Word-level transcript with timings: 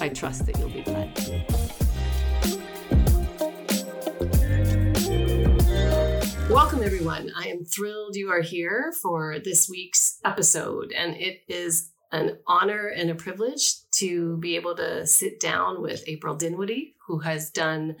I 0.00 0.08
trust 0.08 0.46
that 0.46 0.58
you'll 0.58 0.70
be 0.70 0.82
glad. 0.82 1.16
Welcome, 6.50 6.82
everyone. 6.82 7.30
I 7.36 7.48
am 7.48 7.64
thrilled 7.64 8.16
you 8.16 8.30
are 8.30 8.40
here 8.40 8.92
for 9.02 9.38
this 9.38 9.68
week's 9.68 10.18
episode, 10.24 10.92
and 10.92 11.14
it 11.16 11.42
is 11.48 11.90
an 12.10 12.38
honor 12.46 12.88
and 12.88 13.10
a 13.10 13.14
privilege 13.14 13.88
to 13.92 14.38
be 14.38 14.56
able 14.56 14.74
to 14.76 15.06
sit 15.06 15.40
down 15.40 15.82
with 15.82 16.02
April 16.06 16.34
Dinwiddie, 16.34 16.94
who 17.06 17.18
has 17.18 17.50
done 17.50 17.96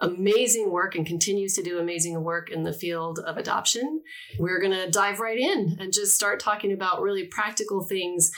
amazing 0.00 0.70
work 0.70 0.94
and 0.94 1.06
continues 1.06 1.54
to 1.54 1.62
do 1.62 1.78
amazing 1.78 2.22
work 2.22 2.50
in 2.50 2.64
the 2.64 2.72
field 2.72 3.18
of 3.20 3.36
adoption. 3.36 4.02
We're 4.38 4.60
going 4.60 4.72
to 4.72 4.90
dive 4.90 5.20
right 5.20 5.38
in 5.38 5.76
and 5.78 5.92
just 5.92 6.14
start 6.14 6.40
talking 6.40 6.72
about 6.72 7.02
really 7.02 7.24
practical 7.24 7.82
things 7.82 8.32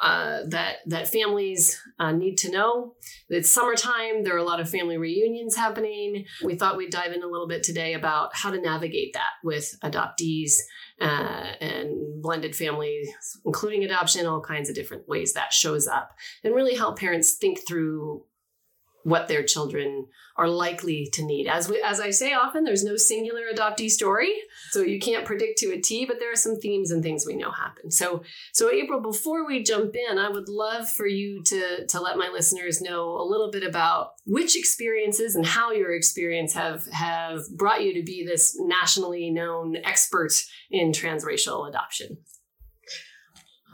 uh, 0.00 0.40
that 0.48 0.78
that 0.86 1.06
families 1.06 1.80
uh, 2.00 2.10
need 2.10 2.36
to 2.36 2.50
know. 2.50 2.94
It's 3.28 3.48
summertime. 3.48 4.24
There 4.24 4.34
are 4.34 4.38
a 4.38 4.44
lot 4.44 4.58
of 4.58 4.68
family 4.68 4.98
reunions 4.98 5.54
happening. 5.54 6.24
We 6.42 6.56
thought 6.56 6.76
we'd 6.76 6.90
dive 6.90 7.12
in 7.12 7.22
a 7.22 7.28
little 7.28 7.46
bit 7.46 7.62
today 7.62 7.94
about 7.94 8.34
how 8.34 8.50
to 8.50 8.60
navigate 8.60 9.12
that 9.12 9.30
with 9.44 9.76
adoptees 9.84 10.54
uh, 11.00 11.52
and 11.60 12.20
blended 12.20 12.56
families, 12.56 13.08
including 13.46 13.84
adoption, 13.84 14.26
all 14.26 14.40
kinds 14.40 14.68
of 14.68 14.74
different 14.74 15.08
ways 15.08 15.34
that 15.34 15.52
shows 15.52 15.86
up, 15.86 16.10
and 16.42 16.54
really 16.54 16.74
help 16.74 16.98
parents 16.98 17.34
think 17.34 17.60
through 17.66 18.24
what 19.04 19.28
their 19.28 19.42
children 19.42 20.06
are 20.36 20.48
likely 20.48 21.08
to 21.12 21.24
need. 21.24 21.46
As 21.46 21.68
we, 21.68 21.82
as 21.82 22.00
I 22.00 22.10
say 22.10 22.32
often, 22.32 22.64
there's 22.64 22.84
no 22.84 22.96
singular 22.96 23.42
adoptee 23.52 23.90
story, 23.90 24.32
so 24.70 24.80
you 24.80 24.98
can't 24.98 25.26
predict 25.26 25.58
to 25.58 25.72
a 25.72 25.80
T. 25.80 26.06
But 26.06 26.18
there 26.20 26.32
are 26.32 26.36
some 26.36 26.56
themes 26.56 26.90
and 26.90 27.02
things 27.02 27.26
we 27.26 27.36
know 27.36 27.50
happen. 27.50 27.90
So, 27.90 28.22
so 28.52 28.70
April, 28.70 29.00
before 29.00 29.46
we 29.46 29.62
jump 29.62 29.94
in, 29.94 30.18
I 30.18 30.28
would 30.28 30.48
love 30.48 30.88
for 30.88 31.06
you 31.06 31.42
to 31.44 31.86
to 31.86 32.00
let 32.00 32.16
my 32.16 32.28
listeners 32.28 32.80
know 32.80 33.16
a 33.20 33.28
little 33.28 33.50
bit 33.50 33.62
about 33.62 34.12
which 34.24 34.56
experiences 34.56 35.34
and 35.34 35.44
how 35.44 35.72
your 35.72 35.94
experience 35.94 36.54
have 36.54 36.86
have 36.92 37.42
brought 37.56 37.82
you 37.82 37.94
to 37.94 38.02
be 38.02 38.24
this 38.24 38.56
nationally 38.58 39.30
known 39.30 39.76
expert 39.84 40.32
in 40.70 40.92
transracial 40.92 41.68
adoption. 41.68 42.18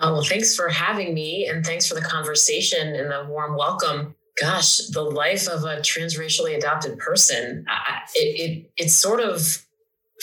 Oh, 0.00 0.12
well, 0.12 0.22
thanks 0.22 0.54
for 0.54 0.68
having 0.68 1.12
me 1.12 1.48
and 1.48 1.66
thanks 1.66 1.88
for 1.88 1.94
the 1.94 2.00
conversation 2.00 2.94
and 2.94 3.10
the 3.10 3.26
warm 3.28 3.56
welcome 3.56 4.14
gosh, 4.40 4.78
the 4.88 5.02
life 5.02 5.48
of 5.48 5.64
a 5.64 5.76
transracially 5.76 6.56
adopted 6.56 6.98
person, 6.98 7.64
I, 7.68 8.00
it, 8.14 8.50
it, 8.50 8.84
it 8.84 8.90
sort 8.90 9.20
of, 9.20 9.64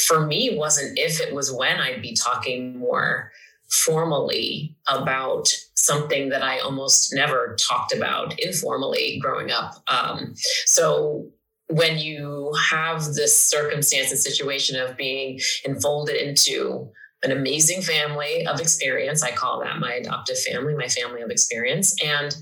for 0.07 0.25
me, 0.25 0.57
wasn't 0.57 0.97
if 0.97 1.19
it 1.19 1.33
was 1.33 1.51
when 1.51 1.79
I'd 1.79 2.01
be 2.01 2.15
talking 2.15 2.77
more 2.77 3.31
formally 3.69 4.75
about 4.87 5.47
something 5.75 6.29
that 6.29 6.43
I 6.43 6.59
almost 6.59 7.13
never 7.13 7.55
talked 7.59 7.93
about 7.93 8.39
informally 8.39 9.19
growing 9.21 9.51
up. 9.51 9.75
Um, 9.87 10.35
so 10.65 11.27
when 11.67 11.97
you 11.97 12.53
have 12.69 13.05
this 13.15 13.39
circumstance 13.39 14.11
and 14.11 14.19
situation 14.19 14.79
of 14.79 14.95
being 14.95 15.39
enfolded 15.65 16.15
into 16.15 16.89
an 17.23 17.31
amazing 17.31 17.81
family 17.81 18.45
of 18.45 18.59
experience, 18.59 19.23
I 19.23 19.31
call 19.31 19.61
that 19.61 19.79
my 19.79 19.93
adoptive 19.93 20.39
family, 20.39 20.75
my 20.75 20.87
family 20.87 21.21
of 21.21 21.31
experience, 21.31 21.95
and 22.03 22.35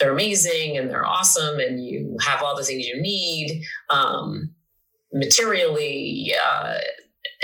they're 0.00 0.12
amazing 0.12 0.76
and 0.78 0.90
they're 0.90 1.06
awesome 1.06 1.60
and 1.60 1.84
you 1.84 2.16
have 2.26 2.42
all 2.42 2.56
the 2.56 2.64
things 2.64 2.86
you 2.86 3.00
need 3.00 3.62
um, 3.90 4.50
materially 5.12 6.32
uh, 6.44 6.78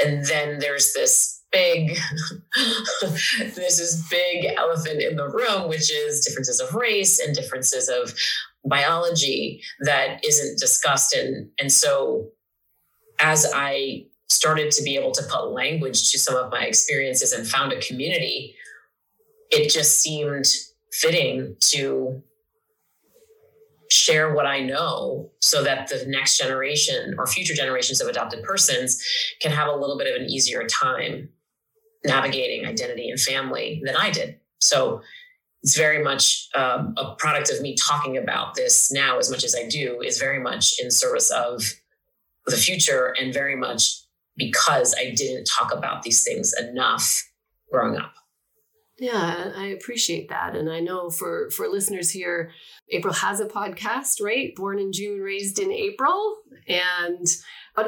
and 0.02 0.24
then 0.26 0.58
there's 0.58 0.92
this 0.94 1.42
big 1.52 1.96
there's 3.40 3.78
this 3.78 4.08
big 4.10 4.46
elephant 4.56 5.00
in 5.00 5.16
the 5.16 5.28
room 5.28 5.68
which 5.68 5.92
is 5.92 6.24
differences 6.24 6.60
of 6.60 6.74
race 6.74 7.20
and 7.20 7.36
differences 7.36 7.88
of 7.88 8.12
biology 8.64 9.62
that 9.80 10.24
isn't 10.24 10.58
discussed. 10.58 11.14
And 11.14 11.48
and 11.60 11.70
so 11.70 12.28
as 13.18 13.50
i 13.54 14.04
started 14.28 14.70
to 14.70 14.82
be 14.82 14.96
able 14.96 15.12
to 15.12 15.22
put 15.22 15.52
language 15.52 16.10
to 16.10 16.18
some 16.18 16.36
of 16.36 16.50
my 16.50 16.64
experiences 16.64 17.32
and 17.32 17.46
found 17.46 17.72
a 17.72 17.80
community 17.80 18.54
it 19.50 19.70
just 19.70 20.00
seemed 20.00 20.44
fitting 20.92 21.56
to 21.60 22.22
share 23.90 24.34
what 24.34 24.46
I 24.46 24.60
know 24.60 25.30
so 25.40 25.62
that 25.62 25.88
the 25.88 26.04
next 26.06 26.38
generation 26.38 27.14
or 27.18 27.26
future 27.26 27.54
generations 27.54 28.00
of 28.00 28.08
adopted 28.08 28.42
persons 28.42 29.02
can 29.40 29.52
have 29.52 29.68
a 29.68 29.76
little 29.76 29.98
bit 29.98 30.12
of 30.12 30.20
an 30.20 30.28
easier 30.28 30.64
time 30.66 31.28
navigating 32.04 32.66
identity 32.66 33.10
and 33.10 33.20
family 33.20 33.82
than 33.84 33.96
I 33.96 34.10
did. 34.10 34.38
So 34.60 35.02
it's 35.62 35.76
very 35.76 36.02
much 36.02 36.48
um, 36.54 36.94
a 36.96 37.14
product 37.16 37.50
of 37.50 37.60
me 37.60 37.74
talking 37.74 38.16
about 38.16 38.54
this 38.54 38.92
now 38.92 39.18
as 39.18 39.30
much 39.30 39.44
as 39.44 39.54
I 39.56 39.68
do 39.68 40.00
is 40.00 40.18
very 40.18 40.38
much 40.40 40.74
in 40.80 40.90
service 40.90 41.30
of 41.30 41.62
the 42.46 42.56
future 42.56 43.14
and 43.20 43.34
very 43.34 43.56
much 43.56 44.02
because 44.36 44.94
I 44.96 45.12
didn't 45.16 45.46
talk 45.46 45.72
about 45.74 46.02
these 46.02 46.22
things 46.22 46.54
enough 46.54 47.22
growing 47.72 47.96
up. 47.96 48.12
Yeah, 48.98 49.52
I 49.54 49.66
appreciate 49.66 50.30
that. 50.30 50.56
And 50.56 50.70
I 50.70 50.80
know 50.80 51.10
for 51.10 51.50
for 51.50 51.68
listeners 51.68 52.10
here, 52.10 52.50
April 52.90 53.12
has 53.12 53.40
a 53.40 53.46
podcast, 53.46 54.22
right? 54.22 54.54
Born 54.54 54.78
in 54.78 54.92
June, 54.92 55.20
raised 55.20 55.58
in 55.58 55.70
April, 55.70 56.36
and 56.66 57.26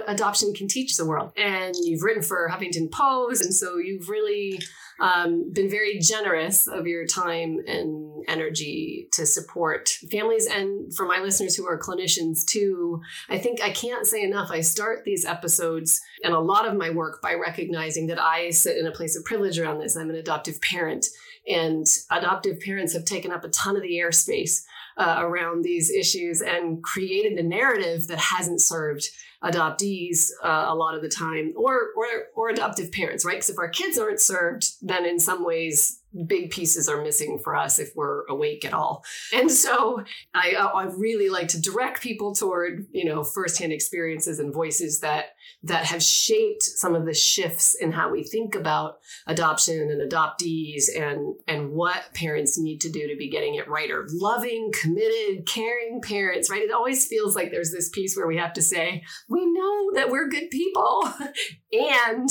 adoption 0.07 0.53
can 0.53 0.69
teach 0.69 0.97
the 0.97 1.07
world. 1.07 1.33
And 1.37 1.75
you've 1.81 2.03
written 2.03 2.23
for 2.23 2.51
Huffington 2.51 2.91
Post, 2.93 3.43
and 3.43 3.55
so 3.55 3.79
you've 3.79 4.11
really 4.11 4.61
um, 5.01 5.53
been 5.53 5.71
very 5.71 5.99
generous 5.99 6.67
of 6.67 6.87
your 6.87 7.07
time 7.07 7.59
and 7.67 8.25
energy 8.27 9.09
to 9.13 9.27
support 9.27 9.89
families. 10.11 10.47
And 10.47 10.95
for 10.95 11.07
my 11.07 11.21
listeners 11.21 11.55
who 11.55 11.67
are 11.67 11.79
clinicians 11.79 12.45
too, 12.45 13.01
I 13.29 13.39
think 13.39 13.63
I 13.63 13.71
can't 13.71 14.07
say 14.07 14.23
enough. 14.23 14.51
I 14.51 14.61
start 14.61 15.05
these 15.05 15.25
episodes 15.25 16.01
and 16.25 16.35
a 16.35 16.41
lot 16.41 16.67
of 16.67 16.77
my 16.77 16.91
work 16.91 17.23
by 17.23 17.35
recognizing 17.35 18.09
that 18.09 18.21
I 18.21 18.51
sit 18.51 18.77
in 18.77 18.87
a 18.87 18.93
place 18.93 19.17
of 19.17 19.25
privilege 19.25 19.59
around 19.59 19.79
this. 19.79 19.97
I'm 19.97 20.11
an 20.11 20.17
adoptive 20.17 20.61
parent, 20.61 21.07
and 21.47 21.87
adoptive 22.11 22.61
parents 22.61 22.93
have 22.93 23.05
taken 23.05 23.33
up 23.33 23.45
a 23.45 23.49
ton 23.49 23.77
of 23.77 23.83
the 23.83 23.99
airspace. 23.99 24.65
Uh, 24.97 25.19
around 25.21 25.63
these 25.63 25.93
issues 25.93 26.43
and 26.43 26.83
created 26.83 27.39
a 27.39 27.43
narrative 27.45 28.09
that 28.09 28.19
hasn't 28.19 28.61
served 28.61 29.09
adoptees 29.43 30.31
uh, 30.43 30.67
a 30.69 30.75
lot 30.75 30.95
of 30.95 31.03
the 31.03 31.09
time 31.09 31.53
or, 31.57 31.93
or 31.97 32.07
or 32.35 32.49
adoptive 32.49 32.91
parents 32.91 33.25
right? 33.25 33.37
Because 33.37 33.51
if 33.51 33.59
our 33.59 33.69
kids 33.69 33.99
aren't 33.99 34.21
served 34.21 34.73
then 34.83 35.05
in 35.05 35.21
some 35.21 35.45
ways 35.45 36.01
big 36.27 36.51
pieces 36.51 36.89
are 36.89 37.03
missing 37.03 37.39
for 37.39 37.55
us 37.55 37.79
if 37.79 37.93
we're 37.95 38.25
awake 38.27 38.65
at 38.65 38.75
all. 38.75 39.05
And 39.33 39.51
so 39.51 40.03
i 40.35 40.53
i 40.53 40.85
really 40.97 41.29
like 41.29 41.49
to 41.49 41.61
direct 41.61 42.03
people 42.03 42.35
toward 42.35 42.87
you 42.93 43.05
know 43.05 43.23
firsthand 43.23 43.73
experiences 43.73 44.39
and 44.39 44.53
voices 44.53 45.01
that 45.01 45.27
that 45.63 45.85
have 45.85 46.03
shaped 46.03 46.63
some 46.63 46.95
of 46.95 47.07
the 47.07 47.15
shifts 47.15 47.75
in 47.75 47.93
how 47.93 48.11
we 48.11 48.23
think 48.23 48.55
about 48.55 48.99
adoption 49.27 49.91
and 49.91 50.11
adoptees 50.11 50.85
and 50.95 51.35
and 51.47 51.71
what 51.71 52.13
parents 52.15 52.59
need 52.59 52.81
to 52.81 52.91
do 52.91 53.09
to 53.09 53.17
be 53.17 53.31
getting 53.31 53.55
it 53.55 53.69
right 53.69 53.91
or 53.91 54.07
loving 54.13 54.73
committed 54.73 55.47
caring 55.47 56.01
parents 56.03 56.49
right? 56.51 56.63
It 56.63 56.73
always 56.73 57.07
feels 57.07 57.35
like 57.35 57.51
there's 57.51 57.73
this 57.73 57.89
piece 57.89 58.17
where 58.17 58.27
we 58.27 58.37
have 58.37 58.53
to 58.55 58.63
say 58.63 59.03
we 59.29 59.47
know 59.47 59.93
that 59.95 60.11
we're 60.11 60.29
good 60.29 60.51
people. 60.51 61.13
And 61.71 62.31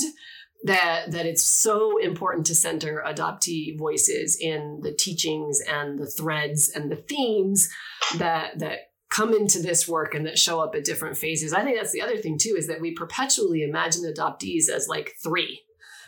that 0.64 1.12
that 1.12 1.26
it's 1.26 1.44
so 1.44 1.98
important 1.98 2.46
to 2.48 2.56
center 2.56 3.04
adoptee 3.06 3.78
voices 3.78 4.38
in 4.40 4.80
the 4.82 4.92
teachings 4.92 5.62
and 5.62 6.00
the 6.00 6.08
threads 6.08 6.70
and 6.70 6.92
the 6.92 6.96
themes 6.96 7.70
that 8.18 8.60
that 8.60 8.92
come 9.10 9.34
into 9.34 9.62
this 9.62 9.88
work 9.88 10.14
and 10.14 10.26
that 10.26 10.38
show 10.38 10.60
up 10.60 10.76
at 10.76 10.84
different 10.84 11.16
phases. 11.18 11.54
I 11.54 11.64
think 11.64 11.78
that's 11.78 11.94
the 11.94 12.02
other 12.02 12.18
thing 12.18 12.38
too 12.38 12.56
is 12.58 12.68
that 12.68 12.82
we 12.82 12.92
perpetually 12.92 13.64
imagine 13.64 14.04
adoptees 14.04 14.70
as 14.70 14.88
like 14.88 15.14
3 15.24 15.62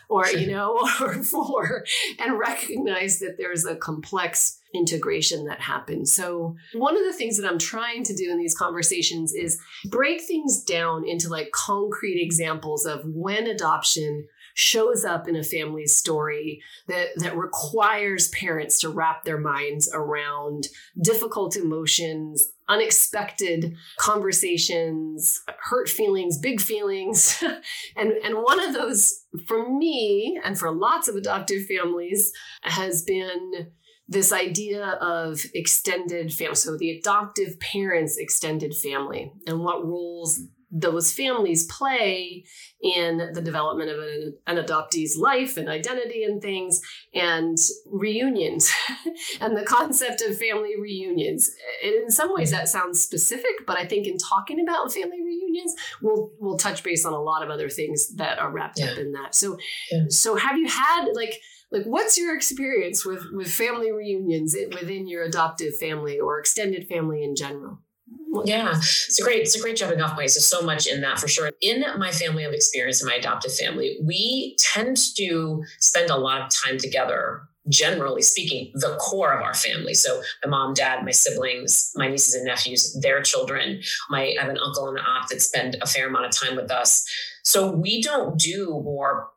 or 0.08 0.26
you 0.26 0.48
know 0.48 0.76
or 1.00 1.22
4 1.22 1.84
and 2.18 2.38
recognize 2.38 3.20
that 3.20 3.36
there's 3.38 3.64
a 3.64 3.76
complex 3.76 4.58
integration 4.74 5.46
that 5.46 5.60
happens. 5.60 6.12
So, 6.12 6.56
one 6.74 6.96
of 6.96 7.04
the 7.04 7.12
things 7.12 7.38
that 7.38 7.48
I'm 7.48 7.58
trying 7.58 8.04
to 8.04 8.14
do 8.14 8.30
in 8.30 8.38
these 8.38 8.56
conversations 8.56 9.32
is 9.32 9.58
break 9.86 10.20
things 10.22 10.62
down 10.62 11.08
into 11.08 11.28
like 11.28 11.50
concrete 11.52 12.20
examples 12.22 12.84
of 12.84 13.02
when 13.04 13.46
adoption 13.46 14.26
shows 14.60 15.06
up 15.06 15.26
in 15.26 15.34
a 15.34 15.42
family's 15.42 15.96
story 15.96 16.62
that, 16.86 17.08
that 17.16 17.36
requires 17.36 18.28
parents 18.28 18.78
to 18.78 18.90
wrap 18.90 19.24
their 19.24 19.38
minds 19.38 19.90
around 19.94 20.68
difficult 21.02 21.56
emotions, 21.56 22.46
unexpected 22.68 23.74
conversations, 23.98 25.40
hurt 25.70 25.88
feelings, 25.88 26.38
big 26.38 26.60
feelings. 26.60 27.42
and, 27.96 28.12
and 28.22 28.36
one 28.36 28.60
of 28.60 28.74
those 28.74 29.24
for 29.48 29.66
me 29.66 30.38
and 30.44 30.58
for 30.58 30.70
lots 30.70 31.08
of 31.08 31.16
adoptive 31.16 31.64
families 31.66 32.30
has 32.62 33.02
been 33.02 33.72
this 34.08 34.30
idea 34.30 34.98
of 35.00 35.40
extended 35.54 36.34
family. 36.34 36.56
So 36.56 36.76
the 36.76 36.98
adoptive 36.98 37.58
parents' 37.60 38.18
extended 38.18 38.74
family 38.74 39.32
and 39.46 39.60
what 39.60 39.86
roles 39.86 40.40
those 40.70 41.12
families 41.12 41.66
play 41.66 42.44
in 42.80 43.30
the 43.34 43.42
development 43.42 43.90
of 43.90 43.98
an, 43.98 44.34
an, 44.46 44.56
adoptee's 44.56 45.16
life 45.16 45.56
and 45.56 45.68
identity 45.68 46.22
and 46.22 46.40
things 46.40 46.80
and 47.12 47.58
reunions 47.86 48.70
and 49.40 49.56
the 49.56 49.64
concept 49.64 50.22
of 50.22 50.38
family 50.38 50.80
reunions 50.80 51.50
in 51.82 52.10
some 52.10 52.32
ways 52.32 52.52
that 52.52 52.68
sounds 52.68 53.00
specific 53.00 53.66
but 53.66 53.76
i 53.76 53.84
think 53.84 54.06
in 54.06 54.16
talking 54.16 54.60
about 54.60 54.92
family 54.92 55.22
reunions 55.22 55.74
we'll 56.00 56.30
we'll 56.38 56.56
touch 56.56 56.82
base 56.84 57.04
on 57.04 57.12
a 57.12 57.20
lot 57.20 57.42
of 57.42 57.50
other 57.50 57.68
things 57.68 58.14
that 58.14 58.38
are 58.38 58.52
wrapped 58.52 58.78
yeah. 58.78 58.86
up 58.86 58.98
in 58.98 59.12
that 59.12 59.34
so 59.34 59.58
yeah. 59.90 60.04
so 60.08 60.36
have 60.36 60.56
you 60.56 60.68
had 60.68 61.06
like 61.14 61.40
like 61.72 61.84
what's 61.84 62.16
your 62.16 62.34
experience 62.34 63.04
with 63.04 63.24
with 63.32 63.50
family 63.50 63.90
reunions 63.90 64.56
within 64.72 65.08
your 65.08 65.24
adoptive 65.24 65.76
family 65.76 66.18
or 66.18 66.38
extended 66.38 66.86
family 66.88 67.22
in 67.24 67.34
general 67.34 67.80
yeah, 68.44 68.76
it's 68.76 69.20
a 69.20 69.24
great, 69.24 69.42
it's 69.42 69.56
a 69.56 69.60
great 69.60 69.76
jumping 69.76 70.00
off 70.00 70.10
point. 70.10 70.20
There's 70.20 70.46
so 70.46 70.62
much 70.62 70.86
in 70.86 71.00
that 71.00 71.18
for 71.18 71.28
sure. 71.28 71.50
In 71.60 71.84
my 71.98 72.10
family 72.10 72.44
of 72.44 72.52
experience, 72.52 73.02
in 73.02 73.08
my 73.08 73.14
adoptive 73.14 73.54
family, 73.54 73.98
we 74.04 74.56
tend 74.58 74.96
to 75.16 75.64
spend 75.78 76.10
a 76.10 76.16
lot 76.16 76.42
of 76.42 76.50
time 76.50 76.78
together. 76.78 77.42
Generally 77.68 78.22
speaking, 78.22 78.72
the 78.74 78.96
core 78.96 79.32
of 79.32 79.42
our 79.42 79.52
family. 79.52 79.92
So 79.92 80.22
my 80.42 80.50
mom, 80.50 80.72
dad, 80.72 81.04
my 81.04 81.10
siblings, 81.10 81.92
my 81.94 82.08
nieces 82.08 82.34
and 82.34 82.46
nephews, 82.46 82.98
their 83.00 83.20
children. 83.20 83.82
My 84.08 84.34
I 84.38 84.40
have 84.40 84.48
an 84.48 84.58
uncle 84.58 84.88
and 84.88 84.98
an 84.98 85.04
aunt 85.04 85.28
that 85.28 85.42
spend 85.42 85.76
a 85.82 85.86
fair 85.86 86.08
amount 86.08 86.24
of 86.24 86.32
time 86.32 86.56
with 86.56 86.70
us. 86.70 87.04
So 87.44 87.70
we 87.70 88.02
don't 88.02 88.38
do 88.38 88.80
more 88.82 89.28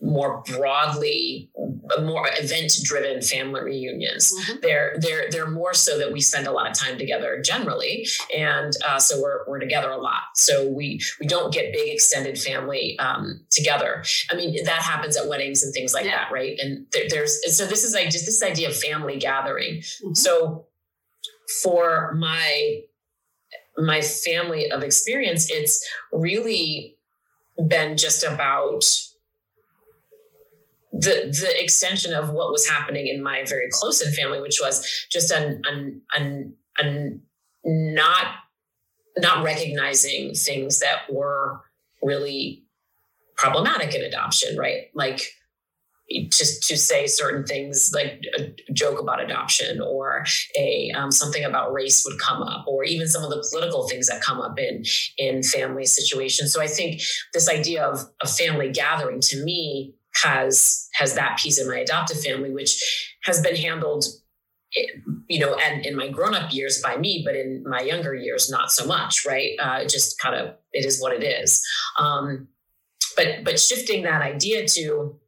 more 0.00 0.42
broadly 0.46 1.50
more 2.02 2.28
event 2.32 2.72
driven 2.82 3.22
family 3.22 3.62
reunions 3.62 4.32
mm-hmm. 4.32 4.58
they're 4.60 4.96
they're 5.00 5.30
they're 5.30 5.50
more 5.50 5.72
so 5.72 5.96
that 5.96 6.12
we 6.12 6.20
spend 6.20 6.46
a 6.46 6.52
lot 6.52 6.70
of 6.70 6.76
time 6.76 6.98
together 6.98 7.40
generally 7.42 8.06
and 8.36 8.74
uh, 8.86 8.98
so 8.98 9.20
we're, 9.20 9.40
we're 9.48 9.58
together 9.58 9.90
a 9.90 9.96
lot 9.96 10.22
so 10.34 10.68
we 10.68 11.00
we 11.20 11.26
don't 11.26 11.52
get 11.52 11.72
big 11.72 11.92
extended 11.92 12.38
family 12.38 12.98
um, 12.98 13.40
together 13.50 14.04
i 14.30 14.34
mean 14.34 14.62
that 14.64 14.82
happens 14.82 15.16
at 15.16 15.28
weddings 15.28 15.62
and 15.62 15.72
things 15.72 15.94
like 15.94 16.04
yeah. 16.04 16.24
that 16.24 16.32
right 16.32 16.58
and 16.60 16.86
there, 16.92 17.04
there's 17.08 17.56
so 17.56 17.64
this 17.66 17.82
is 17.82 17.94
like 17.94 18.10
just 18.10 18.26
this 18.26 18.42
idea 18.42 18.68
of 18.68 18.76
family 18.76 19.18
gathering 19.18 19.76
mm-hmm. 19.76 20.12
so 20.12 20.66
for 21.62 22.12
my 22.14 22.80
my 23.78 24.02
family 24.02 24.70
of 24.70 24.82
experience 24.82 25.50
it's 25.50 25.86
really 26.12 26.96
been 27.68 27.96
just 27.96 28.22
about 28.22 28.84
the 30.98 31.34
the 31.40 31.62
extension 31.62 32.14
of 32.14 32.30
what 32.30 32.50
was 32.50 32.68
happening 32.68 33.06
in 33.06 33.22
my 33.22 33.44
very 33.44 33.68
close 33.70 34.00
in 34.00 34.12
family, 34.12 34.40
which 34.40 34.58
was 34.60 35.06
just 35.10 35.30
an 35.30 35.62
an 35.66 36.00
an, 36.14 36.54
an 36.78 37.22
not 37.64 38.26
not 39.18 39.44
recognizing 39.44 40.34
things 40.34 40.80
that 40.80 41.10
were 41.10 41.60
really 42.02 42.64
problematic 43.36 43.94
in 43.94 44.02
adoption, 44.02 44.56
right? 44.56 44.86
Like 44.94 45.22
just 46.30 46.62
to 46.68 46.76
say 46.76 47.06
certain 47.06 47.44
things 47.44 47.90
like 47.92 48.22
a 48.38 48.54
joke 48.72 49.00
about 49.00 49.20
adoption 49.20 49.80
or 49.80 50.24
a 50.56 50.92
um, 50.92 51.10
something 51.10 51.44
about 51.44 51.72
race 51.72 52.04
would 52.06 52.18
come 52.20 52.42
up 52.42 52.64
or 52.68 52.84
even 52.84 53.08
some 53.08 53.24
of 53.24 53.30
the 53.30 53.44
political 53.50 53.88
things 53.88 54.06
that 54.06 54.22
come 54.22 54.40
up 54.40 54.56
in 54.56 54.84
in 55.18 55.42
family 55.42 55.84
situations 55.84 56.52
so 56.52 56.62
i 56.62 56.66
think 56.68 57.00
this 57.34 57.48
idea 57.48 57.84
of 57.84 57.98
a 58.22 58.28
family 58.28 58.70
gathering 58.70 59.18
to 59.20 59.42
me 59.42 59.95
has 60.22 60.88
has 60.94 61.14
that 61.14 61.38
piece 61.38 61.60
in 61.60 61.68
my 61.68 61.78
adoptive 61.78 62.20
family, 62.20 62.50
which 62.50 63.14
has 63.24 63.40
been 63.40 63.56
handled, 63.56 64.04
you 65.28 65.38
know, 65.38 65.54
and 65.56 65.84
in 65.84 65.96
my 65.96 66.08
grown 66.08 66.34
up 66.34 66.52
years 66.52 66.80
by 66.80 66.96
me, 66.96 67.22
but 67.24 67.34
in 67.34 67.64
my 67.66 67.80
younger 67.80 68.14
years 68.14 68.50
not 68.50 68.70
so 68.70 68.86
much, 68.86 69.24
right? 69.26 69.52
Uh, 69.60 69.84
just 69.84 70.18
kind 70.18 70.34
of 70.34 70.54
it 70.72 70.84
is 70.84 71.00
what 71.00 71.12
it 71.12 71.24
is. 71.24 71.62
Um, 71.98 72.48
but 73.16 73.44
but 73.44 73.58
shifting 73.58 74.02
that 74.02 74.22
idea 74.22 74.66
to 74.68 75.18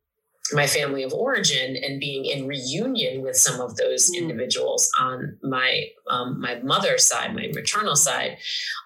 my 0.53 0.67
family 0.67 1.03
of 1.03 1.13
origin 1.13 1.77
and 1.77 2.01
being 2.01 2.25
in 2.25 2.47
reunion 2.47 3.23
with 3.23 3.37
some 3.37 3.61
of 3.61 3.77
those 3.77 4.11
mm. 4.11 4.19
individuals 4.19 4.91
on 4.99 5.39
my 5.43 5.89
um, 6.09 6.41
my 6.41 6.57
mother's 6.63 7.05
side, 7.05 7.35
my 7.35 7.51
maternal 7.53 7.97
side, 7.97 8.39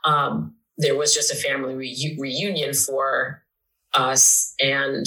um, 0.04 0.54
there 0.78 0.96
was 0.96 1.14
just 1.14 1.32
a 1.32 1.36
family 1.36 1.74
re- 1.74 2.16
reunion 2.18 2.74
for 2.74 3.42
us 3.94 4.54
and 4.58 5.06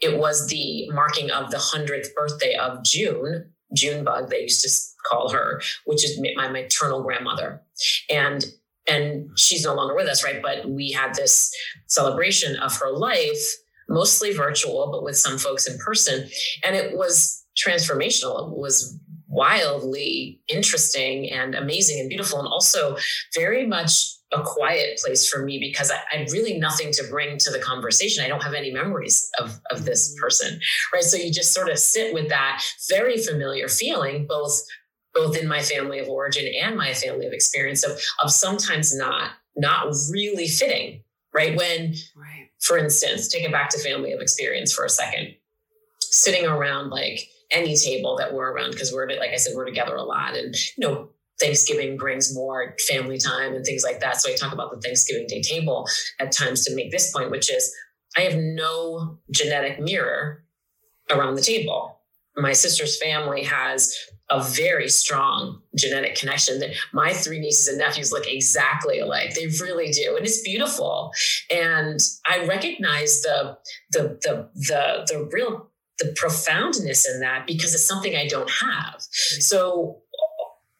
it 0.00 0.18
was 0.18 0.48
the 0.48 0.88
marking 0.90 1.30
of 1.30 1.50
the 1.50 1.56
100th 1.56 2.14
birthday 2.14 2.54
of 2.54 2.84
June, 2.84 3.50
Junebug, 3.74 4.30
they 4.30 4.42
used 4.42 4.62
to 4.62 4.70
call 5.08 5.30
her, 5.30 5.60
which 5.84 6.04
is 6.04 6.20
my 6.36 6.48
maternal 6.48 7.02
grandmother. 7.02 7.62
And 8.10 8.44
and 8.86 9.30
she's 9.38 9.64
no 9.64 9.74
longer 9.74 9.94
with 9.94 10.08
us, 10.08 10.22
right? 10.22 10.42
But 10.42 10.68
we 10.68 10.92
had 10.92 11.14
this 11.14 11.50
celebration 11.86 12.56
of 12.56 12.76
her 12.76 12.90
life, 12.90 13.42
mostly 13.88 14.34
virtual, 14.34 14.90
but 14.92 15.02
with 15.02 15.16
some 15.16 15.38
folks 15.38 15.66
in 15.66 15.78
person. 15.78 16.28
And 16.66 16.76
it 16.76 16.94
was 16.94 17.46
transformational. 17.56 18.52
It 18.52 18.58
was 18.58 18.98
wildly 19.26 20.42
interesting 20.48 21.30
and 21.30 21.54
amazing 21.54 21.98
and 21.98 22.10
beautiful, 22.10 22.38
and 22.38 22.48
also 22.48 22.96
very 23.34 23.66
much 23.66 24.14
a 24.34 24.42
quiet 24.42 24.98
place 24.98 25.28
for 25.28 25.44
me 25.44 25.58
because 25.58 25.90
I, 25.90 25.96
I, 26.12 26.16
had 26.18 26.32
really 26.32 26.58
nothing 26.58 26.92
to 26.92 27.04
bring 27.08 27.38
to 27.38 27.50
the 27.50 27.58
conversation. 27.58 28.24
I 28.24 28.28
don't 28.28 28.42
have 28.42 28.54
any 28.54 28.72
memories 28.72 29.30
of, 29.40 29.60
of 29.70 29.84
this 29.84 30.10
mm-hmm. 30.10 30.22
person, 30.22 30.60
right? 30.92 31.02
So 31.02 31.16
you 31.16 31.32
just 31.32 31.52
sort 31.52 31.68
of 31.68 31.78
sit 31.78 32.12
with 32.12 32.28
that 32.28 32.62
very 32.88 33.18
familiar 33.18 33.68
feeling, 33.68 34.26
both 34.26 34.60
both 35.14 35.36
in 35.36 35.46
my 35.46 35.62
family 35.62 36.00
of 36.00 36.08
origin 36.08 36.52
and 36.60 36.76
my 36.76 36.92
family 36.92 37.26
of 37.26 37.32
experience 37.32 37.84
of 37.84 37.92
of 38.22 38.30
sometimes 38.32 38.96
not 38.96 39.30
not 39.56 39.94
really 40.10 40.48
fitting, 40.48 41.02
right? 41.32 41.56
When, 41.56 41.94
right. 42.16 42.50
for 42.60 42.76
instance, 42.76 43.28
take 43.28 43.44
it 43.44 43.52
back 43.52 43.70
to 43.70 43.78
family 43.78 44.12
of 44.12 44.20
experience 44.20 44.72
for 44.72 44.84
a 44.84 44.88
second, 44.88 45.34
sitting 46.00 46.44
around 46.44 46.90
like 46.90 47.28
any 47.50 47.76
table 47.76 48.16
that 48.16 48.34
we're 48.34 48.50
around 48.50 48.72
because 48.72 48.92
we're 48.92 49.08
like 49.08 49.30
I 49.30 49.36
said 49.36 49.52
we're 49.54 49.64
together 49.64 49.94
a 49.94 50.02
lot 50.02 50.34
and 50.34 50.54
you 50.76 50.88
know 50.88 51.10
Thanksgiving 51.40 51.96
brings 51.96 52.34
more 52.34 52.76
family 52.88 53.18
time 53.18 53.54
and 53.54 53.64
things 53.64 53.82
like 53.82 54.00
that. 54.00 54.20
So 54.20 54.32
I 54.32 54.36
talk 54.36 54.52
about 54.52 54.70
the 54.70 54.80
Thanksgiving 54.80 55.26
Day 55.26 55.42
table 55.42 55.86
at 56.20 56.32
times 56.32 56.64
to 56.64 56.74
make 56.74 56.90
this 56.90 57.12
point, 57.12 57.30
which 57.30 57.52
is 57.52 57.74
I 58.16 58.22
have 58.22 58.36
no 58.36 59.18
genetic 59.30 59.80
mirror 59.80 60.44
around 61.10 61.34
the 61.34 61.42
table. 61.42 62.00
My 62.36 62.52
sister's 62.52 63.00
family 63.00 63.44
has 63.44 63.96
a 64.30 64.42
very 64.42 64.88
strong 64.88 65.60
genetic 65.76 66.16
connection 66.16 66.58
that 66.60 66.70
my 66.92 67.12
three 67.12 67.38
nieces 67.38 67.68
and 67.68 67.78
nephews 67.78 68.10
look 68.10 68.26
exactly 68.26 68.98
alike. 68.98 69.34
They 69.34 69.46
really 69.60 69.90
do. 69.90 70.16
And 70.16 70.24
it's 70.24 70.42
beautiful. 70.42 71.12
And 71.50 72.00
I 72.26 72.46
recognize 72.46 73.22
the 73.22 73.58
the 73.92 74.18
the 74.22 74.48
the 74.54 75.06
the 75.06 75.28
real 75.32 75.70
the 75.98 76.12
profoundness 76.16 77.08
in 77.08 77.20
that 77.20 77.46
because 77.46 77.74
it's 77.74 77.84
something 77.84 78.16
I 78.16 78.26
don't 78.26 78.50
have. 78.50 78.96
Mm-hmm. 78.96 79.40
So 79.40 80.00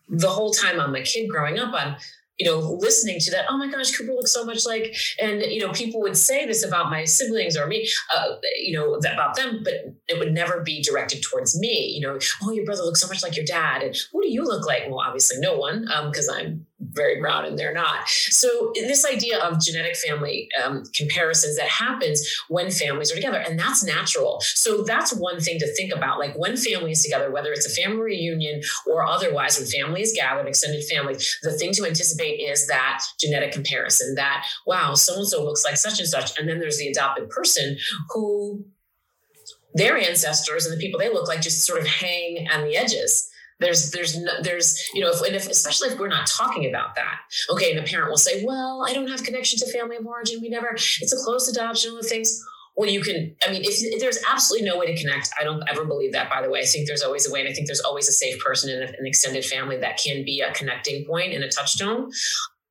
the 0.09 0.29
whole 0.29 0.53
time 0.53 0.81
I'm 0.81 0.95
a 0.95 1.03
kid 1.03 1.29
growing 1.29 1.59
up, 1.59 1.73
I'm 1.75 1.97
you 2.39 2.51
know, 2.51 2.59
listening 2.59 3.21
to 3.21 3.31
that, 3.31 3.45
oh 3.49 3.57
my 3.57 3.71
gosh, 3.71 3.97
Cooper 3.97 4.13
looks 4.13 4.33
so 4.33 4.45
much 4.45 4.67
like, 4.67 4.95
and 5.21 5.41
you 5.43 5.61
know, 5.61 5.73
people 5.73 6.01
would 6.01 6.17
say 6.17 6.47
this 6.47 6.65
about 6.65 6.91
my 6.91 7.05
siblings 7.05 7.57
or 7.57 7.67
me, 7.67 7.89
uh, 8.15 8.35
you 8.57 8.77
know, 8.77 8.95
about 8.95 9.37
them, 9.37 9.61
but 9.63 9.75
it 10.09 10.19
would 10.19 10.33
never 10.33 10.63
be 10.63 10.83
directed 10.83 11.23
towards 11.23 11.59
me. 11.59 11.91
You 11.95 12.01
know, 12.01 12.19
oh, 12.43 12.53
your 12.53 12.65
brother 12.65 12.83
looks 12.83 13.01
so 13.01 13.09
much 13.09 13.23
like 13.23 13.37
your 13.37 13.47
dad, 13.47 13.83
and 13.83 13.97
who 14.13 14.23
do 14.23 14.31
you 14.31 14.43
look 14.43 14.67
like? 14.67 14.85
Well, 14.89 15.01
obviously, 15.01 15.39
no 15.41 15.57
one, 15.57 15.87
because 16.09 16.29
um, 16.29 16.37
I'm 16.37 16.67
very 16.93 17.21
brown 17.21 17.45
and 17.45 17.59
they're 17.59 17.73
not. 17.73 18.09
So 18.09 18.73
this 18.75 19.05
idea 19.07 19.39
of 19.39 19.61
genetic 19.61 19.97
family 19.97 20.49
um, 20.63 20.83
comparisons 20.95 21.57
that 21.57 21.69
happens 21.69 22.27
when 22.49 22.71
families 22.71 23.13
are 23.13 23.15
together, 23.15 23.39
and 23.39 23.59
that's 23.59 23.85
natural. 23.85 24.41
So 24.41 24.83
that's 24.83 25.15
one 25.15 25.41
thing 25.41 25.59
to 25.61 25.75
think 25.75 25.93
about. 25.93 26.19
Like 26.19 26.35
when 26.37 26.57
family 26.57 26.91
is 26.91 27.03
together, 27.03 27.31
whether 27.31 27.53
it's 27.53 27.67
a 27.67 27.83
family 27.83 28.03
reunion 28.03 28.61
or 28.87 29.05
otherwise, 29.05 29.59
when 29.59 29.69
family 29.69 30.03
is 30.03 30.13
gathered, 30.15 30.49
extended 30.49 30.85
family, 30.85 31.15
the 31.43 31.53
thing 31.53 31.73
to 31.75 31.87
anticipate 31.87 32.24
is 32.31 32.67
that 32.67 33.03
genetic 33.19 33.53
comparison. 33.53 34.15
That 34.15 34.47
wow, 34.67 34.95
so 34.95 35.15
and 35.15 35.29
so 35.29 35.45
looks 35.45 35.65
like 35.65 35.77
such 35.77 35.99
and 35.99 36.09
such, 36.09 36.39
and 36.39 36.49
then 36.49 36.61
there's 36.61 36.79
the 36.79 36.89
adopted 36.89 37.29
person 37.31 37.77
who 38.11 38.65
their 39.75 39.97
ancestors 39.97 40.67
and 40.67 40.77
the 40.77 40.81
people 40.81 40.99
they 40.99 41.13
look 41.13 41.29
like 41.29 41.41
just 41.41 41.65
sort 41.65 41.81
of 41.81 41.87
hang 41.87 42.47
on 42.53 42.65
the 42.65 42.77
edges. 42.77 43.29
There's 43.61 43.91
there's 43.93 44.19
no, 44.19 44.33
there's 44.43 44.83
you 44.95 45.01
know 45.01 45.11
if, 45.11 45.21
and 45.23 45.37
if 45.37 45.49
especially 45.49 45.89
if 45.89 45.99
we're 45.99 46.09
not 46.09 46.27
talking 46.27 46.69
about 46.69 46.95
that. 46.97 47.19
Okay 47.51 47.71
and 47.71 47.81
a 47.81 47.83
parent 47.83 48.11
will 48.11 48.17
say 48.17 48.45
well 48.45 48.85
i 48.87 48.93
don't 48.93 49.09
have 49.09 49.23
connection 49.23 49.59
to 49.61 49.73
family 49.73 49.97
of 49.97 50.07
origin. 50.07 50.41
We 50.41 50.49
never 50.49 50.73
it's 50.75 51.13
a 51.13 51.25
close 51.25 51.49
adoption 51.49 51.95
the 51.95 52.03
things 52.03 52.45
well 52.77 52.89
you 52.89 53.01
can 53.01 53.35
i 53.47 53.51
mean 53.51 53.63
if, 53.63 53.83
if, 53.83 54.01
there's 54.01 54.19
absolutely 54.31 54.69
no 54.69 54.79
way 54.79 54.87
to 54.87 55.01
connect 55.01 55.31
i 55.41 55.45
don't 55.45 55.63
ever 55.69 55.85
believe 55.85 56.13
that 56.13 56.31
by 56.31 56.43
the 56.43 56.51
way. 56.51 56.61
I 56.61 56.65
think 56.65 56.87
there's 56.87 57.03
always 57.03 57.29
a 57.29 57.33
way 57.33 57.41
and 57.41 57.49
i 57.49 57.53
think 57.53 57.67
there's 57.67 57.81
always 57.81 58.09
a 58.09 58.13
safe 58.13 58.43
person 58.43 58.71
in 58.71 58.83
an 58.83 59.07
extended 59.07 59.45
family 59.45 59.77
that 59.79 59.99
can 59.99 60.25
be 60.25 60.41
a 60.41 60.53
connecting 60.53 61.05
point 61.07 61.33
and 61.33 61.45
a 61.45 61.49
touchstone. 61.49 62.11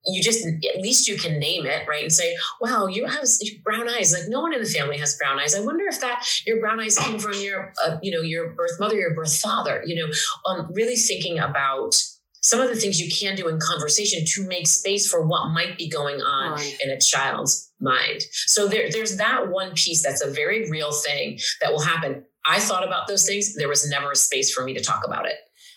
You 0.06 0.22
just 0.22 0.46
at 0.46 0.82
least 0.82 1.08
you 1.08 1.18
can 1.18 1.40
name 1.40 1.66
it 1.66 1.88
right 1.88 2.04
and 2.04 2.12
say 2.12 2.36
wow 2.60 2.88
you 2.88 3.06
have 3.06 3.24
brown 3.64 3.88
eyes. 3.88 4.12
Like 4.12 4.28
no 4.28 4.42
one 4.42 4.54
in 4.54 4.62
the 4.62 4.68
family 4.68 4.98
has 4.98 5.18
brown 5.18 5.40
eyes. 5.40 5.56
I 5.56 5.62
wonder 5.62 5.86
if 5.88 6.02
that 6.02 6.28
your 6.46 6.60
brown 6.60 6.82
eyes 6.82 6.98
came 6.98 7.20
from 7.20 7.36
your 7.36 7.74
uh, 7.86 7.98
you 8.02 8.12
know 8.12 8.22
your 8.22 8.50
birth 8.50 8.78
mother 8.80 8.96
your 8.96 9.16
birth 9.16 9.38
father 9.38 9.82
you 9.86 9.96
know 9.96 10.12
um, 10.46 10.70
really 10.74 10.98
thinking 10.98 11.40
about 11.40 11.96
some 12.44 12.60
of 12.60 12.70
the 12.70 12.76
things 12.76 13.00
you 13.00 13.10
can 13.10 13.36
do 13.36 13.48
in 13.48 13.58
conversation 13.58 14.24
to 14.26 14.46
make 14.48 14.68
space 14.68 15.10
for 15.10 15.26
what 15.26 15.50
might 15.50 15.78
be 15.78 15.90
going 15.90 16.22
on 16.22 16.52
right. 16.52 16.78
in 16.84 16.92
a 16.92 17.00
child's 17.00 17.72
mind. 17.80 18.22
So 18.32 18.68
there, 18.68 18.90
there's 18.92 19.18
that 19.18 19.50
one 19.50 19.72
piece 19.74 20.04
that's 20.04 20.22
a 20.22 20.30
very 20.30 20.70
real 20.70 20.92
thing 20.92 21.40
that 21.62 21.72
will 21.72 21.82
happen. 21.82 22.26
I 22.46 22.60
thought 22.60 22.86
about 22.86 23.08
those 23.08 23.26
things. 23.26 23.56
There 23.56 23.70
was 23.70 23.90
never 23.90 24.12
a 24.12 24.16
space 24.16 24.54
for 24.54 24.64
me 24.64 24.74
to 24.74 24.82
talk 24.82 25.04
about 25.06 25.26
it. 25.26 25.36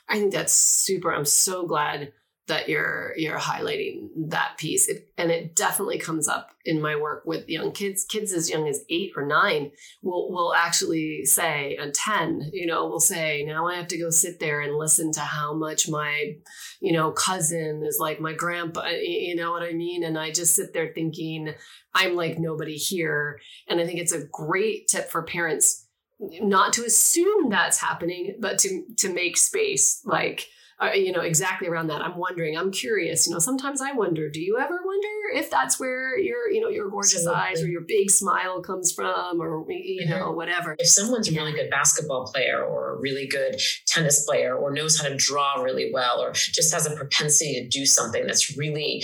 I 0.08 0.18
think 0.18 0.32
that's 0.32 0.52
super. 0.52 1.12
I'm 1.12 1.24
so 1.24 1.66
glad 1.66 2.12
that 2.48 2.68
you're 2.68 3.12
you're 3.16 3.38
highlighting 3.38 4.08
that 4.28 4.56
piece. 4.56 4.88
It, 4.88 5.08
and 5.18 5.30
it 5.30 5.56
definitely 5.56 5.98
comes 5.98 6.28
up 6.28 6.50
in 6.64 6.80
my 6.80 6.94
work 6.94 7.24
with 7.26 7.48
young 7.48 7.72
kids. 7.72 8.04
Kids 8.04 8.32
as 8.32 8.48
young 8.48 8.68
as 8.68 8.84
eight 8.88 9.12
or 9.16 9.26
nine 9.26 9.72
will 10.02 10.30
will 10.30 10.54
actually 10.54 11.24
say 11.24 11.76
and 11.80 11.92
10 11.92 12.50
you 12.52 12.66
know 12.66 12.86
will 12.86 13.00
say 13.00 13.44
now 13.46 13.66
i 13.66 13.74
have 13.74 13.88
to 13.88 13.98
go 13.98 14.10
sit 14.10 14.38
there 14.38 14.60
and 14.60 14.76
listen 14.76 15.10
to 15.12 15.20
how 15.20 15.54
much 15.54 15.88
my 15.88 16.34
you 16.80 16.92
know 16.92 17.10
cousin 17.10 17.82
is 17.84 17.98
like 18.00 18.20
my 18.20 18.32
grandpa 18.32 18.86
you 18.88 19.34
know 19.34 19.50
what 19.52 19.62
i 19.62 19.72
mean? 19.72 20.04
And 20.04 20.18
i 20.18 20.30
just 20.30 20.54
sit 20.54 20.72
there 20.72 20.92
thinking 20.94 21.54
i'm 21.94 22.14
like 22.14 22.38
nobody 22.38 22.76
here. 22.76 23.40
And 23.68 23.80
i 23.80 23.86
think 23.86 23.98
it's 23.98 24.12
a 24.12 24.26
great 24.26 24.88
tip 24.88 25.10
for 25.10 25.22
parents 25.22 25.86
not 26.18 26.72
to 26.74 26.84
assume 26.84 27.50
that's 27.50 27.78
happening 27.78 28.36
but 28.40 28.58
to 28.58 28.84
to 28.96 29.12
make 29.12 29.36
space 29.36 30.00
like 30.04 30.48
uh, 30.78 30.90
you 30.92 31.10
know, 31.10 31.22
exactly 31.22 31.68
around 31.68 31.86
that. 31.86 32.02
I'm 32.02 32.16
wondering, 32.18 32.56
I'm 32.56 32.70
curious, 32.70 33.26
you 33.26 33.32
know, 33.32 33.38
sometimes 33.38 33.80
I 33.80 33.92
wonder, 33.92 34.28
do 34.28 34.40
you 34.40 34.58
ever 34.58 34.78
wonder 34.84 35.08
if 35.34 35.50
that's 35.50 35.80
where 35.80 36.18
your, 36.18 36.50
you 36.50 36.60
know, 36.60 36.68
your 36.68 36.90
gorgeous 36.90 37.26
Absolutely. 37.26 37.42
eyes 37.42 37.62
or 37.62 37.66
your 37.68 37.80
big 37.80 38.10
smile 38.10 38.60
comes 38.60 38.92
from 38.92 39.40
or, 39.40 39.64
you 39.70 40.02
mm-hmm. 40.02 40.10
know, 40.10 40.32
whatever. 40.32 40.76
If 40.78 40.88
someone's 40.88 41.30
a 41.30 41.32
really 41.32 41.52
good 41.52 41.70
basketball 41.70 42.26
player 42.26 42.62
or 42.62 42.94
a 42.94 43.00
really 43.00 43.26
good 43.26 43.58
tennis 43.86 44.26
player 44.26 44.54
or 44.54 44.70
knows 44.70 45.00
how 45.00 45.08
to 45.08 45.16
draw 45.16 45.62
really 45.62 45.90
well 45.92 46.20
or 46.20 46.32
just 46.32 46.74
has 46.74 46.86
a 46.86 46.94
propensity 46.94 47.54
to 47.54 47.68
do 47.68 47.86
something 47.86 48.26
that's 48.26 48.56
really 48.58 49.02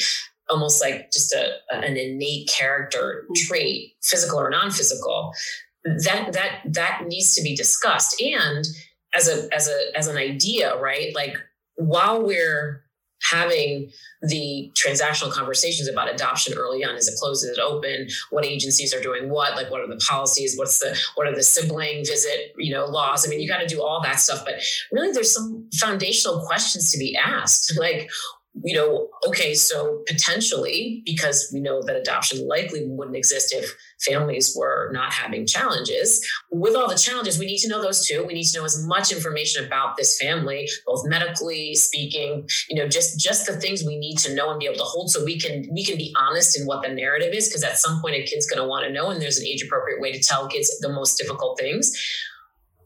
almost 0.51 0.83
like 0.83 1.11
just 1.11 1.33
a, 1.33 1.55
an 1.71 1.97
innate 1.97 2.49
character 2.49 3.25
mm-hmm. 3.25 3.49
trait, 3.49 3.95
physical 4.03 4.39
or 4.39 4.51
non-physical, 4.51 5.33
that, 5.85 6.35
that, 6.35 6.61
that 6.67 7.05
needs 7.07 7.35
to 7.35 7.43
be 7.43 7.57
discussed. 7.57 8.21
And 8.21 8.67
as 9.15 9.29
a, 9.29 9.49
as 9.55 9.69
a, 9.69 9.97
as 9.97 10.07
an 10.07 10.19
idea, 10.19 10.79
right? 10.79 11.15
Like 11.15 11.37
while 11.77 12.23
we're 12.23 12.85
having 13.31 13.89
the 14.23 14.73
transactional 14.75 15.31
conversations 15.31 15.89
about 15.89 16.13
adoption 16.13 16.55
early 16.59 16.85
on 16.85 16.97
is 16.97 17.07
it 17.07 17.17
closed 17.21 17.45
is 17.45 17.57
it 17.57 17.61
open 17.61 18.09
what 18.31 18.45
agencies 18.45 18.93
are 18.93 19.01
doing 19.01 19.31
what 19.31 19.55
like 19.55 19.71
what 19.71 19.81
are 19.81 19.87
the 19.87 20.01
policies 20.09 20.59
what's 20.59 20.81
the 20.81 20.99
what 21.15 21.29
are 21.29 21.35
the 21.35 21.43
sibling 21.43 22.05
visit 22.05 22.53
you 22.59 22.73
know 22.73 22.85
laws? 22.85 23.25
I 23.25 23.31
mean 23.31 23.41
you 23.41 23.49
got 23.49 23.61
to 23.61 23.67
do 23.67 23.81
all 23.81 24.03
that 24.03 24.19
stuff 24.19 24.45
but 24.45 24.55
really 24.91 25.13
there's 25.13 25.33
some 25.33 25.69
foundational 25.75 26.41
questions 26.41 26.91
to 26.91 26.99
be 26.99 27.17
asked. 27.17 27.79
Like 27.79 28.11
you 28.63 28.77
know, 28.77 29.09
okay, 29.27 29.55
so 29.55 30.03
potentially, 30.09 31.03
because 31.07 31.49
we 31.53 31.61
know 31.61 31.81
that 31.83 31.95
adoption 31.95 32.47
likely 32.49 32.85
wouldn't 32.87 33.17
exist 33.17 33.55
if 33.55 33.77
families 34.05 34.55
were 34.59 34.91
not 34.93 35.13
having 35.13 35.47
challenges, 35.47 36.27
with 36.51 36.75
all 36.75 36.89
the 36.89 36.97
challenges, 36.97 37.39
we 37.39 37.47
need 37.47 37.59
to 37.59 37.69
know 37.69 37.81
those 37.81 38.07
too. 38.07 38.25
We 38.27 38.35
need 38.35 38.47
to 38.47 38.59
know 38.59 38.65
as 38.65 38.85
much 38.85 39.13
information 39.13 39.65
about 39.65 39.97
this 39.97 40.19
family, 40.21 40.69
both 40.87 41.07
medically 41.07 41.75
speaking, 41.75 42.49
you 42.69 42.77
know, 42.77 42.89
just 42.89 43.19
just 43.21 43.47
the 43.47 43.61
things 43.61 43.85
we 43.85 43.97
need 43.97 44.19
to 44.19 44.35
know 44.35 44.51
and 44.51 44.59
be 44.59 44.67
able 44.67 44.79
to 44.79 44.85
hold 44.85 45.11
so 45.11 45.25
we 45.25 45.39
can 45.39 45.69
we 45.73 45.85
can 45.85 45.97
be 45.97 46.13
honest 46.19 46.59
in 46.59 46.67
what 46.67 46.83
the 46.83 46.89
narrative 46.89 47.33
is, 47.33 47.49
because 47.49 47.63
at 47.63 47.79
some 47.79 48.01
point 48.01 48.17
a 48.17 48.23
kid's 48.25 48.47
gonna 48.47 48.67
want 48.67 48.87
to 48.87 48.93
know, 48.93 49.11
and 49.11 49.23
there's 49.23 49.39
an 49.39 49.47
age 49.47 49.63
appropriate 49.63 50.01
way 50.01 50.13
to 50.13 50.21
tell 50.21 50.49
kids 50.49 50.79
the 50.81 50.89
most 50.89 51.17
difficult 51.17 51.59
things. 51.59 51.93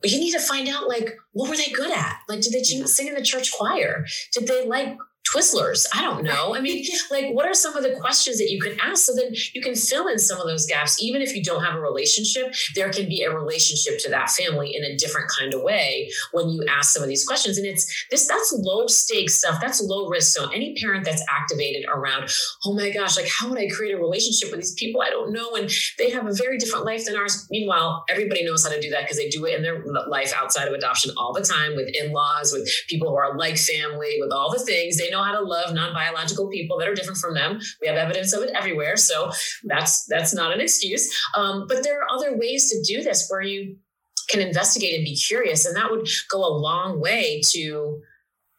But 0.02 0.11
you 0.11 0.21
need 0.21 0.33
to 0.33 0.40
find 0.40 0.69
out 0.69 0.87
like 0.87 1.16
what 1.33 1.49
were 1.49 1.57
they 1.57 1.71
good 1.71 1.90
at? 1.90 2.19
Like 2.28 2.43
did 2.43 2.52
they 2.52 2.62
sing 2.62 3.09
in 3.09 3.14
the 3.14 3.23
church 3.23 3.52
choir? 3.52 4.05
Did 4.33 4.47
they 4.47 4.66
like 4.66 4.99
Twizzlers. 5.33 5.87
I 5.95 6.02
don't 6.02 6.23
know. 6.23 6.54
I 6.54 6.61
mean, 6.61 6.87
like, 7.11 7.26
what 7.33 7.47
are 7.47 7.54
some 7.54 7.76
of 7.76 7.83
the 7.83 7.97
questions 8.00 8.38
that 8.38 8.50
you 8.50 8.61
can 8.61 8.78
ask 8.80 9.04
so 9.06 9.14
that 9.14 9.54
you 9.54 9.61
can 9.61 9.75
fill 9.75 10.09
in 10.09 10.18
some 10.18 10.40
of 10.40 10.47
those 10.47 10.66
gaps? 10.66 11.02
Even 11.02 11.23
if 11.23 11.35
you 11.35 11.42
don't 11.42 11.64
have 11.64 11.75
a 11.75 11.80
relationship, 11.80 12.54
there 12.75 12.90
can 12.90 13.09
be 13.09 13.23
a 13.23 13.35
relationship 13.35 13.99
to 14.00 14.11
that 14.11 14.30
family 14.30 14.75
in 14.75 14.85
a 14.85 14.97
different 14.97 15.30
kind 15.38 15.54
of 15.54 15.62
way 15.62 16.11
when 16.33 16.49
you 16.49 16.64
ask 16.68 16.92
some 16.92 17.02
of 17.02 17.09
these 17.09 17.26
questions. 17.26 17.59
And 17.59 17.66
it's 17.66 18.06
this 18.11 18.26
that's 18.26 18.52
low 18.56 18.87
stakes 18.87 19.37
stuff, 19.37 19.61
that's 19.61 19.80
low 19.80 20.09
risk. 20.09 20.37
So, 20.37 20.49
any 20.50 20.75
parent 20.80 21.04
that's 21.04 21.23
activated 21.28 21.87
around, 21.88 22.30
oh 22.64 22.75
my 22.75 22.90
gosh, 22.90 23.16
like, 23.16 23.28
how 23.28 23.49
would 23.49 23.59
I 23.59 23.68
create 23.68 23.95
a 23.95 23.99
relationship 23.99 24.50
with 24.50 24.61
these 24.61 24.75
people 24.75 25.02
I 25.02 25.11
don't 25.11 25.33
know? 25.33 25.54
And 25.56 25.71
they 25.99 26.11
have 26.11 26.26
a 26.26 26.33
very 26.33 26.59
different 26.59 26.85
life 26.85 27.04
than 27.04 27.16
ours. 27.16 27.47
Meanwhile, 27.50 28.04
everybody 28.09 28.45
knows 28.45 28.64
how 28.64 28.73
to 28.73 28.80
do 28.80 28.90
that 28.90 29.02
because 29.02 29.16
they 29.16 29.28
do 29.28 29.45
it 29.47 29.54
in 29.54 29.62
their 29.62 29.83
life 30.09 30.33
outside 30.37 30.68
of 30.68 30.75
adoption 30.75 31.12
all 31.16 31.33
the 31.33 31.42
time 31.42 31.75
with 31.76 31.88
in 31.95 32.12
laws, 32.12 32.52
with 32.52 32.68
people 32.88 33.09
who 33.09 33.16
are 33.16 33.37
like 33.37 33.56
family, 33.56 34.18
with 34.21 34.33
all 34.33 34.52
the 34.52 34.59
things. 34.59 34.99
They 34.99 35.11
know 35.11 35.23
how 35.26 35.33
to 35.33 35.40
love 35.40 35.75
non-biological 35.75 36.49
people 36.49 36.78
that 36.78 36.88
are 36.88 36.95
different 36.95 37.18
from 37.18 37.35
them. 37.35 37.61
We 37.80 37.88
have 37.88 37.97
evidence 37.97 38.33
of 38.33 38.42
it 38.42 38.50
everywhere, 38.54 38.97
so 38.97 39.30
that's 39.64 40.04
that's 40.06 40.33
not 40.33 40.52
an 40.52 40.61
excuse. 40.61 41.04
Um, 41.37 41.66
but 41.68 41.83
there 41.83 42.00
are 42.00 42.11
other 42.11 42.37
ways 42.37 42.71
to 42.71 42.95
do 42.95 43.02
this 43.02 43.26
where 43.28 43.42
you 43.42 43.76
can 44.28 44.40
investigate 44.40 44.95
and 44.95 45.04
be 45.04 45.16
curious, 45.16 45.66
and 45.66 45.76
that 45.76 45.90
would 45.90 46.09
go 46.30 46.45
a 46.45 46.59
long 46.59 47.00
way 47.00 47.40
to 47.50 48.00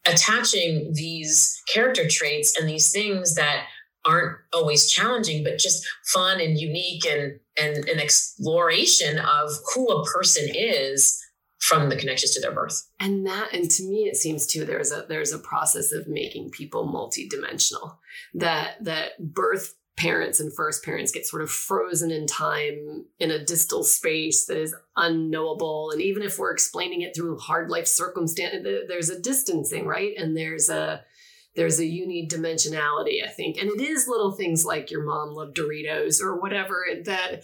attaching 0.05 0.91
these 0.93 1.61
character 1.73 2.07
traits 2.07 2.57
and 2.57 2.67
these 2.67 2.91
things 2.91 3.35
that 3.35 3.65
aren't 4.05 4.37
always 4.53 4.89
challenging, 4.89 5.43
but 5.43 5.57
just 5.57 5.85
fun 6.13 6.39
and 6.39 6.59
unique 6.59 7.05
and 7.05 7.39
and 7.59 7.89
an 7.89 7.99
exploration 7.99 9.19
of 9.19 9.49
who 9.73 9.87
a 9.87 10.05
person 10.05 10.47
is 10.53 11.21
from 11.59 11.89
the 11.89 11.95
connections 11.95 12.33
to 12.33 12.41
their 12.41 12.53
birth. 12.53 12.87
And 12.99 13.25
that 13.25 13.53
and 13.53 13.69
to 13.71 13.83
me 13.83 14.07
it 14.09 14.15
seems 14.15 14.45
too 14.45 14.65
there's 14.65 14.91
a 14.91 15.05
there's 15.07 15.33
a 15.33 15.39
process 15.39 15.91
of 15.91 16.07
making 16.07 16.51
people 16.51 16.87
multidimensional. 16.87 17.97
That 18.33 18.83
that 18.83 19.33
birth 19.33 19.75
parents 19.97 20.39
and 20.39 20.53
first 20.55 20.85
parents 20.85 21.11
get 21.11 21.25
sort 21.25 21.41
of 21.41 21.49
frozen 21.49 22.11
in 22.11 22.27
time 22.27 23.05
in 23.19 23.31
a 23.31 23.43
distal 23.43 23.83
space 23.83 24.45
that 24.45 24.57
is 24.57 24.75
unknowable 24.95 25.89
and 25.91 26.01
even 26.01 26.21
if 26.21 26.37
we're 26.37 26.51
explaining 26.53 27.01
it 27.01 27.15
through 27.15 27.37
hard 27.39 27.69
life 27.71 27.87
circumstance 27.87 28.63
there's 28.87 29.09
a 29.09 29.19
distancing 29.19 29.87
right 29.87 30.13
and 30.15 30.37
there's 30.37 30.69
a 30.69 31.03
there's 31.55 31.79
a 31.79 31.83
unidimensionality 31.83 33.23
i 33.25 33.27
think 33.27 33.57
and 33.57 33.71
it 33.71 33.81
is 33.81 34.07
little 34.07 34.31
things 34.31 34.63
like 34.63 34.91
your 34.91 35.03
mom 35.03 35.33
loved 35.33 35.57
doritos 35.57 36.21
or 36.21 36.39
whatever 36.39 36.85
that 37.03 37.43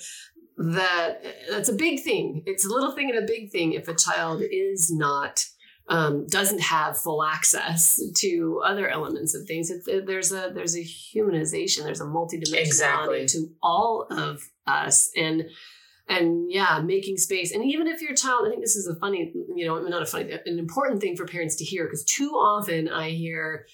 that 0.58 1.24
that's 1.50 1.70
a 1.70 1.74
big 1.74 2.02
thing 2.04 2.44
it's 2.46 2.66
a 2.66 2.70
little 2.70 2.92
thing 2.92 3.10
and 3.10 3.24
a 3.24 3.28
big 3.28 3.52
thing 3.52 3.74
if 3.74 3.88
a 3.88 3.96
child 3.96 4.42
is 4.52 4.92
not 4.92 5.46
um, 5.90 6.28
doesn't 6.28 6.62
have 6.62 6.98
full 6.98 7.24
access 7.24 8.02
to 8.20 8.62
other 8.66 8.88
elements 8.88 9.36
of 9.36 9.46
things. 9.46 9.70
It, 9.70 10.06
there's 10.06 10.32
a 10.32 10.52
there's 10.54 10.76
a 10.76 10.84
humanization. 10.84 11.84
There's 11.84 12.02
a 12.02 12.06
multidimensionality 12.06 12.60
exactly. 12.60 13.26
to 13.28 13.48
all 13.62 14.08
of 14.10 14.42
us, 14.66 15.12
and 15.18 15.44
and 16.08 16.52
yeah, 16.52 16.80
making 16.80 17.18
space. 17.18 17.54
And 17.54 17.64
even 17.66 17.88
if 17.88 18.02
your 18.02 18.16
child, 18.16 18.46
I 18.46 18.50
think 18.50 18.62
this 18.62 18.76
is 18.76 18.88
a 18.88 18.96
funny, 18.96 19.34
you 19.56 19.66
know, 19.66 19.80
not 19.82 20.02
a 20.02 20.06
funny, 20.06 20.32
an 20.32 20.60
important 20.60 21.02
thing 21.02 21.16
for 21.16 21.26
parents 21.26 21.56
to 21.58 21.66
hear 21.66 21.86
because 21.86 22.04
too 22.04 22.32
often 22.32 22.88
I 22.88 23.10
hear 23.10 23.66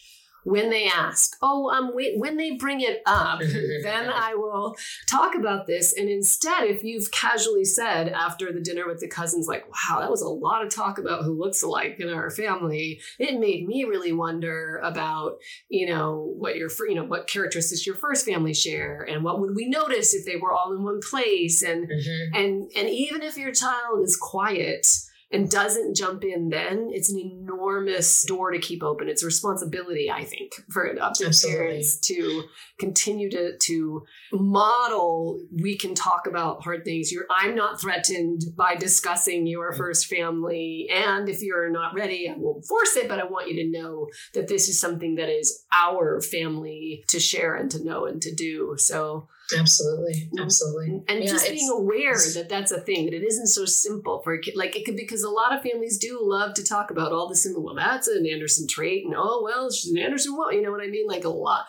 when 0.44 0.70
they 0.70 0.88
ask, 0.88 1.36
oh, 1.42 1.70
um, 1.70 1.92
when 1.94 2.38
they 2.38 2.52
bring 2.52 2.82
it 2.82 3.02
up, 3.06 3.40
then 3.84 4.10
I 4.10 4.36
will 4.36 4.76
talk 5.08 5.36
about 5.36 5.68
this. 5.68 5.94
And 5.94 6.10
instead, 6.10 6.64
if 6.64 6.84
you've 6.84 7.12
casually 7.12 7.66
said 7.66 8.10
after 8.10 8.52
the 8.52 8.62
dinner 8.62 8.88
with 8.88 9.00
the 9.00 9.08
cousins, 9.08 9.48
like, 9.48 9.66
wow, 9.68 10.00
that 10.00 10.12
was 10.12 10.22
a 10.22 10.30
lot 10.30 10.66
of 10.66 10.74
talk 10.74 10.98
about 10.98 11.24
who 11.24 11.38
looks 11.38 11.62
alike 11.62 11.98
in 12.00 12.10
our 12.10 12.30
family, 12.30 13.02
it 13.18 13.40
made 13.40 13.68
me 13.68 13.84
really 13.84 14.14
wonder 14.14 14.78
about, 14.84 15.40
you 15.68 15.88
know, 15.88 16.34
what 16.38 16.56
your, 16.56 16.70
you 16.88 16.96
know, 16.96 17.06
what 17.06 17.28
characteristics 17.28 17.86
your 17.86 17.96
first 17.96 18.26
family 18.26 18.54
share, 18.54 19.02
and 19.02 19.24
what 19.24 19.40
would 19.40 19.56
we 19.56 19.68
notice 19.68 20.14
if 20.14 20.26
they 20.26 20.36
were 20.36 20.54
all 20.54 20.74
in 20.74 20.84
one 20.84 21.00
place, 21.10 21.62
and 21.62 21.88
mm-hmm. 21.88 22.36
and 22.36 22.72
and 22.76 22.90
even 22.90 23.22
if 23.22 23.38
your 23.38 23.52
child 23.52 24.02
is 24.02 24.16
quiet 24.16 25.09
and 25.32 25.50
doesn't 25.50 25.96
jump 25.96 26.24
in 26.24 26.50
then, 26.50 26.90
it's 26.92 27.12
an 27.12 27.20
enormous 27.20 28.24
door 28.24 28.52
to 28.52 28.60
keep 28.60 28.82
open. 28.82 29.08
It's 29.08 29.22
a 29.22 29.28
responsibility, 29.28 30.10
I 30.10 30.24
think, 30.24 30.54
for 30.70 30.86
adoptive 30.86 31.34
parents 31.46 31.98
to 32.08 32.44
continue 32.80 33.30
to 33.32 33.58
to 33.58 34.06
model. 34.34 35.40
We 35.52 35.78
can 35.78 35.94
talk 35.94 36.26
about 36.26 36.64
hard 36.64 36.84
things. 36.84 37.12
You're, 37.12 37.28
I'm 37.30 37.56
not 37.56 37.80
threatened 37.80 38.42
by 38.56 38.76
discussing 38.76 39.46
your 39.46 39.72
mm. 39.72 39.78
first 39.78 40.08
family, 40.08 40.88
and 40.92 41.30
if 41.30 41.44
you're 41.44 41.70
not 41.70 41.94
ready, 41.94 42.28
I 42.28 42.36
won't 42.36 42.66
force 42.66 42.96
it. 42.96 43.08
But 43.08 43.20
I 43.20 43.26
want 43.26 43.50
you 43.50 43.56
to 43.64 43.80
know 43.80 44.08
that 44.34 44.48
this 44.48 44.68
is 44.68 44.80
something 44.80 45.16
that 45.16 45.30
is 45.30 45.66
our 45.72 46.22
family 46.22 47.04
to 47.08 47.20
share 47.20 47.56
and 47.56 47.70
to 47.72 47.84
know 47.84 48.06
and 48.06 48.22
to 48.24 48.34
do. 48.34 48.76
So 48.78 49.28
Absolutely, 49.58 50.14
mm-hmm. 50.14 50.40
absolutely, 50.40 51.02
and 51.08 51.24
yeah, 51.24 51.30
just 51.30 51.50
being 51.50 51.70
aware 51.70 52.14
that 52.36 52.48
that's 52.50 52.72
a 52.72 52.80
thing 52.80 53.06
that 53.06 53.14
it 53.14 53.24
isn't 53.24 53.48
so 53.48 53.66
simple 53.66 54.22
for 54.22 54.34
a 54.34 54.42
kid. 54.42 54.56
Like 54.56 54.76
it 54.76 54.86
could 54.86 54.96
because 54.96 55.24
a 55.24 55.30
lot 55.30 55.54
of 55.54 55.64
families 55.64 55.98
do 55.98 56.20
love 56.22 56.54
to 56.56 56.64
talk 56.64 56.92
about 56.92 57.12
all 57.12 57.28
the 57.28 57.36
simple. 57.36 57.64
Well, 57.64 57.76
that's 57.76 58.08
an 58.08 58.28
Anderson 58.28 58.68
trait, 58.68 59.06
and 59.06 59.16
oh 59.18 59.42
well, 59.44 59.72
she's 59.72 59.92
an 59.92 59.98
Anderson. 59.98 60.38
Well, 60.38 60.54
you 60.54 60.62
know 60.62 60.72
what 60.72 60.84
I 60.84 60.88
mean? 60.88 61.08
Like 61.08 61.24
a 61.24 61.30
lot 61.30 61.66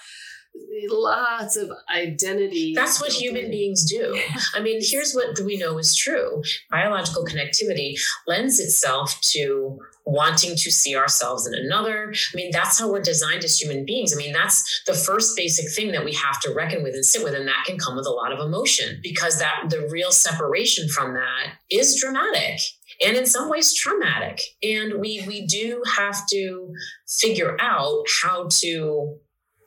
lots 0.89 1.57
of 1.57 1.71
identity. 1.95 2.75
That's 2.75 3.01
what 3.01 3.13
human 3.13 3.47
in. 3.47 3.51
beings 3.51 3.85
do. 3.91 4.19
I 4.55 4.61
mean, 4.61 4.81
here's 4.83 5.15
what 5.15 5.39
we 5.41 5.57
know 5.57 5.79
is 5.79 5.95
true 5.95 6.43
biological 6.71 7.25
connectivity 7.25 7.95
lends 8.27 8.61
itself 8.61 9.21
to 9.33 9.79
wanting 10.07 10.57
to 10.57 10.71
see 10.71 10.97
ourselves 10.97 11.47
in 11.47 11.55
another. 11.55 12.13
I 12.13 12.37
mean, 12.37 12.51
that's 12.51 12.79
how 12.79 12.91
we're 12.91 13.03
designed 13.03 13.45
as 13.45 13.61
human 13.61 13.85
beings. 13.85 14.15
I 14.15 14.17
mean, 14.17 14.33
that's 14.33 14.83
the 14.87 14.95
first 14.95 15.37
basic 15.37 15.71
thing 15.73 15.93
that 15.93 16.05
we 16.05 16.13
have 16.15 16.41
to 16.41 16.53
reckon 16.55 16.83
with 16.83 16.95
and 16.95 17.05
sit 17.05 17.23
with. 17.23 17.35
And 17.35 17.47
that 17.47 17.65
can 17.67 17.79
come 17.79 17.97
with 17.97 18.07
a 18.07 18.11
lot 18.11 18.33
of 18.33 18.41
emotion 18.41 19.01
because 19.03 19.39
that 19.39 19.67
the 19.69 19.89
real 19.91 20.11
separation 20.11 20.89
from 20.89 21.15
that 21.15 21.55
is 21.71 22.01
dramatic 22.01 22.61
and 23.05 23.17
in 23.17 23.27
some 23.27 23.49
ways 23.49 23.75
traumatic. 23.75 24.41
And 24.63 25.01
we 25.01 25.25
we 25.27 25.47
do 25.47 25.83
have 25.97 26.27
to 26.29 26.73
figure 27.07 27.57
out 27.61 28.05
how 28.23 28.49
to 28.61 29.19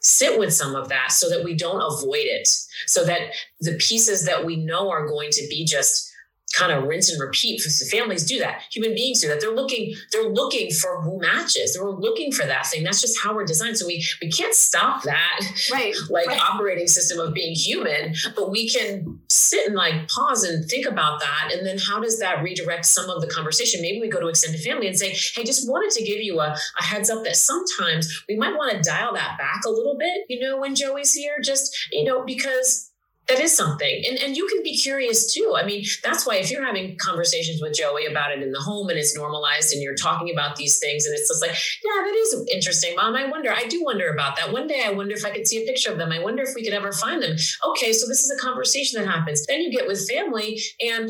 sit 0.04 0.38
with 0.38 0.54
some 0.54 0.76
of 0.76 0.90
that 0.90 1.12
so 1.12 1.30
that 1.30 1.44
we 1.44 1.56
don't 1.56 1.82
avoid 1.82 2.26
it 2.26 2.48
so 2.88 3.06
that 3.06 3.34
the 3.62 3.74
pieces 3.76 4.26
that 4.26 4.46
we 4.46 4.58
know 4.58 4.90
are 4.90 5.08
going 5.08 5.30
to 5.32 5.48
be 5.50 5.66
just 5.66 6.13
kind 6.54 6.72
of 6.72 6.84
rinse 6.84 7.12
and 7.12 7.20
repeat. 7.20 7.62
Families 7.92 8.26
do 8.26 8.40
that. 8.40 8.62
Human 8.72 8.94
beings 8.94 9.22
do 9.22 9.28
that. 9.28 9.42
They're 9.42 9.56
looking, 9.56 9.96
they're 10.12 10.30
looking 10.30 10.72
for 10.72 11.02
who 11.02 11.20
matches. 11.20 11.74
They're 11.74 11.90
looking 11.90 12.32
for 12.32 12.46
that 12.46 12.68
thing. 12.68 12.84
That's 12.84 13.02
just 13.02 13.18
how 13.24 13.34
we're 13.34 13.46
designed. 13.46 13.78
So 13.78 13.88
we 13.88 14.06
we 14.22 14.30
can't 14.30 14.54
stop 14.54 15.04
that 15.04 15.40
right, 15.72 15.94
like 16.10 16.28
right. 16.28 16.40
operating 16.40 16.88
system 16.88 17.20
of 17.20 17.34
being 17.34 17.56
human, 17.56 18.14
but 18.36 18.52
we 18.52 18.70
can 18.70 19.20
sit 19.30 19.68
and 19.68 19.76
like 19.76 20.08
pause 20.08 20.44
and 20.44 20.66
think 20.70 20.86
about 20.86 21.20
that. 21.20 21.52
And 21.54 21.66
then 21.66 21.78
how 21.78 22.00
does 22.00 22.20
that 22.20 22.44
redirect 22.44 22.86
some 22.86 23.10
of 23.10 23.22
the 23.22 23.28
conversation? 23.28 23.82
Maybe 23.82 24.00
we 24.00 24.10
go 24.10 24.20
to 24.20 24.28
extended 24.28 24.62
family 24.62 24.88
and 24.88 24.98
say, 24.98 25.10
hey, 25.10 25.44
just 25.44 25.70
wanted 25.70 25.92
to 25.92 26.04
give 26.04 26.22
you 26.22 26.40
a, 26.40 26.56
a 26.80 26.84
heads 26.84 27.10
up 27.10 27.24
that 27.24 27.36
sometimes 27.36 28.24
we 28.28 28.36
might 28.36 28.56
want 28.56 28.72
to 28.72 28.90
dial 28.90 29.14
that 29.14 29.38
back 29.38 29.62
a 29.66 29.70
little 29.70 29.98
bit, 29.98 30.26
you 30.30 30.40
know, 30.40 30.60
when 30.60 30.76
Joey's 30.76 31.14
here, 31.14 31.40
just, 31.42 31.76
you 31.92 32.04
know, 32.04 32.24
because 32.24 32.93
that 33.28 33.40
is 33.40 33.56
something. 33.56 34.04
And, 34.08 34.18
and 34.20 34.36
you 34.36 34.48
can 34.48 34.64
be 34.64 34.76
curious 34.76 35.34
too. 35.34 35.56
I 35.58 35.66
mean 35.66 35.84
that's 36.04 36.26
why 36.28 36.36
if 36.36 36.52
you're 36.52 36.66
having 36.66 36.98
conversations 36.98 37.62
with 37.62 37.74
joey 37.74 38.06
about 38.06 38.32
it 38.32 38.42
in 38.42 38.52
the 38.52 38.60
home 38.60 38.90
and 38.90 38.98
it's 38.98 39.16
normalized 39.16 39.74
and 39.74 39.82
you're 39.82 39.96
talking 39.96 40.32
about 40.32 40.56
these 40.56 40.80
things 40.80 41.06
and 41.06 41.16
it's 41.16 41.30
just 41.30 41.42
like 41.42 41.52
yeah 41.52 42.04
that 42.04 42.14
is 42.14 42.48
interesting 42.54 42.96
mom. 42.96 43.16
I 43.16 43.30
wonder 43.30 43.52
i 43.52 43.66
do 43.68 43.84
wonder 43.84 44.12
about 44.12 44.36
that. 44.38 44.52
One 44.52 44.68
day 44.68 44.84
i 44.86 44.92
wonder 44.92 45.16
if 45.16 45.26
i 45.26 45.32
could 45.32 45.48
see 45.48 45.64
a 45.64 45.66
picture 45.66 45.92
of 45.92 45.98
them. 45.98 46.12
I 46.12 46.20
wonder 46.20 46.44
if 46.44 46.56
we 46.56 46.64
could 46.64 46.74
ever 46.74 46.92
find 46.92 47.22
them. 47.22 47.36
Okay 47.70 47.94
so 47.94 48.08
this 48.08 48.24
is 48.24 48.32
a 48.32 48.42
conversation 48.42 49.02
that 49.02 49.10
happens. 49.10 49.46
Then 49.46 49.62
you 49.62 49.72
get 49.72 49.88
with 49.88 50.08
family 50.10 50.60
and 50.82 51.10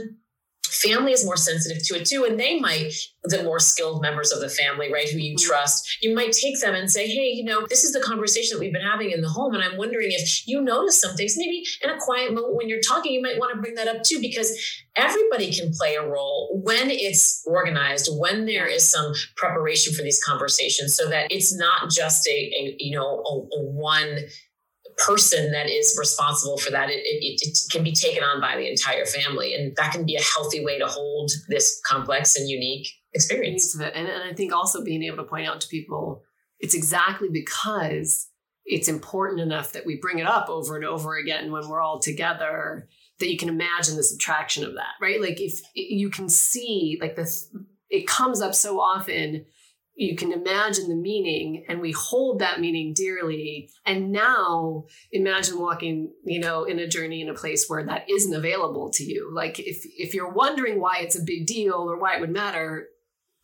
family 0.83 1.11
is 1.11 1.25
more 1.25 1.37
sensitive 1.37 1.83
to 1.83 1.95
it 1.95 2.05
too 2.05 2.25
and 2.25 2.39
they 2.39 2.59
might 2.59 2.93
the 3.25 3.43
more 3.43 3.59
skilled 3.59 4.01
members 4.01 4.31
of 4.31 4.41
the 4.41 4.49
family 4.49 4.91
right 4.91 5.09
who 5.09 5.17
you 5.17 5.35
mm-hmm. 5.35 5.47
trust 5.47 5.97
you 6.01 6.13
might 6.13 6.31
take 6.31 6.59
them 6.59 6.75
and 6.75 6.91
say 6.91 7.07
hey 7.07 7.29
you 7.29 7.43
know 7.43 7.65
this 7.67 7.83
is 7.83 7.93
the 7.93 8.01
conversation 8.01 8.57
that 8.57 8.59
we've 8.59 8.73
been 8.73 8.81
having 8.81 9.11
in 9.11 9.21
the 9.21 9.29
home 9.29 9.53
and 9.53 9.63
i'm 9.63 9.77
wondering 9.77 10.09
if 10.11 10.47
you 10.47 10.61
notice 10.61 10.99
some 10.99 11.15
things 11.15 11.35
maybe 11.37 11.63
in 11.83 11.89
a 11.89 11.97
quiet 11.99 12.33
moment 12.33 12.55
when 12.55 12.67
you're 12.67 12.81
talking 12.81 13.13
you 13.13 13.21
might 13.21 13.39
want 13.39 13.53
to 13.53 13.61
bring 13.61 13.75
that 13.75 13.87
up 13.87 14.03
too 14.03 14.19
because 14.19 14.51
everybody 14.95 15.51
can 15.51 15.71
play 15.71 15.95
a 15.95 16.05
role 16.05 16.61
when 16.63 16.89
it's 16.89 17.43
organized 17.47 18.09
when 18.19 18.45
there 18.45 18.67
is 18.67 18.89
some 18.89 19.13
preparation 19.35 19.93
for 19.93 20.01
these 20.01 20.21
conversations 20.23 20.95
so 20.95 21.09
that 21.09 21.31
it's 21.31 21.55
not 21.55 21.89
just 21.89 22.27
a, 22.27 22.31
a 22.31 22.75
you 22.79 22.95
know 22.95 23.23
a, 23.25 23.57
a 23.57 23.63
one 23.63 24.19
person 24.97 25.51
that 25.51 25.69
is 25.69 25.95
responsible 25.99 26.57
for 26.57 26.71
that, 26.71 26.89
it, 26.89 27.01
it, 27.05 27.41
it, 27.41 27.57
can 27.71 27.83
be 27.83 27.93
taken 27.93 28.23
on 28.23 28.41
by 28.41 28.55
the 28.55 28.69
entire 28.69 29.05
family. 29.05 29.53
And 29.53 29.75
that 29.77 29.91
can 29.91 30.05
be 30.05 30.15
a 30.15 30.21
healthy 30.21 30.63
way 30.63 30.79
to 30.79 30.87
hold 30.87 31.31
this 31.49 31.81
complex 31.87 32.35
and 32.35 32.49
unique 32.49 32.87
experience. 33.13 33.75
And, 33.75 34.07
and 34.07 34.23
I 34.23 34.33
think 34.33 34.53
also 34.53 34.83
being 34.83 35.03
able 35.03 35.17
to 35.17 35.23
point 35.23 35.47
out 35.47 35.61
to 35.61 35.67
people 35.67 36.23
it's 36.63 36.73
exactly 36.73 37.27
because 37.29 38.29
it's 38.65 38.87
important 38.87 39.41
enough 39.41 39.73
that 39.73 39.85
we 39.85 39.97
bring 39.97 40.19
it 40.19 40.25
up 40.25 40.47
over 40.47 40.77
and 40.77 40.85
over 40.85 41.17
again 41.17 41.51
when 41.51 41.67
we're 41.67 41.81
all 41.81 41.99
together 41.99 42.87
that 43.19 43.29
you 43.29 43.37
can 43.37 43.49
imagine 43.49 43.97
the 43.97 44.03
subtraction 44.03 44.63
of 44.63 44.73
that, 44.75 44.93
right? 45.01 45.21
Like 45.21 45.41
if 45.41 45.59
you 45.75 46.09
can 46.09 46.29
see 46.29 46.97
like 47.01 47.17
this, 47.17 47.53
it 47.89 48.07
comes 48.07 48.41
up 48.41 48.55
so 48.55 48.79
often 48.79 49.45
you 49.95 50.15
can 50.15 50.31
imagine 50.31 50.89
the 50.89 50.95
meaning 50.95 51.65
and 51.67 51.79
we 51.79 51.91
hold 51.91 52.39
that 52.39 52.59
meaning 52.59 52.93
dearly. 52.95 53.69
And 53.85 54.11
now 54.11 54.85
imagine 55.11 55.59
walking 55.59 56.11
you 56.23 56.39
know 56.39 56.63
in 56.63 56.79
a 56.79 56.87
journey 56.87 57.21
in 57.21 57.29
a 57.29 57.33
place 57.33 57.67
where 57.67 57.85
that 57.85 58.09
isn't 58.09 58.33
available 58.33 58.89
to 58.91 59.03
you. 59.03 59.31
Like 59.33 59.59
if 59.59 59.85
if 59.97 60.13
you're 60.13 60.31
wondering 60.31 60.79
why 60.79 60.99
it's 60.99 61.17
a 61.17 61.23
big 61.23 61.45
deal 61.45 61.75
or 61.75 61.99
why 61.99 62.15
it 62.15 62.21
would 62.21 62.31
matter 62.31 62.89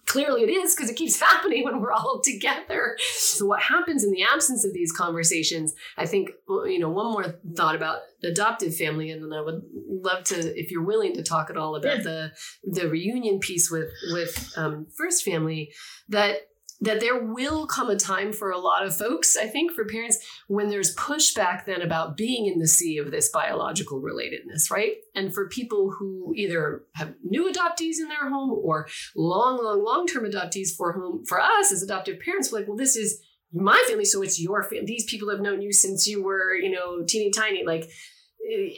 clearly 0.09 0.41
it 0.41 0.49
is 0.49 0.75
because 0.75 0.89
it 0.89 0.95
keeps 0.95 1.19
happening 1.31 1.63
when 1.63 1.79
we're 1.79 1.91
all 1.91 2.19
together 2.23 2.97
so 3.13 3.45
what 3.45 3.61
happens 3.61 4.03
in 4.03 4.11
the 4.11 4.23
absence 4.23 4.65
of 4.65 4.73
these 4.73 4.91
conversations 4.91 5.73
i 5.97 6.05
think 6.05 6.31
you 6.65 6.79
know 6.79 6.89
one 6.89 7.11
more 7.11 7.39
thought 7.55 7.75
about 7.75 7.99
adoptive 8.23 8.75
family 8.75 9.11
and 9.11 9.23
then 9.23 9.37
i 9.37 9.41
would 9.41 9.61
love 9.87 10.23
to 10.23 10.59
if 10.59 10.71
you're 10.71 10.83
willing 10.83 11.13
to 11.13 11.23
talk 11.23 11.49
at 11.49 11.57
all 11.57 11.75
about 11.75 11.97
yeah. 11.97 12.03
the 12.03 12.31
the 12.63 12.89
reunion 12.89 13.39
piece 13.39 13.69
with 13.71 13.89
with 14.11 14.51
um, 14.57 14.87
first 14.97 15.23
family 15.23 15.71
that 16.09 16.47
that 16.81 17.01
there 17.01 17.23
will 17.23 17.67
come 17.67 17.89
a 17.89 17.95
time 17.95 18.31
for 18.31 18.51
a 18.51 18.57
lot 18.57 18.85
of 18.85 18.95
folks, 18.95 19.35
I 19.35 19.47
think, 19.47 19.73
for 19.73 19.85
parents, 19.85 20.17
when 20.47 20.69
there's 20.69 20.95
pushback 20.95 21.65
then 21.65 21.81
about 21.81 22.15
being 22.15 22.45
in 22.45 22.59
the 22.59 22.67
sea 22.67 22.97
of 22.97 23.11
this 23.11 23.29
biological 23.29 24.01
relatedness, 24.01 24.71
right? 24.71 24.93
And 25.13 25.33
for 25.33 25.49
people 25.49 25.91
who 25.91 26.33
either 26.35 26.83
have 26.95 27.15
new 27.23 27.51
adoptees 27.51 27.97
in 27.99 28.07
their 28.07 28.29
home 28.29 28.51
or 28.51 28.87
long, 29.15 29.61
long, 29.61 29.83
long 29.83 30.07
term 30.07 30.23
adoptees 30.23 30.75
for 30.75 30.93
whom, 30.93 31.25
for 31.25 31.41
us 31.41 31.71
as 31.71 31.83
adoptive 31.83 32.19
parents, 32.21 32.51
we're 32.51 32.59
like, 32.59 32.67
well, 32.67 32.77
this 32.77 32.95
is 32.95 33.21
my 33.51 33.83
family, 33.87 34.05
so 34.05 34.21
it's 34.21 34.39
your 34.39 34.63
family. 34.63 34.85
These 34.85 35.05
people 35.05 35.29
have 35.31 35.41
known 35.41 35.61
you 35.61 35.73
since 35.73 36.07
you 36.07 36.23
were, 36.23 36.53
you 36.53 36.71
know, 36.71 37.03
teeny 37.03 37.31
tiny. 37.31 37.65
Like, 37.65 37.89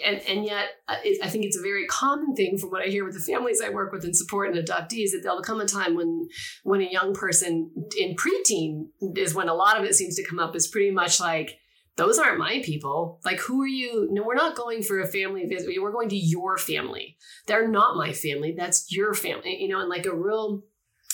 and 0.05 0.21
and 0.27 0.45
yet, 0.45 0.69
uh, 0.87 0.95
I 1.23 1.27
think 1.27 1.45
it's 1.45 1.57
a 1.57 1.61
very 1.61 1.85
common 1.87 2.35
thing 2.35 2.57
from 2.57 2.69
what 2.69 2.81
I 2.81 2.89
hear 2.89 3.05
with 3.05 3.13
the 3.13 3.19
families 3.19 3.61
I 3.63 3.69
work 3.69 3.91
with 3.91 4.03
and 4.03 4.15
support 4.15 4.49
and 4.49 4.57
adoptees 4.57 5.11
that 5.11 5.21
there'll 5.23 5.41
come 5.41 5.61
a 5.61 5.65
time 5.65 5.95
when 5.95 6.27
when 6.63 6.81
a 6.81 6.89
young 6.89 7.13
person 7.13 7.71
in 7.97 8.15
preteen 8.15 8.87
is 9.17 9.33
when 9.33 9.49
a 9.49 9.53
lot 9.53 9.79
of 9.79 9.85
it 9.85 9.95
seems 9.95 10.15
to 10.15 10.25
come 10.27 10.39
up 10.39 10.55
is 10.55 10.67
pretty 10.67 10.91
much 10.91 11.19
like 11.19 11.57
those 11.97 12.17
aren't 12.17 12.39
my 12.39 12.61
people. 12.63 13.19
Like, 13.25 13.39
who 13.39 13.61
are 13.61 13.67
you? 13.67 14.07
No, 14.11 14.23
we're 14.23 14.33
not 14.33 14.55
going 14.55 14.81
for 14.81 15.01
a 15.01 15.07
family 15.07 15.45
visit. 15.45 15.69
We're 15.79 15.91
going 15.91 16.09
to 16.09 16.17
your 16.17 16.57
family. 16.57 17.17
They're 17.47 17.67
not 17.67 17.97
my 17.97 18.13
family. 18.13 18.55
That's 18.57 18.91
your 18.91 19.13
family. 19.13 19.57
You 19.61 19.67
know, 19.67 19.81
and 19.81 19.89
like 19.89 20.05
a 20.05 20.15
real 20.15 20.63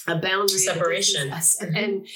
a 0.08 0.16
boundary 0.16 0.60
separation 0.60 1.30
mm-hmm. 1.30 1.76
and 1.76 2.08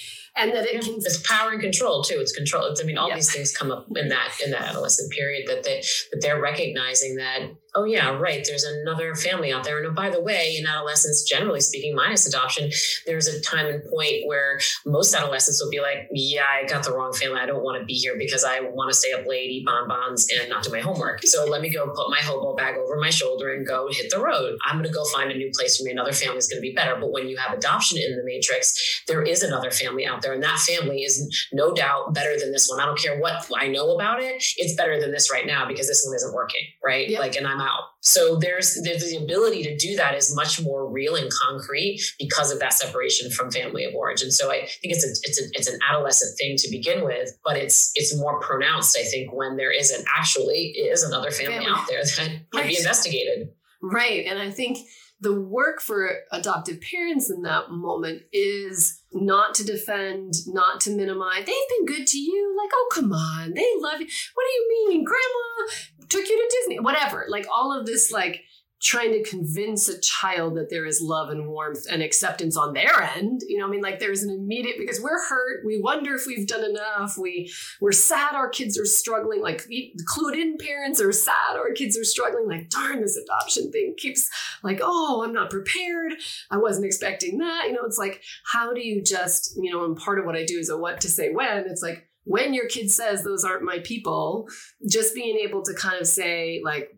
and 0.42 0.54
that 0.54 0.66
it 0.66 0.82
can 0.84 0.96
it's 0.96 1.22
power 1.28 1.52
and 1.52 1.62
control 1.62 2.04
too. 2.04 2.18
It's 2.20 2.32
control. 2.32 2.66
It's, 2.66 2.82
i 2.82 2.86
mean 2.86 2.98
all 2.98 3.10
yeah. 3.10 3.16
these 3.16 3.34
things 3.34 3.56
come 3.56 3.72
up 3.72 3.88
in 3.96 4.10
that 4.10 4.32
in 4.44 4.52
that 4.52 4.62
adolescent 4.62 5.12
period 5.12 5.48
that 5.48 5.64
they 5.64 5.82
that 6.12 6.22
they're 6.22 6.42
recognizing 6.42 7.16
that 7.16 7.40
oh 7.76 7.86
yeah 7.86 8.10
right 8.10 8.44
there's 8.46 8.64
another 8.64 9.16
family 9.16 9.52
out 9.52 9.64
there. 9.64 9.78
And 9.78 9.88
oh, 9.88 9.92
by 9.92 10.10
the 10.10 10.22
way 10.22 10.58
in 10.58 10.66
adolescence 10.66 11.24
generally 11.24 11.62
speaking 11.62 11.96
minus 11.96 12.28
adoption 12.28 12.72
there's 13.06 13.28
a 13.28 13.42
time 13.42 13.68
and 13.68 13.84
point 13.90 14.26
where 14.26 14.60
most 14.86 15.14
adolescents 15.14 15.62
will 15.64 15.72
be 15.72 15.80
like 15.80 16.08
yeah 16.12 16.46
i 16.62 16.68
got 16.68 16.84
the 16.84 16.94
wrong 16.94 17.14
family. 17.14 17.40
I 17.40 17.46
don't 17.46 17.64
want 17.64 17.80
to 17.80 17.86
be 17.86 17.94
here 17.94 18.16
because 18.18 18.44
i 18.44 18.60
want 18.60 18.90
to 18.92 18.98
stay 18.98 19.14
up 19.14 19.26
late 19.26 19.50
eat 19.52 19.66
bonbons 19.66 20.28
and 20.40 20.50
not 20.50 20.64
do 20.64 20.72
my 20.72 20.80
homework. 20.80 21.24
So 21.24 21.46
let 21.46 21.62
me 21.62 21.72
go 21.72 21.88
put 21.88 22.10
my 22.10 22.20
hobo 22.20 22.56
bag 22.56 22.76
over 22.78 22.98
my 22.98 23.10
shoulder 23.10 23.54
and 23.54 23.66
go 23.66 23.88
hit 23.92 24.10
the 24.10 24.20
road. 24.20 24.58
I'm 24.66 24.78
going 24.78 24.88
to 24.88 24.94
go 24.94 25.04
find 25.06 25.32
a 25.32 25.38
new 25.38 25.52
place 25.54 25.78
for 25.78 25.84
me. 25.84 25.92
Another 25.92 26.14
family 26.14 26.38
is 26.38 26.48
going 26.48 26.58
to 26.58 26.62
be 26.62 26.74
better. 26.74 26.96
But 27.00 27.12
when 27.12 27.28
you 27.28 27.38
have 27.38 27.58
adoption 27.58 27.98
in 27.98 28.16
the 28.16 28.24
matrix 28.24 29.02
there 29.08 29.22
is 29.22 29.44
another 29.44 29.72
family 29.72 30.06
out 30.06 30.22
there 30.22 30.31
and 30.32 30.44
that 30.44 30.60
family 30.60 31.04
is 31.04 31.48
no 31.54 31.74
doubt 31.74 32.14
better 32.14 32.38
than 32.40 32.52
this 32.52 32.68
one 32.70 32.80
i 32.80 32.86
don't 32.86 33.00
care 33.00 33.20
what 33.20 33.46
i 33.58 33.68
know 33.68 33.96
about 33.96 34.22
it 34.22 34.44
it's 34.58 34.76
better 34.76 35.00
than 35.00 35.12
this 35.12 35.32
right 35.32 35.46
now 35.46 35.68
because 35.68 35.88
this 35.88 36.04
one 36.06 36.16
isn't 36.16 36.34
working 36.34 36.62
right 36.84 37.10
yep. 37.10 37.20
like 37.20 37.36
and 37.36 37.48
i'm 37.48 37.62
out. 37.62 37.84
So 38.02 38.36
there's, 38.36 38.82
there's 38.84 39.10
the 39.10 39.18
ability 39.18 39.64
to 39.64 39.78
do 39.78 39.96
that 39.96 40.16
is 40.16 40.36
much 40.36 40.62
more 40.62 40.90
real 40.90 41.16
and 41.16 41.32
concrete 41.32 42.02
because 42.18 42.52
of 42.52 42.60
that 42.60 42.74
separation 42.74 43.30
from 43.30 43.52
family 43.52 43.86
of 43.86 43.94
origin. 43.94 44.32
So 44.32 44.52
I 44.52 44.62
think 44.62 44.96
it's 44.96 45.06
a, 45.06 45.10
it's 45.24 45.40
a, 45.40 45.44
it's 45.54 45.68
an 45.68 45.80
adolescent 45.88 46.38
thing 46.38 46.58
to 46.58 46.70
begin 46.70 47.06
with, 47.06 47.38
but 47.44 47.58
it's 47.58 47.92
it's 47.96 48.18
more 48.18 48.40
pronounced. 48.40 48.98
I 48.98 49.04
think 49.04 49.32
when 49.32 49.56
there 49.56 49.72
isn't 49.72 50.06
actually 50.18 50.70
is 50.70 51.04
another 51.04 51.30
family, 51.30 51.60
family. 51.60 51.70
out 51.70 51.88
there 51.88 52.04
that 52.04 52.14
can 52.18 52.46
right. 52.54 52.68
be 52.68 52.78
investigated. 52.78 53.50
Right, 53.84 54.26
and 54.26 54.40
I 54.40 54.52
think 54.52 54.80
the 55.22 55.40
work 55.40 55.82
for 55.82 56.10
adoptive 56.32 56.80
parents 56.82 57.30
in 57.30 57.44
that 57.44 57.70
moment 57.70 58.24
is 58.34 59.04
not 59.14 59.54
to 59.56 59.64
defend, 59.64 60.34
not 60.48 60.82
to 60.82 60.90
minimize. 60.90 61.46
They've 61.46 61.70
been 61.78 61.86
good 61.86 62.08
to 62.08 62.18
you. 62.18 62.58
Like, 62.58 62.72
oh, 62.74 62.90
come 62.92 63.14
on. 63.14 63.54
They 63.54 63.68
love 63.78 64.02
you. 64.02 64.08
What 64.34 64.46
do 64.48 64.54
you 64.54 64.88
mean? 64.90 65.04
Grandma 65.04 65.72
took 66.10 66.28
you 66.28 66.38
to 66.38 66.58
Disney, 66.60 66.80
whatever. 66.80 67.26
Like 67.30 67.46
all 67.54 67.78
of 67.78 67.86
this, 67.86 68.12
like 68.12 68.42
trying 68.82 69.12
to 69.12 69.24
convince 69.24 69.88
a 69.88 70.00
child 70.00 70.56
that 70.56 70.72
there 70.72 70.88
is 70.88 71.02
love 71.02 71.30
and 71.30 71.48
warmth 71.48 71.86
and 71.90 72.02
acceptance 72.02 72.58
on 72.58 72.74
their 72.74 73.02
end. 73.02 73.42
You 73.48 73.60
know, 73.60 73.68
I 73.68 73.70
mean, 73.70 73.82
like 73.82 74.00
there's 74.00 74.24
an 74.24 74.32
immediate 74.32 74.78
because 74.80 75.00
we're 75.00 75.24
hurt. 75.24 75.64
We 75.64 75.80
wonder 75.80 76.16
if 76.16 76.26
we've 76.26 76.48
done 76.48 76.64
enough. 76.64 77.16
We 77.18 77.52
we're 77.80 77.92
sad 77.92 78.34
our 78.34 78.50
kids 78.50 78.80
are 78.80 78.86
struggling. 78.86 79.42
Like 79.42 79.68
clued 80.12 80.34
in 80.34 80.58
parents 80.58 81.00
are 81.00 81.12
sad 81.12 81.56
our 81.56 81.72
kids 81.74 81.98
are 81.98 82.04
struggling. 82.04 82.48
Like 82.48 82.70
darn, 82.70 83.02
this 83.02 83.18
adoption 83.18 83.72
thing 83.72 83.94
keeps 83.98 84.30
like, 84.64 84.80
oh, 84.82 85.24
I'm 85.24 85.34
not 85.34 85.52
prepared. 85.52 86.14
I 86.50 86.58
wasn't 86.58 86.88
expecting 86.88 87.38
that. 87.38 87.66
You 87.68 87.74
know, 87.74 87.86
it's 87.86 88.00
like 88.00 88.24
how 88.52 88.74
do 88.74 88.82
you 88.82 89.04
just 89.04 89.56
you 89.62 89.72
know? 89.72 89.86
And 89.86 89.96
part 89.96 90.18
of 90.18 90.26
what 90.26 90.36
I 90.36 90.44
do 90.44 90.58
is 90.58 90.70
a 90.70 90.78
what 90.78 91.02
to 91.02 91.10
say 91.10 91.30
when. 91.30 91.66
It's 91.68 91.84
like 91.84 92.08
when 92.24 92.54
your 92.54 92.68
kid 92.68 92.92
says 92.92 93.24
those 93.24 93.44
aren't 93.44 93.64
my 93.64 93.80
people, 93.80 94.48
just 94.90 95.16
being 95.16 95.38
able 95.38 95.64
to 95.64 95.74
kind 95.74 96.00
of 96.00 96.08
say 96.08 96.62
like 96.64 96.90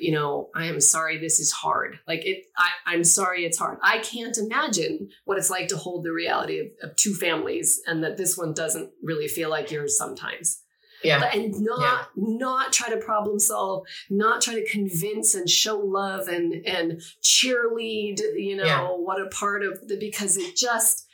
you 0.00 0.12
know, 0.12 0.48
I 0.54 0.66
am 0.66 0.80
sorry 0.80 1.18
this 1.18 1.38
is 1.38 1.52
hard. 1.52 1.98
Like 2.06 2.24
it, 2.24 2.44
I, 2.86 2.94
am 2.94 3.04
sorry 3.04 3.44
it's 3.44 3.58
hard. 3.58 3.78
I 3.82 3.98
can't 3.98 4.36
imagine 4.38 5.10
what 5.24 5.38
it's 5.38 5.50
like 5.50 5.68
to 5.68 5.76
hold 5.76 6.04
the 6.04 6.12
reality 6.12 6.60
of, 6.60 6.66
of, 6.82 6.96
two 6.96 7.14
families 7.14 7.80
and 7.86 8.02
that 8.04 8.16
this 8.16 8.36
one 8.36 8.54
doesn't 8.54 8.90
really 9.02 9.28
feel 9.28 9.50
like 9.50 9.70
yours 9.70 9.96
sometimes. 9.96 10.62
Yeah. 11.02 11.30
And 11.32 11.54
not 11.60 11.80
yeah. 11.80 12.04
not 12.16 12.72
try 12.72 12.90
to 12.90 12.98
problem 12.98 13.38
solve, 13.38 13.86
not 14.10 14.42
try 14.42 14.54
to 14.54 14.70
convince 14.70 15.34
and 15.34 15.48
show 15.48 15.78
love 15.78 16.28
and 16.28 16.66
and 16.66 17.00
cheerlead, 17.22 18.20
you 18.36 18.56
know, 18.56 18.64
yeah. 18.64 18.86
what 18.88 19.20
a 19.20 19.26
part 19.28 19.64
of 19.64 19.88
the 19.88 19.96
because 19.98 20.36
it 20.36 20.56
just 20.56 21.06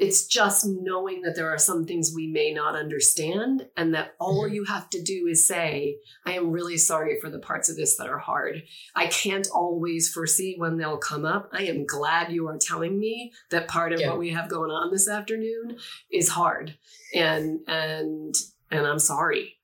it's 0.00 0.26
just 0.26 0.64
knowing 0.66 1.20
that 1.22 1.36
there 1.36 1.50
are 1.50 1.58
some 1.58 1.84
things 1.84 2.12
we 2.14 2.26
may 2.26 2.54
not 2.54 2.74
understand, 2.74 3.68
and 3.76 3.94
that 3.94 4.14
all 4.18 4.44
mm-hmm. 4.44 4.54
you 4.54 4.64
have 4.64 4.88
to 4.90 5.02
do 5.02 5.26
is 5.28 5.44
say, 5.44 5.96
I 6.24 6.32
am 6.32 6.50
really 6.50 6.78
sorry 6.78 7.20
for 7.20 7.28
the 7.28 7.38
parts 7.38 7.68
of 7.68 7.76
this 7.76 7.98
that 7.98 8.08
are 8.08 8.18
hard. 8.18 8.62
I 8.96 9.08
can't 9.08 9.46
always 9.54 10.10
foresee 10.10 10.54
when 10.56 10.78
they'll 10.78 10.96
come 10.96 11.26
up. 11.26 11.50
I 11.52 11.64
am 11.64 11.84
glad 11.84 12.32
you 12.32 12.48
are 12.48 12.56
telling 12.58 12.98
me 12.98 13.32
that 13.50 13.68
part 13.68 13.92
of 13.92 14.00
yeah. 14.00 14.08
what 14.08 14.18
we 14.18 14.30
have 14.30 14.48
going 14.48 14.70
on 14.70 14.90
this 14.90 15.06
afternoon 15.06 15.76
is 16.10 16.30
hard. 16.30 16.78
And 17.14 17.60
and 17.68 18.34
and 18.70 18.86
I'm 18.86 18.98
sorry. 19.00 19.56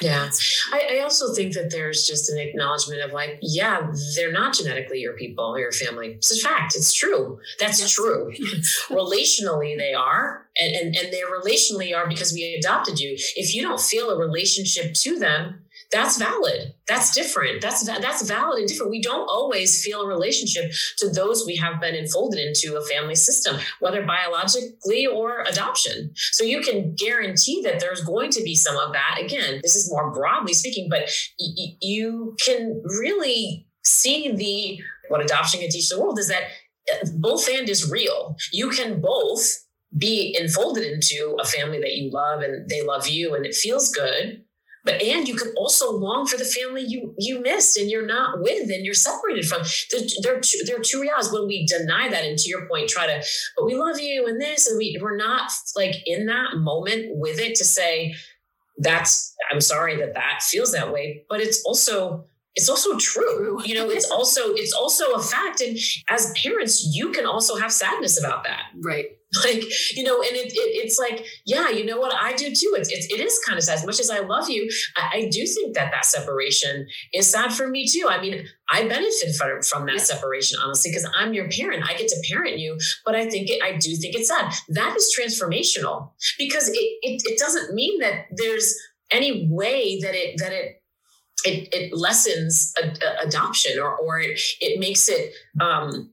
Yeah. 0.00 0.30
I, 0.72 0.96
I, 0.96 1.02
also 1.02 1.34
think 1.34 1.54
that 1.54 1.70
there's 1.70 2.06
just 2.06 2.30
an 2.30 2.38
acknowledgement 2.38 3.02
of 3.02 3.12
like, 3.12 3.38
yeah, 3.42 3.92
they're 4.16 4.32
not 4.32 4.54
genetically 4.54 5.00
your 5.00 5.12
people 5.14 5.44
or 5.44 5.58
your 5.58 5.72
family. 5.72 6.12
It's 6.12 6.36
a 6.36 6.40
fact. 6.40 6.74
It's 6.74 6.92
true. 6.92 7.38
That's 7.58 7.80
yes. 7.80 7.92
true. 7.92 8.32
relationally, 8.88 9.76
they 9.76 9.92
are. 9.92 10.46
And, 10.58 10.74
and, 10.74 10.96
and 10.96 11.12
they 11.12 11.20
relationally 11.20 11.96
are 11.96 12.08
because 12.08 12.32
we 12.32 12.54
adopted 12.54 12.98
you. 12.98 13.16
If 13.36 13.54
you 13.54 13.62
don't 13.62 13.80
feel 13.80 14.10
a 14.10 14.18
relationship 14.18 14.94
to 14.94 15.18
them, 15.18 15.62
that's 15.90 16.18
valid. 16.18 16.74
That's 16.86 17.12
different. 17.14 17.60
That's 17.60 17.84
that's 17.84 18.22
valid 18.22 18.60
and 18.60 18.68
different. 18.68 18.90
We 18.92 19.02
don't 19.02 19.28
always 19.28 19.84
feel 19.84 20.02
a 20.02 20.06
relationship 20.06 20.70
to 20.98 21.08
those 21.10 21.44
we 21.46 21.56
have 21.56 21.80
been 21.80 21.94
enfolded 21.94 22.38
into 22.38 22.76
a 22.76 22.84
family 22.84 23.16
system, 23.16 23.56
whether 23.80 24.04
biologically 24.06 25.06
or 25.06 25.42
adoption. 25.48 26.12
So 26.14 26.44
you 26.44 26.60
can 26.60 26.94
guarantee 26.94 27.62
that 27.64 27.80
there's 27.80 28.02
going 28.02 28.30
to 28.32 28.42
be 28.42 28.54
some 28.54 28.76
of 28.76 28.92
that. 28.92 29.18
Again, 29.20 29.60
this 29.62 29.74
is 29.74 29.90
more 29.90 30.12
broadly 30.12 30.54
speaking, 30.54 30.88
but 30.88 31.10
y- 31.40 31.76
you 31.80 32.36
can 32.44 32.82
really 32.84 33.66
see 33.84 34.30
the 34.32 34.80
what 35.08 35.24
adoption 35.24 35.60
can 35.60 35.70
teach 35.70 35.88
the 35.88 36.00
world 36.00 36.18
is 36.20 36.28
that 36.28 36.44
uh, 36.92 37.06
both 37.16 37.48
and 37.48 37.68
is 37.68 37.90
real. 37.90 38.36
You 38.52 38.70
can 38.70 39.00
both 39.00 39.66
be 39.98 40.36
enfolded 40.38 40.84
into 40.84 41.36
a 41.40 41.44
family 41.44 41.80
that 41.80 41.96
you 41.96 42.10
love 42.12 42.42
and 42.42 42.68
they 42.68 42.82
love 42.82 43.08
you 43.08 43.34
and 43.34 43.44
it 43.44 43.56
feels 43.56 43.90
good 43.90 44.44
but 44.84 45.02
and 45.02 45.28
you 45.28 45.36
can 45.36 45.52
also 45.56 45.92
long 45.92 46.26
for 46.26 46.36
the 46.36 46.44
family 46.44 46.82
you 46.82 47.14
you 47.18 47.40
missed 47.40 47.76
and 47.76 47.90
you're 47.90 48.06
not 48.06 48.40
with 48.40 48.70
and 48.70 48.84
you're 48.84 48.94
separated 48.94 49.44
from. 49.44 49.62
There, 49.90 50.00
there, 50.22 50.36
are 50.36 50.40
two, 50.40 50.58
there 50.66 50.76
are 50.76 50.82
two 50.82 51.00
realities. 51.00 51.32
When 51.32 51.46
we 51.46 51.66
deny 51.66 52.08
that 52.08 52.24
and 52.24 52.38
to 52.38 52.48
your 52.48 52.66
point 52.66 52.88
try 52.88 53.06
to 53.06 53.22
but 53.56 53.66
we 53.66 53.74
love 53.74 54.00
you 54.00 54.26
and 54.26 54.40
this 54.40 54.66
and 54.66 54.78
we 54.78 54.98
we're 55.00 55.16
not 55.16 55.50
like 55.76 55.96
in 56.06 56.26
that 56.26 56.56
moment 56.56 57.16
with 57.16 57.38
it 57.38 57.54
to 57.56 57.64
say 57.64 58.14
that's 58.78 59.34
i'm 59.50 59.60
sorry 59.60 59.96
that 59.96 60.14
that 60.14 60.42
feels 60.42 60.72
that 60.72 60.92
way. 60.92 61.24
But 61.28 61.40
it's 61.40 61.62
also 61.64 62.24
it's 62.56 62.68
also 62.68 62.96
true. 62.96 63.60
You 63.64 63.74
know 63.74 63.90
it's 63.90 64.10
also 64.10 64.52
it's 64.54 64.72
also 64.72 65.12
a 65.12 65.22
fact 65.22 65.60
and 65.60 65.76
as 66.08 66.32
parents 66.42 66.90
you 66.94 67.12
can 67.12 67.26
also 67.26 67.56
have 67.56 67.72
sadness 67.72 68.18
about 68.18 68.44
that. 68.44 68.62
Right 68.80 69.16
like 69.44 69.62
you 69.94 70.02
know 70.02 70.20
and 70.22 70.34
it, 70.34 70.52
it, 70.52 70.84
it's 70.84 70.98
like 70.98 71.24
yeah 71.46 71.68
you 71.68 71.84
know 71.84 71.98
what? 71.98 72.12
I 72.12 72.32
do 72.32 72.46
too. 72.46 72.74
It's, 72.76 72.90
it's 72.90 73.06
it 73.12 73.20
is 73.20 73.38
kind 73.46 73.56
of 73.56 73.62
sad. 73.64 73.78
As 73.78 73.86
much 73.86 74.00
as 74.00 74.10
i 74.10 74.18
love 74.20 74.50
you 74.50 74.68
I, 74.96 75.18
I, 75.18 75.28
do 75.30 75.46
think 75.46 75.74
that 75.76 75.92
that 75.92 76.04
separation 76.04 76.86
is 77.12 77.28
sad 77.28 77.52
for 77.52 77.68
me 77.68 77.86
too. 77.86 78.06
I 78.08 78.20
mean 78.20 78.44
i 78.68 78.88
benefit 78.88 79.36
from, 79.36 79.62
from 79.62 79.86
that 79.86 80.00
separation 80.00 80.58
honestly 80.62 80.90
because 80.90 81.08
i'm 81.16 81.32
your 81.32 81.48
parent. 81.48 81.88
I 81.88 81.94
get 81.94 82.08
to 82.08 82.22
parent 82.28 82.58
you 82.58 82.76
but 83.04 83.14
i 83.14 83.28
think 83.28 83.50
it, 83.50 83.62
i 83.62 83.76
do 83.76 83.94
think 83.96 84.16
it's 84.16 84.28
sad. 84.28 84.52
That 84.68 84.96
is 84.96 85.14
transformational 85.16 86.10
because 86.36 86.68
it, 86.68 86.74
it, 87.02 87.22
it 87.24 87.38
doesn't 87.38 87.74
mean 87.74 88.00
that 88.00 88.26
there's 88.32 88.74
any 89.12 89.48
way 89.48 90.00
that 90.00 90.14
it 90.14 90.38
that 90.38 90.52
it 90.52 90.82
it, 91.44 91.68
it 91.72 91.96
lessens 91.96 92.74
adoption 93.22 93.78
or 93.80 93.96
or 93.96 94.20
it, 94.20 94.40
it 94.60 94.78
makes 94.80 95.08
it 95.08 95.32
um 95.60 96.10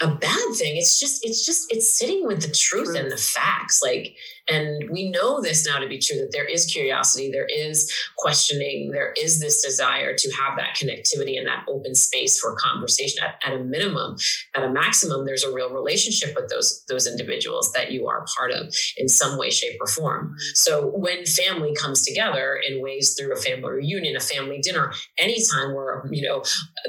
a 0.00 0.08
bad 0.08 0.54
thing. 0.56 0.76
It's 0.76 0.98
just, 0.98 1.24
it's 1.24 1.44
just, 1.44 1.72
it's 1.72 1.88
sitting 1.88 2.26
with 2.26 2.42
the 2.42 2.48
truth, 2.48 2.86
truth. 2.86 2.96
and 2.96 3.10
the 3.10 3.16
facts. 3.16 3.80
Like, 3.82 4.16
and 4.48 4.90
we 4.90 5.10
know 5.10 5.40
this 5.40 5.66
now 5.66 5.78
to 5.78 5.88
be 5.88 5.98
true 5.98 6.18
that 6.18 6.32
there 6.32 6.44
is 6.44 6.66
curiosity, 6.66 7.30
there 7.30 7.46
is 7.46 7.92
questioning, 8.18 8.90
there 8.92 9.14
is 9.20 9.40
this 9.40 9.62
desire 9.62 10.14
to 10.14 10.30
have 10.32 10.58
that 10.58 10.76
connectivity 10.76 11.38
and 11.38 11.46
that 11.46 11.64
open 11.68 11.94
space 11.94 12.38
for 12.38 12.54
conversation 12.56 13.24
at, 13.24 13.36
at 13.46 13.58
a 13.58 13.64
minimum. 13.64 14.16
At 14.54 14.64
a 14.64 14.70
maximum, 14.70 15.24
there's 15.24 15.44
a 15.44 15.52
real 15.52 15.72
relationship 15.72 16.34
with 16.36 16.50
those, 16.50 16.84
those 16.88 17.06
individuals 17.06 17.72
that 17.72 17.90
you 17.90 18.06
are 18.06 18.26
part 18.36 18.50
of 18.50 18.74
in 18.98 19.08
some 19.08 19.38
way, 19.38 19.50
shape, 19.50 19.78
or 19.80 19.86
form. 19.86 20.34
So 20.54 20.88
when 20.88 21.24
family 21.24 21.74
comes 21.74 22.04
together 22.04 22.60
in 22.68 22.82
ways 22.82 23.14
through 23.18 23.32
a 23.32 23.36
family 23.36 23.70
reunion, 23.70 24.16
a 24.16 24.20
family 24.20 24.60
dinner, 24.60 24.92
anytime 25.18 25.74
where, 25.74 26.04
you 26.10 26.26
know, 26.28 26.42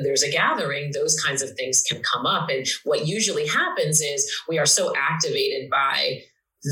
there's 0.03 0.23
a 0.23 0.31
gathering, 0.31 0.91
those 0.93 1.19
kinds 1.21 1.41
of 1.41 1.51
things 1.51 1.83
can 1.89 2.01
come 2.03 2.25
up. 2.25 2.49
And 2.49 2.65
what 2.83 3.07
usually 3.07 3.47
happens 3.47 4.01
is 4.01 4.29
we 4.49 4.59
are 4.59 4.65
so 4.65 4.93
activated 4.97 5.69
by 5.69 6.23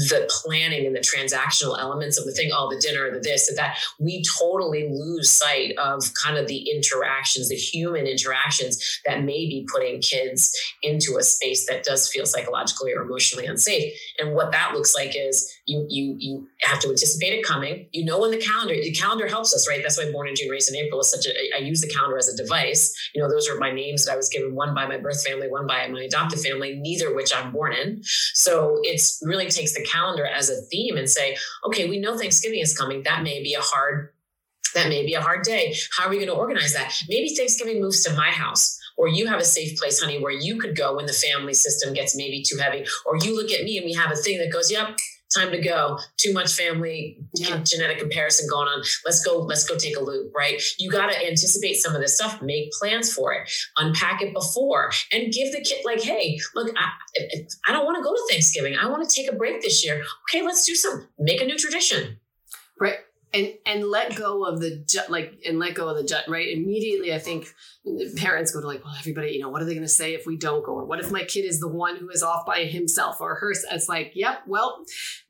the 0.09 0.27
planning 0.29 0.85
and 0.85 0.95
the 0.95 0.99
transactional 0.99 1.79
elements 1.79 2.17
of 2.17 2.25
the 2.25 2.31
thing, 2.31 2.51
all 2.51 2.67
oh, 2.67 2.75
the 2.75 2.81
dinner, 2.81 3.11
the 3.11 3.19
this, 3.19 3.47
the 3.47 3.53
that, 3.55 3.77
we 3.99 4.23
totally 4.39 4.89
lose 4.89 5.29
sight 5.29 5.75
of 5.77 6.03
kind 6.21 6.37
of 6.37 6.47
the 6.47 6.69
interactions, 6.71 7.49
the 7.49 7.55
human 7.55 8.07
interactions 8.07 9.01
that 9.05 9.23
may 9.23 9.45
be 9.47 9.67
putting 9.71 10.01
kids 10.01 10.51
into 10.81 11.17
a 11.17 11.23
space 11.23 11.67
that 11.67 11.83
does 11.83 12.09
feel 12.09 12.25
psychologically 12.25 12.91
or 12.91 13.03
emotionally 13.03 13.45
unsafe. 13.45 13.93
And 14.19 14.33
what 14.33 14.51
that 14.51 14.73
looks 14.73 14.95
like 14.95 15.15
is 15.15 15.53
you 15.65 15.85
you 15.89 16.15
you 16.19 16.47
have 16.61 16.79
to 16.79 16.89
anticipate 16.89 17.33
it 17.33 17.45
coming. 17.45 17.87
You 17.91 18.05
know 18.05 18.19
when 18.19 18.31
the 18.31 18.37
calendar, 18.37 18.73
the 18.73 18.91
calendar 18.91 19.27
helps 19.27 19.53
us, 19.53 19.67
right? 19.67 19.81
That's 19.81 19.97
why 19.97 20.11
born 20.11 20.27
in 20.27 20.35
June, 20.35 20.49
raised 20.49 20.69
in 20.69 20.75
April 20.75 20.99
is 20.99 21.11
such 21.11 21.25
a 21.25 21.33
I 21.55 21.59
use 21.59 21.81
the 21.81 21.89
calendar 21.89 22.17
as 22.17 22.27
a 22.27 22.35
device. 22.35 22.93
You 23.13 23.21
know, 23.21 23.29
those 23.29 23.47
are 23.47 23.57
my 23.57 23.71
names 23.71 24.05
that 24.05 24.13
I 24.13 24.15
was 24.15 24.29
given, 24.29 24.55
one 24.55 24.73
by 24.73 24.87
my 24.87 24.97
birth 24.97 25.23
family, 25.25 25.49
one 25.49 25.67
by 25.67 25.87
my 25.87 26.01
adoptive 26.01 26.41
family, 26.41 26.75
neither 26.75 27.13
which 27.15 27.33
I'm 27.35 27.51
born 27.51 27.73
in. 27.73 28.01
So 28.33 28.79
it's 28.83 29.21
really 29.23 29.49
takes 29.49 29.73
the 29.73 29.82
calendar 29.83 30.25
as 30.25 30.49
a 30.49 30.61
theme 30.71 30.97
and 30.97 31.09
say, 31.09 31.37
okay, 31.65 31.89
we 31.89 31.99
know 31.99 32.17
Thanksgiving 32.17 32.59
is 32.59 32.77
coming. 32.77 33.03
That 33.03 33.23
may 33.23 33.41
be 33.41 33.53
a 33.53 33.61
hard 33.61 34.09
that 34.73 34.89
may 34.89 35.05
be 35.05 35.13
a 35.13 35.21
hard 35.21 35.43
day. 35.43 35.75
How 35.95 36.07
are 36.07 36.09
we 36.09 36.15
going 36.15 36.29
to 36.29 36.33
organize 36.33 36.73
that? 36.73 36.95
Maybe 37.07 37.35
Thanksgiving 37.35 37.79
moves 37.79 38.03
to 38.05 38.15
my 38.15 38.31
house 38.31 38.79
or 38.97 39.07
you 39.07 39.27
have 39.27 39.39
a 39.39 39.45
safe 39.45 39.77
place, 39.77 40.01
honey, 40.01 40.19
where 40.19 40.31
you 40.31 40.57
could 40.57 40.75
go 40.75 40.95
when 40.95 41.05
the 41.05 41.13
family 41.13 41.53
system 41.53 41.93
gets 41.93 42.15
maybe 42.15 42.43
too 42.47 42.57
heavy, 42.57 42.85
or 43.05 43.17
you 43.17 43.35
look 43.35 43.51
at 43.51 43.63
me 43.63 43.77
and 43.77 43.85
we 43.85 43.93
have 43.93 44.11
a 44.11 44.15
thing 44.15 44.37
that 44.37 44.51
goes, 44.51 44.71
yep, 44.71 44.97
time 45.33 45.51
to 45.51 45.61
go. 45.61 45.99
Too 46.17 46.33
much 46.33 46.53
family 46.53 47.17
yeah. 47.33 47.61
genetic 47.63 47.99
comparison 47.99 48.47
going 48.49 48.67
on. 48.67 48.83
Let's 49.05 49.23
go 49.23 49.39
let's 49.39 49.67
go 49.67 49.77
take 49.77 49.97
a 49.97 50.01
loop 50.01 50.31
right? 50.35 50.61
You 50.79 50.91
got 50.91 51.11
to 51.11 51.25
anticipate 51.25 51.75
some 51.75 51.95
of 51.95 52.01
this 52.01 52.15
stuff 52.15 52.41
make 52.41 52.71
plans 52.71 53.13
for 53.13 53.33
it 53.33 53.49
unpack 53.77 54.21
it 54.21 54.33
before 54.33 54.91
and 55.11 55.31
give 55.31 55.51
the 55.51 55.61
kid 55.61 55.83
like 55.85 56.01
hey 56.01 56.39
look 56.55 56.73
i, 56.77 56.89
I 57.67 57.71
don't 57.71 57.85
want 57.85 57.97
to 57.97 58.03
go 58.03 58.13
to 58.13 58.23
thanksgiving. 58.29 58.75
I 58.75 58.87
want 58.89 59.07
to 59.07 59.15
take 59.15 59.31
a 59.31 59.35
break 59.35 59.61
this 59.61 59.85
year. 59.85 60.03
Okay 60.29 60.43
let's 60.43 60.65
do 60.65 60.75
some 60.75 61.07
make 61.19 61.41
a 61.41 61.45
new 61.45 61.57
tradition 61.57 62.19
and 63.33 63.53
and 63.65 63.85
let 63.85 64.15
go 64.15 64.45
of 64.45 64.59
the 64.59 64.83
ju- 64.87 64.99
like 65.09 65.41
and 65.45 65.59
let 65.59 65.73
go 65.75 65.89
of 65.89 65.97
the 65.97 66.03
ju- 66.03 66.31
right? 66.31 66.55
Immediately 66.55 67.13
i 67.13 67.19
think 67.19 67.47
parents 68.15 68.51
go 68.51 68.61
to 68.61 68.67
like 68.67 68.83
well 68.83 68.95
everybody 68.97 69.31
you 69.31 69.39
know 69.39 69.49
what 69.49 69.61
are 69.61 69.65
they 69.65 69.73
going 69.73 69.83
to 69.83 69.89
say 69.89 70.13
if 70.13 70.25
we 70.25 70.37
don't 70.37 70.65
go? 70.65 70.73
Or 70.73 70.85
what 70.85 70.99
if 70.99 71.11
my 71.11 71.23
kid 71.23 71.41
is 71.41 71.59
the 71.59 71.67
one 71.67 71.97
who 71.97 72.09
is 72.09 72.23
off 72.23 72.45
by 72.45 72.65
himself 72.65 73.19
or 73.19 73.35
her 73.35 73.51
it's 73.51 73.89
like 73.89 74.11
yep 74.15 74.41
well 74.47 74.83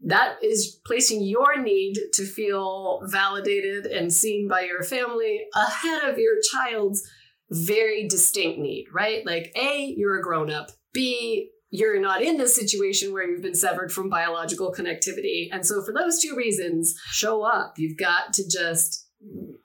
that 0.06 0.36
is 0.44 0.80
placing 0.86 1.24
your 1.24 1.62
need 1.62 1.96
to 2.14 2.26
feel 2.26 3.02
validated 3.06 3.86
and 3.86 4.14
seen 4.14 4.48
by 4.48 4.62
your 4.62 4.84
family 4.84 5.42
ahead 5.56 6.04
of 6.04 6.18
your 6.18 6.36
child's 6.52 7.08
very 7.50 8.08
distinct 8.08 8.60
need 8.60 8.86
right? 8.94 9.26
Like 9.26 9.52
a 9.56 9.94
you're 9.98 10.20
a 10.20 10.24
grown 10.24 10.52
up. 10.52 10.72
B 10.94 11.50
you're 11.74 12.00
not 12.00 12.22
in 12.22 12.38
this 12.38 12.56
situation 12.56 13.12
where 13.12 13.28
you've 13.28 13.42
been 13.42 13.56
severed 13.56 13.92
from 13.92 14.08
biological 14.08 14.72
connectivity. 14.72 15.50
And 15.52 15.66
so, 15.66 15.84
for 15.84 15.92
those 15.92 16.22
two 16.22 16.36
reasons, 16.36 16.96
show 17.08 17.42
up. 17.42 17.80
You've 17.80 17.98
got 17.98 18.32
to 18.34 18.48
just 18.48 19.03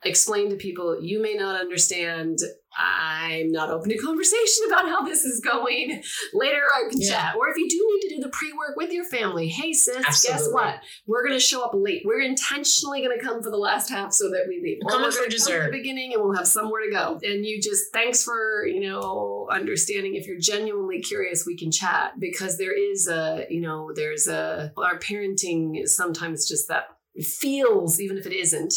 explain 0.05 0.51
to 0.51 0.57
people 0.57 1.03
you 1.03 1.21
may 1.21 1.35
not 1.35 1.61
understand 1.61 2.39
I'm 2.79 3.51
not 3.51 3.71
open 3.71 3.89
to 3.91 3.99
conversation 3.99 4.65
about 4.69 4.89
how 4.89 5.03
this 5.03 5.25
is 5.25 5.41
going. 5.41 6.01
Later, 6.33 6.61
I 6.73 6.89
can 6.89 7.01
yeah. 7.01 7.11
chat. 7.11 7.37
Or 7.37 7.49
if 7.49 7.57
you 7.57 7.69
do 7.69 7.77
need 7.77 8.09
to 8.09 8.17
do 8.17 8.23
the 8.23 8.29
pre 8.29 8.53
work 8.53 8.77
with 8.77 8.93
your 8.93 9.05
family, 9.05 9.49
hey, 9.49 9.73
sis, 9.73 9.97
Absolutely. 9.97 10.39
guess 10.39 10.53
what? 10.53 10.81
We're 11.07 11.27
going 11.27 11.37
to 11.37 11.45
show 11.45 11.65
up 11.65 11.73
late. 11.75 12.03
We're 12.05 12.21
intentionally 12.21 13.03
going 13.03 13.19
to 13.19 13.25
come 13.25 13.43
for 13.43 13.51
the 13.51 13.57
last 13.57 13.91
half 13.91 14.13
so 14.13 14.31
that 14.31 14.45
we 14.47 14.61
leave. 14.63 14.79
Come 14.89 15.11
for 15.11 15.29
dessert. 15.29 15.63
Come 15.63 15.73
the 15.73 15.79
beginning 15.79 16.15
and 16.15 16.23
we'll 16.23 16.37
have 16.37 16.47
somewhere 16.47 16.83
to 16.85 16.91
go. 16.91 17.19
And 17.25 17.45
you 17.45 17.61
just, 17.61 17.93
thanks 17.93 18.23
for, 18.23 18.65
you 18.65 18.81
know, 18.89 19.49
understanding. 19.51 20.15
If 20.15 20.29
you're 20.29 20.39
genuinely 20.39 21.01
curious, 21.01 21.45
we 21.45 21.57
can 21.57 21.73
chat 21.73 22.21
because 22.21 22.59
there 22.59 22.77
is 22.77 23.09
a, 23.09 23.47
you 23.51 23.61
know, 23.61 23.91
there's 23.95 24.29
a, 24.29 24.73
our 24.77 25.01
parenting 25.01 25.83
is 25.83 25.97
sometimes 25.97 26.47
just 26.47 26.69
that 26.69 26.85
feels, 27.21 28.01
even 28.01 28.19
if 28.19 28.27
it 28.27 28.33
isn't, 28.33 28.73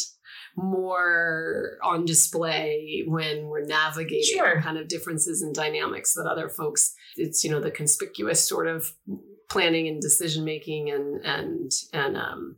more 0.61 1.77
on 1.83 2.05
display 2.05 3.03
when 3.07 3.47
we're 3.47 3.65
navigating 3.65 4.37
sure. 4.37 4.61
kind 4.61 4.77
of 4.77 4.87
differences 4.87 5.41
and 5.41 5.55
dynamics 5.55 6.13
that 6.13 6.27
other 6.29 6.49
folks 6.49 6.93
it's 7.17 7.43
you 7.43 7.49
know 7.49 7.59
the 7.59 7.71
conspicuous 7.71 8.47
sort 8.47 8.67
of 8.67 8.93
planning 9.49 9.87
and 9.87 10.01
decision 10.01 10.45
making 10.45 10.89
and 10.91 11.25
and 11.25 11.71
and 11.93 12.15
um 12.15 12.55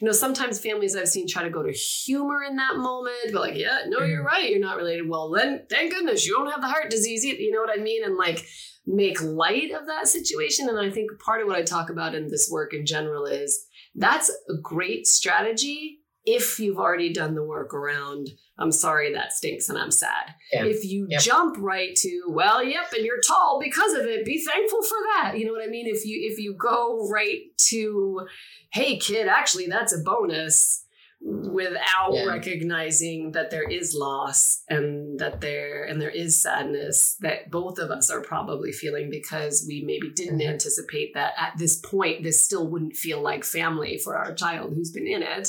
you 0.00 0.06
know 0.06 0.12
sometimes 0.12 0.60
families 0.60 0.94
i've 0.94 1.08
seen 1.08 1.26
try 1.26 1.42
to 1.42 1.50
go 1.50 1.62
to 1.62 1.72
humor 1.72 2.42
in 2.42 2.56
that 2.56 2.76
moment 2.76 3.16
but 3.32 3.40
like 3.40 3.56
yeah 3.56 3.80
no 3.86 4.00
you're 4.00 4.18
mm-hmm. 4.18 4.26
right 4.26 4.50
you're 4.50 4.60
not 4.60 4.76
related 4.76 5.08
well 5.08 5.30
then 5.30 5.62
thank 5.70 5.92
goodness 5.92 6.26
you 6.26 6.34
don't 6.34 6.50
have 6.50 6.60
the 6.60 6.68
heart 6.68 6.90
disease 6.90 7.24
you 7.24 7.50
know 7.50 7.60
what 7.60 7.76
i 7.76 7.82
mean 7.82 8.04
and 8.04 8.16
like 8.16 8.44
make 8.86 9.20
light 9.22 9.72
of 9.72 9.86
that 9.86 10.06
situation 10.06 10.68
and 10.68 10.78
i 10.78 10.90
think 10.90 11.10
part 11.18 11.40
of 11.40 11.48
what 11.48 11.56
i 11.56 11.62
talk 11.62 11.90
about 11.90 12.14
in 12.14 12.28
this 12.28 12.48
work 12.50 12.72
in 12.72 12.86
general 12.86 13.24
is 13.24 13.66
that's 13.96 14.30
a 14.48 14.54
great 14.62 15.06
strategy 15.06 16.00
if 16.26 16.58
you've 16.58 16.78
already 16.78 17.12
done 17.12 17.34
the 17.34 17.44
work 17.44 17.72
around 17.72 18.28
i'm 18.58 18.72
sorry 18.72 19.12
that 19.12 19.32
stinks 19.32 19.68
and 19.68 19.78
i'm 19.78 19.90
sad 19.90 20.34
yeah. 20.52 20.64
if 20.64 20.84
you 20.84 21.06
yep. 21.08 21.20
jump 21.20 21.56
right 21.58 21.94
to 21.96 22.22
well 22.28 22.62
yep 22.62 22.92
and 22.94 23.04
you're 23.04 23.20
tall 23.26 23.60
because 23.62 23.94
of 23.94 24.04
it 24.04 24.24
be 24.24 24.44
thankful 24.44 24.82
for 24.82 24.98
that 25.14 25.38
you 25.38 25.46
know 25.46 25.52
what 25.52 25.66
i 25.66 25.70
mean 25.70 25.86
if 25.86 26.04
you 26.04 26.28
if 26.30 26.38
you 26.38 26.54
go 26.54 27.08
right 27.08 27.56
to 27.56 28.26
hey 28.72 28.98
kid 28.98 29.28
actually 29.28 29.66
that's 29.66 29.94
a 29.94 29.98
bonus 29.98 30.82
without 31.20 32.12
yeah. 32.12 32.24
recognizing 32.24 33.32
that 33.32 33.50
there 33.50 33.68
is 33.68 33.96
loss 33.98 34.62
and 34.68 35.18
that 35.18 35.40
there 35.40 35.84
and 35.84 36.00
there 36.00 36.10
is 36.10 36.40
sadness 36.40 37.16
that 37.20 37.50
both 37.50 37.78
of 37.78 37.90
us 37.90 38.10
are 38.10 38.20
probably 38.20 38.70
feeling 38.70 39.08
because 39.10 39.64
we 39.66 39.82
maybe 39.84 40.10
didn't 40.14 40.38
mm-hmm. 40.38 40.50
anticipate 40.50 41.14
that 41.14 41.32
at 41.38 41.54
this 41.56 41.76
point 41.80 42.22
this 42.22 42.40
still 42.40 42.68
wouldn't 42.68 42.94
feel 42.94 43.22
like 43.22 43.44
family 43.44 43.98
for 43.98 44.16
our 44.16 44.34
child 44.34 44.74
who's 44.74 44.92
been 44.92 45.06
in 45.06 45.22
it 45.22 45.48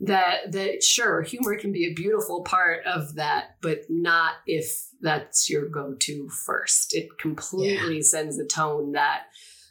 that 0.00 0.52
that 0.52 0.82
sure 0.82 1.22
humor 1.22 1.56
can 1.56 1.72
be 1.72 1.86
a 1.86 1.94
beautiful 1.94 2.42
part 2.42 2.84
of 2.84 3.14
that 3.14 3.56
but 3.60 3.80
not 3.88 4.34
if 4.46 4.88
that's 5.00 5.50
your 5.50 5.68
go-to 5.68 6.28
first. 6.28 6.94
It 6.94 7.18
completely 7.18 7.96
yeah. 7.96 8.02
sends 8.02 8.38
the 8.38 8.46
tone 8.46 8.92
that 8.92 9.24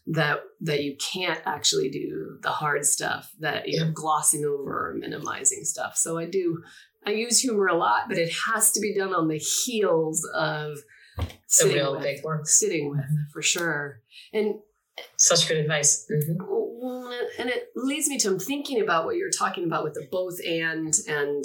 that 0.06 0.42
that 0.62 0.84
you 0.84 0.96
can't 0.98 1.42
actually 1.46 1.90
do 1.90 2.38
the 2.42 2.50
hard 2.50 2.86
stuff 2.86 3.32
that 3.40 3.68
you're 3.68 3.88
yeah. 3.88 3.92
glossing 3.94 4.46
over 4.46 4.90
or 4.90 4.96
minimizing 4.96 5.64
stuff. 5.64 5.96
So 5.98 6.18
i 6.18 6.26
do 6.26 6.62
i 7.06 7.12
use 7.12 7.40
humor 7.40 7.68
a 7.68 7.76
lot 7.76 8.08
but 8.08 8.18
it 8.18 8.32
has 8.48 8.72
to 8.72 8.80
be 8.80 8.94
done 8.94 9.14
on 9.14 9.28
the 9.28 9.38
heels 9.38 10.26
of 10.34 10.78
sitting 11.48 11.92
with, 11.92 12.02
big 12.02 12.24
work 12.24 12.48
sitting 12.48 12.90
with 12.90 13.06
for 13.32 13.42
sure. 13.42 14.02
And 14.34 14.56
such 15.18 15.48
good 15.48 15.58
advice. 15.58 16.06
Mm-hmm 16.12 16.63
and 17.40 17.50
it 17.50 17.70
leads 17.76 18.08
me 18.08 18.18
to 18.20 18.30
I'm 18.30 18.40
thinking 18.40 18.82
about 18.82 19.06
what 19.06 19.16
you're 19.16 19.30
talking 19.30 19.66
about 19.66 19.84
with 19.84 19.94
the 19.94 20.08
both 20.12 20.40
and 20.46 20.94
and 21.08 21.44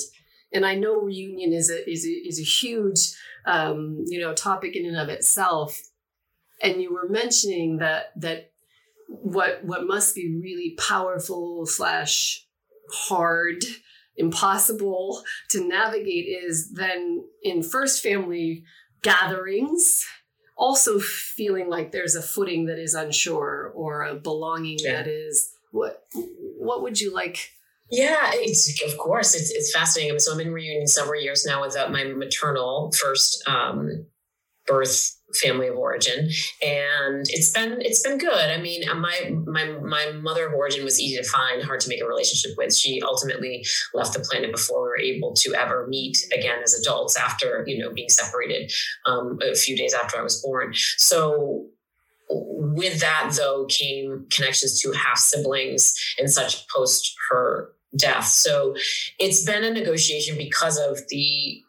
and 0.52 0.64
I 0.64 0.74
know 0.74 1.00
reunion 1.00 1.52
is 1.52 1.70
a 1.70 1.88
is 1.90 2.06
a, 2.06 2.10
is 2.10 2.40
a 2.40 2.44
huge 2.44 3.00
um, 3.46 4.04
you 4.06 4.20
know 4.20 4.34
topic 4.34 4.76
in 4.76 4.86
and 4.86 4.96
of 4.96 5.08
itself. 5.08 5.80
And 6.62 6.82
you 6.82 6.92
were 6.92 7.08
mentioning 7.08 7.78
that 7.78 8.12
that 8.16 8.50
what 9.08 9.64
what 9.64 9.86
must 9.86 10.14
be 10.14 10.38
really 10.42 10.76
powerful 10.78 11.66
slash 11.66 12.46
hard 12.92 13.64
impossible 14.16 15.22
to 15.50 15.66
navigate 15.66 16.26
is 16.26 16.72
then 16.72 17.24
in 17.42 17.62
first 17.62 18.02
family 18.02 18.64
gatherings 19.02 20.04
also 20.56 20.98
feeling 20.98 21.68
like 21.68 21.92
there's 21.92 22.16
a 22.16 22.22
footing 22.22 22.66
that 22.66 22.78
is 22.78 22.94
unsure 22.94 23.72
or 23.76 24.02
a 24.02 24.16
belonging 24.16 24.76
yeah. 24.80 24.94
that 24.94 25.06
is 25.06 25.52
what 25.72 26.04
what 26.58 26.82
would 26.82 27.00
you 27.00 27.14
like 27.14 27.50
yeah, 27.90 28.32
it's 28.34 28.82
of 28.82 28.98
course 28.98 29.34
it's 29.34 29.50
it's 29.50 29.72
fascinating. 29.72 30.18
So 30.18 30.34
I'm 30.34 30.40
in 30.40 30.52
reunion 30.52 30.86
several 30.86 31.20
years 31.20 31.46
now 31.46 31.62
with 31.62 31.76
my 31.90 32.04
maternal 32.04 32.92
first 32.92 33.42
um, 33.48 34.06
birth 34.66 35.16
family 35.40 35.68
of 35.68 35.76
origin, 35.76 36.28
and 36.62 37.24
it's 37.30 37.50
been 37.50 37.80
it's 37.80 38.02
been 38.02 38.18
good. 38.18 38.50
I 38.50 38.60
mean, 38.60 38.86
uh, 38.86 38.94
my 38.94 39.32
my 39.46 39.78
my 39.82 40.12
mother 40.12 40.46
of 40.46 40.52
origin 40.52 40.84
was 40.84 41.00
easy 41.00 41.16
to 41.16 41.26
find, 41.26 41.62
hard 41.62 41.80
to 41.80 41.88
make 41.88 42.02
a 42.02 42.06
relationship 42.06 42.50
with. 42.58 42.76
She 42.76 43.00
ultimately 43.00 43.64
left 43.94 44.12
the 44.12 44.20
planet 44.20 44.52
before 44.52 44.82
we 44.82 44.88
were 44.88 44.98
able 44.98 45.32
to 45.36 45.54
ever 45.54 45.86
meet 45.88 46.18
again 46.36 46.58
as 46.62 46.74
adults 46.74 47.16
after 47.16 47.64
you 47.66 47.78
know 47.78 47.90
being 47.90 48.10
separated 48.10 48.70
um, 49.06 49.38
a 49.42 49.54
few 49.54 49.78
days 49.78 49.94
after 49.94 50.18
I 50.18 50.22
was 50.22 50.42
born. 50.42 50.72
So 50.98 51.68
with 52.30 53.00
that 53.00 53.32
though 53.36 53.66
came 53.66 54.26
connections 54.30 54.80
to 54.80 54.92
half 54.92 55.18
siblings 55.18 55.94
and 56.18 56.30
such 56.30 56.66
post 56.68 57.14
her 57.30 57.70
death. 57.96 58.26
So 58.26 58.74
it's 59.18 59.44
been 59.44 59.64
a 59.64 59.70
negotiation 59.70 60.36
because 60.36 60.78
of 60.78 61.00
the 61.08 61.62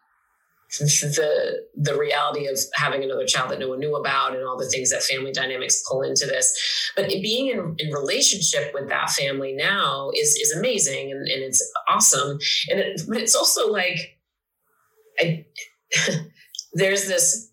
the 0.77 1.65
the 1.75 1.97
reality 1.97 2.47
of 2.47 2.59
having 2.75 3.03
another 3.03 3.25
child 3.25 3.49
that 3.49 3.59
no 3.59 3.69
one 3.69 3.79
knew 3.79 3.95
about 3.95 4.35
and 4.35 4.45
all 4.45 4.57
the 4.57 4.69
things 4.69 4.91
that 4.91 5.01
family 5.01 5.31
dynamics 5.31 5.83
pull 5.89 6.03
into 6.03 6.27
this. 6.27 6.91
But 6.95 7.07
being 7.07 7.47
in, 7.47 7.75
in 7.79 7.91
relationship 7.91 8.71
with 8.73 8.87
that 8.89 9.09
family 9.09 9.53
now 9.53 10.11
is 10.15 10.35
is 10.35 10.55
amazing 10.55 11.11
and, 11.11 11.27
and 11.27 11.43
it's 11.43 11.67
awesome. 11.89 12.37
And 12.69 12.79
it, 12.79 13.01
but 13.07 13.17
it's 13.17 13.35
also 13.35 13.71
like 13.71 14.19
I, 15.19 15.45
there's 16.73 17.07
this 17.07 17.48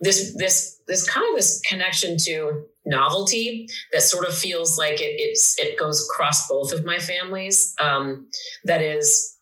this 0.00 0.34
this 0.36 0.80
this 0.86 1.08
kind 1.08 1.26
of 1.28 1.36
this 1.36 1.60
connection 1.62 2.16
to 2.18 2.64
novelty 2.86 3.68
that 3.92 4.02
sort 4.02 4.26
of 4.26 4.34
feels 4.36 4.78
like 4.78 5.00
it 5.00 5.14
it's 5.18 5.58
it 5.58 5.78
goes 5.78 6.08
across 6.08 6.48
both 6.48 6.72
of 6.72 6.84
my 6.84 6.98
families. 6.98 7.74
Um, 7.80 8.28
that 8.64 8.80
is, 8.80 9.36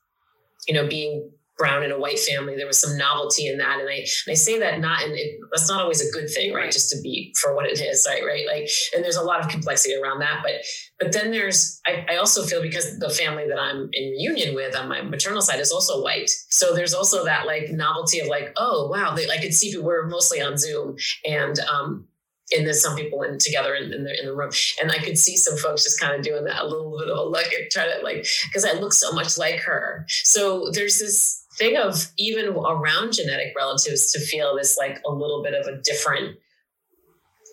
you 0.67 0.75
know, 0.75 0.87
being 0.87 1.31
brown 1.57 1.83
in 1.83 1.91
a 1.91 1.99
white 1.99 2.19
family 2.19 2.55
there 2.57 2.67
was 2.67 2.79
some 2.79 2.97
novelty 2.97 3.49
in 3.49 3.59
that. 3.59 3.81
And 3.81 3.89
i 3.89 3.95
and 3.95 4.31
i 4.31 4.35
say 4.35 4.59
that 4.59 4.81
not 4.81 5.03
and 5.03 5.13
it, 5.15 5.39
that's 5.53 5.69
not 5.69 5.81
always 5.81 6.07
a 6.07 6.11
good 6.13 6.29
thing 6.31 6.53
right? 6.53 6.71
just 6.71 6.91
to 6.91 7.01
be 7.01 7.35
for 7.41 7.55
what 7.55 7.67
it 7.67 7.81
is 7.81 8.07
right 8.09 8.23
right? 8.25 8.47
Like 8.47 8.69
and 8.95 9.03
there's 9.03 9.17
a 9.17 9.23
lot 9.23 9.41
of 9.41 9.49
complexity 9.49 9.95
around 9.95 10.21
that 10.21 10.41
but 10.43 10.53
but 10.99 11.13
then 11.13 11.31
there's 11.31 11.81
I, 11.87 12.05
I 12.11 12.17
also 12.17 12.45
feel 12.45 12.63
because 12.63 12.99
the 12.99 13.11
family 13.11 13.47
that 13.49 13.59
i'm 13.59 13.89
in 13.93 14.11
reunion 14.11 14.55
with 14.55 14.77
on 14.77 14.89
my 14.89 15.03
maternal 15.03 15.43
side 15.43 15.61
is 15.61 15.73
also 15.73 16.03
white. 16.03 16.31
So 16.49 16.75
there's 16.75 16.95
also 16.95 17.25
that 17.25 17.47
like 17.47 17.71
novelty 17.71 18.21
of 18.21 18.29
like 18.29 18.53
oh 18.57 18.89
wow 18.89 19.15
they, 19.15 19.29
i 19.29 19.39
could 19.39 19.55
see 19.55 19.71
people 19.71 19.87
we're 19.87 20.07
mostly 20.07 20.41
on 20.41 20.57
zoom 20.57 20.97
and 21.27 21.59
um 21.61 22.07
and 22.55 22.65
there's 22.65 22.83
some 22.83 22.95
people 22.95 23.23
in 23.23 23.39
together 23.39 23.75
in, 23.75 23.93
in, 23.93 24.05
the 24.05 24.21
in 24.21 24.27
the 24.27 24.35
room. 24.35 24.51
And 24.81 24.91
i 24.91 24.99
could 24.99 25.19
see 25.19 25.37
some 25.37 25.57
folks 25.57 25.85
just 25.85 26.01
kind 26.01 26.15
of 26.15 26.23
doing 26.23 26.45
that 26.45 26.63
a 26.63 26.67
little 26.67 26.97
bit 26.99 27.09
of 27.09 27.19
a 27.19 27.23
look 27.23 27.47
at 27.47 27.71
try 27.71 27.87
to 27.87 28.03
like 28.03 28.27
because 28.45 28.65
i 28.65 28.73
look 28.73 28.93
so 28.93 29.13
much 29.13 29.39
like 29.39 29.61
her. 29.61 30.05
So 30.09 30.71
there's 30.73 30.99
this 30.99 31.46
thing 31.59 31.77
of 31.77 32.13
even 32.19 32.49
around 32.49 33.13
genetic 33.13 33.55
relatives 33.57 34.13
to 34.13 34.21
feel 34.21 34.57
this 34.57 34.77
like 34.77 35.01
a 35.07 35.11
little 35.11 35.43
bit 35.43 35.55
of 35.55 35.67
a 35.67 35.81
different 35.83 36.37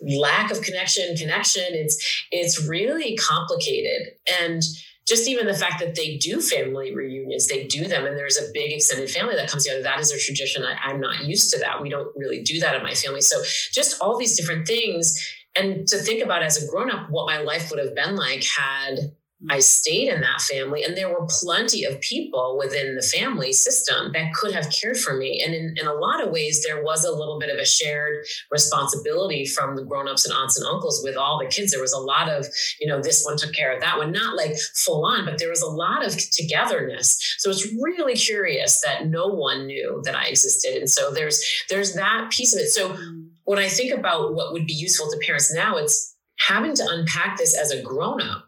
lack 0.02 0.52
of 0.52 0.62
connection 0.62 1.16
connection 1.16 1.64
it's 1.70 2.26
it's 2.32 2.68
really 2.68 3.16
complicated. 3.16 4.14
And 4.42 4.62
just 5.08 5.28
even 5.28 5.48
the 5.48 5.54
fact 5.54 5.80
that 5.80 5.96
they 5.96 6.18
do 6.18 6.40
family 6.40 6.96
reunions 6.96 7.48
they 7.48 7.66
do 7.66 7.88
them 7.88 8.06
and 8.06 8.18
there's 8.18 8.38
a 8.38 8.52
big 8.54 8.72
extended 8.72 9.10
family 9.10 9.36
that 9.36 9.50
comes 9.50 9.66
together 9.66 9.84
that 9.84 10.00
is 10.00 10.12
a 10.12 10.20
tradition 10.20 10.64
I, 10.64 10.78
i'm 10.90 11.02
not 11.02 11.26
used 11.26 11.52
to 11.52 11.60
that. 11.60 11.82
We 11.82 11.90
don't 11.90 12.16
really 12.16 12.42
do 12.42 12.60
that 12.62 12.76
in 12.76 12.84
my 12.84 12.94
family. 12.94 13.22
So 13.22 13.42
just 13.72 14.02
all 14.02 14.18
these 14.18 14.38
different 14.38 14.68
things 14.68 15.18
and 15.56 15.88
to 15.88 15.98
think 15.98 16.24
about 16.24 16.42
as 16.42 16.62
a 16.62 16.68
grown 16.68 16.90
up 16.90 17.10
what 17.10 17.28
my 17.28 17.40
life 17.40 17.70
would 17.70 17.80
have 17.80 17.96
been 17.96 18.16
like 18.16 18.44
had 18.44 19.14
I 19.50 19.60
stayed 19.60 20.10
in 20.10 20.22
that 20.22 20.42
family, 20.42 20.84
and 20.84 20.96
there 20.96 21.10
were 21.10 21.28
plenty 21.42 21.84
of 21.84 22.00
people 22.02 22.58
within 22.58 22.96
the 22.96 23.02
family 23.02 23.52
system 23.52 24.12
that 24.14 24.34
could 24.34 24.54
have 24.54 24.72
cared 24.72 24.98
for 24.98 25.18
me. 25.18 25.42
And 25.44 25.54
in, 25.54 25.76
in 25.78 25.88
a 25.88 25.94
lot 25.94 26.24
of 26.24 26.32
ways, 26.32 26.64
there 26.64 26.84
was 26.84 27.04
a 27.04 27.12
little 27.12 27.40
bit 27.40 27.50
of 27.50 27.58
a 27.58 27.66
shared 27.66 28.26
responsibility 28.52 29.46
from 29.46 29.76
the 29.76 29.84
grown-ups 29.84 30.26
and 30.26 30.34
aunts 30.34 30.58
and 30.58 30.68
uncles 30.68 31.02
with 31.04 31.18
all 31.18 31.40
the 31.40 31.48
kids. 31.48 31.72
There 31.72 31.82
was 31.82 31.94
a 31.94 32.00
lot 32.00 32.30
of, 32.30 32.46
you 32.80 32.88
know, 32.88 33.02
this 33.02 33.24
one 33.26 33.38
took 33.38 33.54
care 33.54 33.74
of 33.74 33.82
that 33.82 33.98
one, 33.98 34.12
not 34.12 34.36
like 34.36 34.56
full 34.76 35.06
on, 35.06 35.26
but 35.26 35.40
there 35.40 35.50
was 35.50 35.62
a 35.62 35.70
lot 35.70 36.06
of 36.06 36.16
togetherness. 36.32 37.36
So 37.40 37.50
it's 37.50 37.68
really 37.82 38.16
curious 38.16 38.82
that 38.82 39.08
no 39.08 39.28
one 39.28 39.68
knew 39.68 40.02
that 40.06 40.16
I 40.16 40.28
existed. 40.28 40.76
And 40.76 40.90
so 40.90 41.12
there's 41.12 41.44
there's 41.70 41.96
that 41.96 42.32
piece 42.32 42.56
of 42.56 42.62
it. 42.62 42.70
So 42.70 42.96
when 43.44 43.60
I 43.60 43.68
think 43.68 43.94
about 43.94 44.34
what 44.36 44.54
would 44.54 44.66
be 44.66 44.74
useful 44.74 45.10
to 45.10 45.18
parents 45.26 45.54
now, 45.54 45.78
it's 45.78 46.16
having 46.40 46.74
to 46.76 46.88
unpack 46.90 47.38
this 47.38 47.58
as 47.58 47.72
a 47.72 47.82
grown-up 47.82 48.43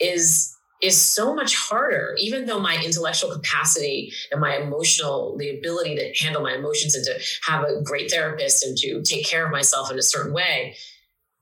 is 0.00 0.54
is 0.80 1.00
so 1.00 1.34
much 1.34 1.56
harder 1.56 2.14
even 2.18 2.46
though 2.46 2.60
my 2.60 2.76
intellectual 2.84 3.32
capacity 3.32 4.12
and 4.30 4.40
my 4.40 4.56
emotional 4.56 5.36
the 5.38 5.58
ability 5.58 5.96
to 5.96 6.24
handle 6.24 6.42
my 6.42 6.54
emotions 6.54 6.94
and 6.94 7.04
to 7.04 7.12
have 7.50 7.64
a 7.64 7.82
great 7.82 8.10
therapist 8.10 8.64
and 8.64 8.76
to 8.76 9.02
take 9.02 9.26
care 9.26 9.44
of 9.44 9.50
myself 9.52 9.90
in 9.90 9.98
a 9.98 10.02
certain 10.02 10.32
way 10.32 10.76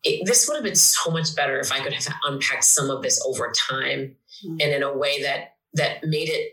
it, 0.04 0.24
this 0.24 0.46
would 0.46 0.54
have 0.54 0.64
been 0.64 0.74
so 0.74 1.10
much 1.10 1.34
better 1.36 1.58
if 1.58 1.70
i 1.72 1.80
could 1.80 1.92
have 1.92 2.06
unpacked 2.24 2.64
some 2.64 2.90
of 2.90 3.02
this 3.02 3.22
over 3.26 3.52
time 3.68 4.16
mm-hmm. 4.44 4.56
and 4.60 4.72
in 4.72 4.82
a 4.82 4.96
way 4.96 5.22
that 5.22 5.54
that 5.74 6.02
made 6.04 6.28
it 6.28 6.52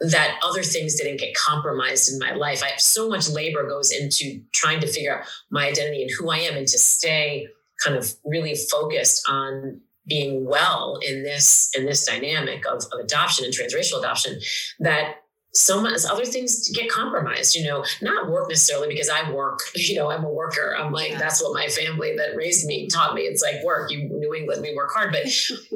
that 0.00 0.38
other 0.44 0.62
things 0.62 0.94
didn't 0.94 1.18
get 1.18 1.34
compromised 1.34 2.12
in 2.12 2.18
my 2.20 2.32
life 2.32 2.62
i 2.62 2.68
have 2.68 2.80
so 2.80 3.08
much 3.08 3.28
labor 3.28 3.68
goes 3.68 3.90
into 3.90 4.40
trying 4.54 4.78
to 4.78 4.86
figure 4.86 5.18
out 5.18 5.26
my 5.50 5.66
identity 5.66 6.02
and 6.02 6.10
who 6.16 6.30
i 6.30 6.38
am 6.38 6.56
and 6.56 6.68
to 6.68 6.78
stay 6.78 7.48
kind 7.82 7.96
of 7.96 8.12
really 8.24 8.54
focused 8.54 9.28
on 9.28 9.80
being 10.08 10.46
well 10.46 10.98
in 11.02 11.22
this 11.22 11.70
in 11.76 11.86
this 11.86 12.06
dynamic 12.06 12.66
of, 12.66 12.82
of 12.92 13.00
adoption 13.00 13.44
and 13.44 13.54
transracial 13.54 13.98
adoption 13.98 14.40
that 14.80 15.16
so 15.54 15.80
much 15.80 16.00
other 16.08 16.24
things 16.24 16.68
get 16.70 16.90
compromised 16.90 17.54
you 17.54 17.64
know 17.64 17.84
not 18.02 18.30
work 18.30 18.48
necessarily 18.48 18.88
because 18.88 19.08
i 19.08 19.30
work 19.32 19.60
you 19.74 19.96
know 19.96 20.10
i'm 20.10 20.24
a 20.24 20.30
worker. 20.30 20.76
I'm 20.78 20.92
like 20.92 21.10
yeah. 21.10 21.18
that's 21.18 21.42
what 21.42 21.54
my 21.54 21.66
family 21.68 22.16
that 22.16 22.36
raised 22.36 22.66
me 22.66 22.88
taught 22.88 23.14
me. 23.14 23.22
It's 23.22 23.42
like 23.42 23.62
work. 23.64 23.90
You 23.90 24.08
new 24.08 24.34
england 24.34 24.62
we 24.62 24.74
work 24.74 24.90
hard. 24.92 25.12
But 25.12 25.24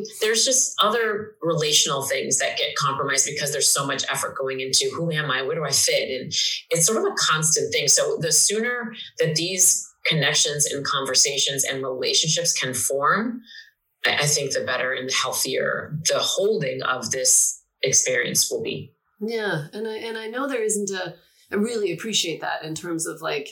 there's 0.20 0.44
just 0.44 0.74
other 0.82 1.32
relational 1.42 2.02
things 2.02 2.38
that 2.38 2.56
get 2.56 2.74
compromised 2.76 3.26
because 3.26 3.52
there's 3.52 3.68
so 3.68 3.86
much 3.86 4.04
effort 4.10 4.36
going 4.38 4.60
into 4.60 4.90
who 4.94 5.10
am 5.12 5.30
i? 5.30 5.42
Where 5.42 5.56
do 5.56 5.64
i 5.64 5.70
fit? 5.70 6.20
And 6.20 6.32
it's 6.70 6.86
sort 6.86 6.98
of 6.98 7.04
a 7.04 7.14
constant 7.16 7.72
thing. 7.72 7.88
So 7.88 8.18
the 8.20 8.32
sooner 8.32 8.94
that 9.18 9.34
these 9.34 9.88
connections 10.06 10.66
and 10.66 10.84
conversations 10.84 11.64
and 11.64 11.82
relationships 11.82 12.58
can 12.58 12.74
form 12.74 13.42
I 14.04 14.26
think 14.26 14.52
the 14.52 14.64
better 14.64 14.92
and 14.92 15.08
the 15.08 15.14
healthier 15.14 15.96
the 16.08 16.18
holding 16.18 16.82
of 16.82 17.10
this 17.10 17.62
experience 17.82 18.50
will 18.50 18.62
be. 18.62 18.92
Yeah, 19.20 19.66
and 19.72 19.86
I 19.86 19.96
and 19.98 20.18
I 20.18 20.26
know 20.28 20.48
there 20.48 20.64
isn't 20.64 20.90
a. 20.90 21.14
I 21.50 21.56
really 21.56 21.92
appreciate 21.92 22.40
that 22.40 22.64
in 22.64 22.74
terms 22.74 23.06
of 23.06 23.20
like 23.20 23.48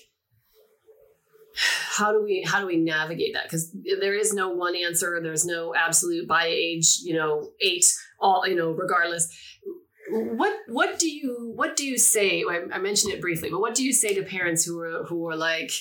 how 1.56 2.12
do 2.12 2.22
we 2.22 2.42
how 2.42 2.60
do 2.60 2.66
we 2.66 2.76
navigate 2.76 3.34
that 3.34 3.44
because 3.44 3.74
there 4.00 4.14
is 4.14 4.32
no 4.32 4.50
one 4.50 4.74
answer 4.76 5.20
there's 5.22 5.44
no 5.44 5.74
absolute 5.74 6.26
by 6.26 6.46
age 6.46 7.00
you 7.02 7.14
know 7.14 7.50
eight 7.60 7.84
all 8.20 8.46
you 8.46 8.54
know 8.54 8.70
regardless 8.70 9.28
what 10.10 10.56
what 10.68 10.98
do 10.98 11.10
you 11.10 11.52
what 11.54 11.76
do 11.76 11.84
you 11.84 11.98
say 11.98 12.44
I, 12.72 12.78
mentioned 12.78 13.12
it 13.12 13.20
briefly 13.20 13.50
but 13.50 13.60
what 13.60 13.74
do 13.74 13.84
you 13.84 13.92
say 13.92 14.14
to 14.14 14.22
parents 14.22 14.64
who 14.64 14.80
are 14.80 15.04
who 15.04 15.28
are 15.28 15.36
like 15.36 15.72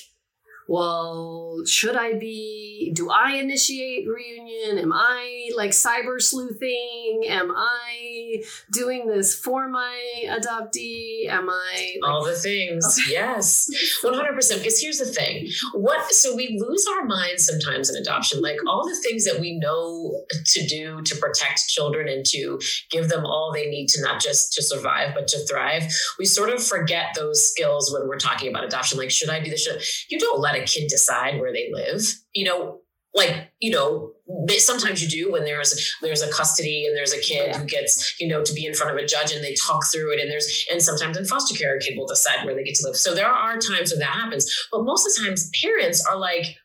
well, 0.70 1.62
should 1.66 1.96
I 1.96 2.12
be, 2.12 2.92
do 2.94 3.10
I 3.10 3.32
initiate 3.32 4.06
reunion? 4.06 4.78
Am 4.78 4.92
I 4.92 5.50
like 5.56 5.70
cyber 5.70 6.22
sleuthing? 6.22 7.24
Am 7.26 7.50
I 7.50 8.44
doing 8.70 9.08
this 9.08 9.34
for 9.34 9.68
my 9.68 9.98
adoptee? 10.28 11.26
Am 11.28 11.50
I? 11.50 11.94
Like, 12.00 12.08
All 12.08 12.24
the 12.24 12.34
things. 12.34 12.84
Okay. 12.86 13.10
Yes. 13.20 13.68
100%. 14.04 14.58
Because 14.58 14.80
here's 14.80 14.98
the 14.98 15.06
thing 15.06 15.48
what, 15.74 16.12
so 16.12 16.36
we 16.36 16.56
lose 16.64 16.86
our 16.86 17.04
minds 17.04 17.44
sometimes 17.44 17.90
in 17.90 18.00
adoption, 18.00 18.40
like 18.40 18.58
all 18.68 18.86
the 18.86 18.96
things 19.02 19.24
that 19.24 19.40
we 19.40 19.58
know 19.58 20.22
to 20.46 20.66
do 20.68 21.02
to 21.02 21.16
protect 21.16 21.66
children 21.66 22.08
and 22.08 22.24
to 22.26 22.60
give 22.90 23.08
them 23.08 23.26
all 23.26 23.50
they 23.52 23.66
need 23.66 23.88
to 23.88 24.02
not 24.02 24.20
just 24.20 24.52
to 24.52 24.62
survive, 24.62 25.14
but 25.14 25.26
to 25.28 25.38
thrive. 25.46 25.82
We 26.18 26.26
sort 26.26 26.50
of 26.50 26.64
forget 26.64 27.06
those 27.16 27.50
skills 27.50 27.92
when 27.92 28.06
we're 28.08 28.18
talking 28.18 28.48
about 28.48 28.64
adoption. 28.64 28.98
Like, 28.98 29.10
should 29.10 29.30
I 29.30 29.40
do 29.40 29.50
this? 29.50 29.62
Should, 29.64 29.82
you 30.08 30.20
don't 30.20 30.38
let 30.38 30.59
a 30.60 30.64
kid 30.64 30.88
decide 30.88 31.40
where 31.40 31.52
they 31.52 31.70
live. 31.72 32.02
You 32.34 32.44
know, 32.44 32.80
like 33.14 33.50
you 33.60 33.70
know 33.70 34.12
sometimes 34.58 35.02
you 35.02 35.08
do 35.08 35.32
when 35.32 35.44
there's 35.44 35.94
there's 36.02 36.22
a 36.22 36.30
custody 36.30 36.86
and 36.86 36.96
there's 36.96 37.12
a 37.12 37.20
kid 37.20 37.48
yeah. 37.48 37.58
who 37.58 37.64
gets 37.64 38.20
you 38.20 38.28
know 38.28 38.42
to 38.44 38.52
be 38.52 38.66
in 38.66 38.74
front 38.74 38.96
of 38.96 39.02
a 39.02 39.06
judge 39.06 39.32
and 39.32 39.42
they 39.42 39.54
talk 39.54 39.84
through 39.92 40.12
it 40.12 40.20
and 40.20 40.30
there's 40.30 40.66
and 40.70 40.80
sometimes 40.80 41.16
in 41.16 41.24
foster 41.24 41.56
care 41.56 41.76
a 41.76 41.80
kid 41.80 41.96
will 41.96 42.06
decide 42.06 42.44
where 42.44 42.54
they 42.54 42.62
get 42.62 42.74
to 42.74 42.86
live 42.86 42.96
so 42.96 43.14
there 43.14 43.28
are 43.28 43.58
times 43.58 43.90
when 43.90 43.98
that 43.98 44.10
happens 44.10 44.50
but 44.70 44.84
most 44.84 45.06
of 45.06 45.14
the 45.14 45.28
times 45.28 45.50
parents 45.60 46.04
are 46.06 46.16
like 46.16 46.56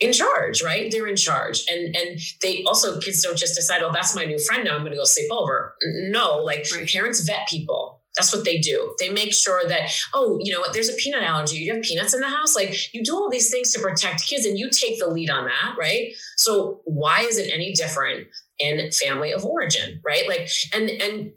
in 0.00 0.12
charge 0.12 0.62
right 0.62 0.90
they're 0.90 1.06
in 1.06 1.16
charge 1.16 1.64
and 1.70 1.94
and 1.94 2.18
they 2.42 2.62
also 2.64 3.00
kids 3.00 3.22
don't 3.22 3.38
just 3.38 3.54
decide 3.54 3.82
oh 3.82 3.92
that's 3.92 4.14
my 4.14 4.24
new 4.24 4.38
friend 4.38 4.64
now 4.64 4.74
i'm 4.74 4.80
going 4.80 4.92
to 4.92 4.98
go 4.98 5.04
sleep 5.04 5.30
over 5.30 5.74
no 6.10 6.36
like 6.36 6.66
right. 6.74 6.88
parents 6.88 7.20
vet 7.20 7.48
people 7.48 7.97
that's 8.18 8.34
what 8.34 8.44
they 8.44 8.58
do. 8.58 8.94
They 8.98 9.10
make 9.10 9.32
sure 9.32 9.62
that, 9.68 9.90
oh, 10.12 10.38
you 10.42 10.52
know 10.52 10.60
what, 10.60 10.72
there's 10.72 10.88
a 10.88 10.94
peanut 10.94 11.22
allergy. 11.22 11.56
You 11.56 11.74
have 11.74 11.82
peanuts 11.82 12.14
in 12.14 12.20
the 12.20 12.28
house. 12.28 12.56
Like 12.56 12.92
you 12.92 13.04
do 13.04 13.14
all 13.14 13.30
these 13.30 13.50
things 13.50 13.72
to 13.72 13.80
protect 13.80 14.26
kids 14.26 14.44
and 14.44 14.58
you 14.58 14.68
take 14.70 14.98
the 14.98 15.06
lead 15.06 15.30
on 15.30 15.44
that, 15.44 15.76
right? 15.78 16.12
So 16.36 16.80
why 16.84 17.20
is 17.20 17.38
it 17.38 17.50
any 17.54 17.72
different 17.72 18.26
in 18.58 18.90
family 18.90 19.32
of 19.32 19.44
origin, 19.44 20.00
right? 20.04 20.26
Like, 20.26 20.48
and 20.74 20.90
and 20.90 21.32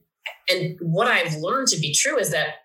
and 0.49 0.77
what 0.81 1.07
I've 1.07 1.35
learned 1.35 1.67
to 1.69 1.79
be 1.79 1.93
true 1.93 2.17
is 2.17 2.31
that 2.31 2.55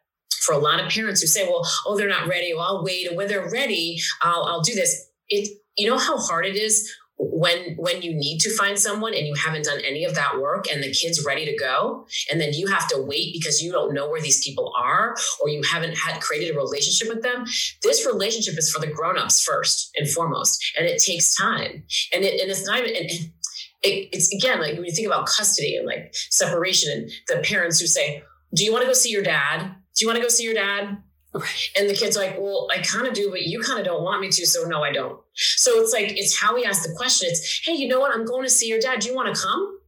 for 0.41 0.55
a 0.55 0.59
lot 0.59 0.81
of 0.81 0.91
parents 0.91 1.21
who 1.21 1.27
say, 1.27 1.47
well, 1.47 1.67
oh, 1.87 1.97
they're 1.97 2.09
not 2.09 2.29
ready. 2.29 2.55
Well, 2.55 2.63
I'll 2.63 2.85
wait. 2.85 3.07
And 3.07 3.17
when 3.17 3.29
they're 3.29 3.51
ready, 3.51 4.01
I'll 4.23 4.45
I'll 4.45 4.63
do 4.63 4.75
this. 4.75 5.11
It 5.29 5.49
you 5.77 5.89
know 5.89 5.99
how 5.99 6.17
hard 6.17 6.47
it 6.47 6.57
is 6.57 6.91
when 7.19 7.75
when 7.77 8.03
you 8.03 8.15
need 8.15 8.39
to 8.41 8.55
find 8.57 8.79
someone 8.79 9.15
and 9.15 9.27
you 9.27 9.35
haven't 9.35 9.65
done 9.65 9.81
any 9.87 10.05
of 10.05 10.15
that 10.15 10.39
work 10.39 10.67
and 10.71 10.83
the 10.83 10.93
kid's 10.93 11.25
ready 11.25 11.47
to 11.47 11.57
go 11.57 12.07
and 12.31 12.41
then 12.41 12.53
you 12.53 12.67
have 12.67 12.87
to 12.89 13.01
wait 13.01 13.33
because 13.33 13.63
you 13.63 13.73
don't 13.73 13.95
know 13.95 14.09
where 14.11 14.21
these 14.21 14.45
people 14.45 14.73
are 14.79 15.17
or 15.41 15.49
you 15.49 15.63
haven't 15.73 15.97
had 15.97 16.21
created 16.21 16.55
a 16.55 16.59
relationship 16.59 17.09
with 17.09 17.23
them 17.23 17.45
this 17.83 18.07
relationship 18.07 18.59
is 18.59 18.71
for 18.71 18.85
the 18.85 18.93
grown-ups 18.93 19.43
first 19.43 19.91
and 19.97 20.09
foremost 20.11 20.63
and 20.77 20.87
it 20.87 21.03
takes 21.03 21.35
time. 21.35 21.85
And 22.13 22.25
it 22.25 22.41
and 22.41 22.51
it's 22.51 22.67
not 22.67 22.81
even 22.81 22.97
and 22.97 23.11
it, 23.83 24.09
it's 24.13 24.33
again 24.35 24.61
like 24.61 24.75
when 24.75 24.85
you 24.85 24.93
think 24.93 25.07
about 25.07 25.27
custody 25.27 25.77
and 25.77 25.87
like 25.87 26.15
separation 26.31 26.93
and 26.93 27.11
the 27.29 27.47
parents 27.47 27.81
who 27.81 27.87
say 27.87 28.23
do 28.55 28.65
you 28.65 28.73
want 28.73 28.83
to 28.83 28.89
go 28.89 28.95
see 28.95 29.11
your 29.11 29.23
dad? 29.23 29.75
Do 29.97 30.05
you 30.05 30.07
want 30.07 30.17
to 30.17 30.23
go 30.23 30.29
see 30.29 30.45
your 30.45 30.55
dad 30.55 30.99
and 31.35 31.89
the 31.89 31.95
kid's 31.95 32.17
like, 32.17 32.37
well, 32.39 32.69
I 32.73 32.79
kind 32.79 33.07
of 33.07 33.13
do, 33.15 33.31
but 33.31 33.43
you 33.43 33.61
kind 33.61 33.79
of 33.79 33.85
don't 33.85 34.03
want 34.03 34.21
me 34.21 34.29
to. 34.31 34.47
So 34.47 34.65
no, 34.65 34.83
I 34.83 34.93
don't. 34.93 35.21
So 35.35 35.81
it's 35.81 35.93
like, 35.93 36.17
it's 36.17 36.41
how 36.41 36.55
we 36.55 36.65
ask 36.65 36.83
the 36.83 36.95
question. 36.97 37.29
It's, 37.31 37.61
hey, 37.65 37.73
you 37.75 37.89
know 37.89 38.01
what? 38.01 38.15
I'm 38.15 38.25
going 38.25 38.45
to 38.45 38.51
see 38.51 38.69
your 38.69 38.81
dad. 38.81 39.01
Do 39.01 39.09
you 39.09 39.15
want 39.15 39.35
to 39.35 39.41
come? 39.41 39.79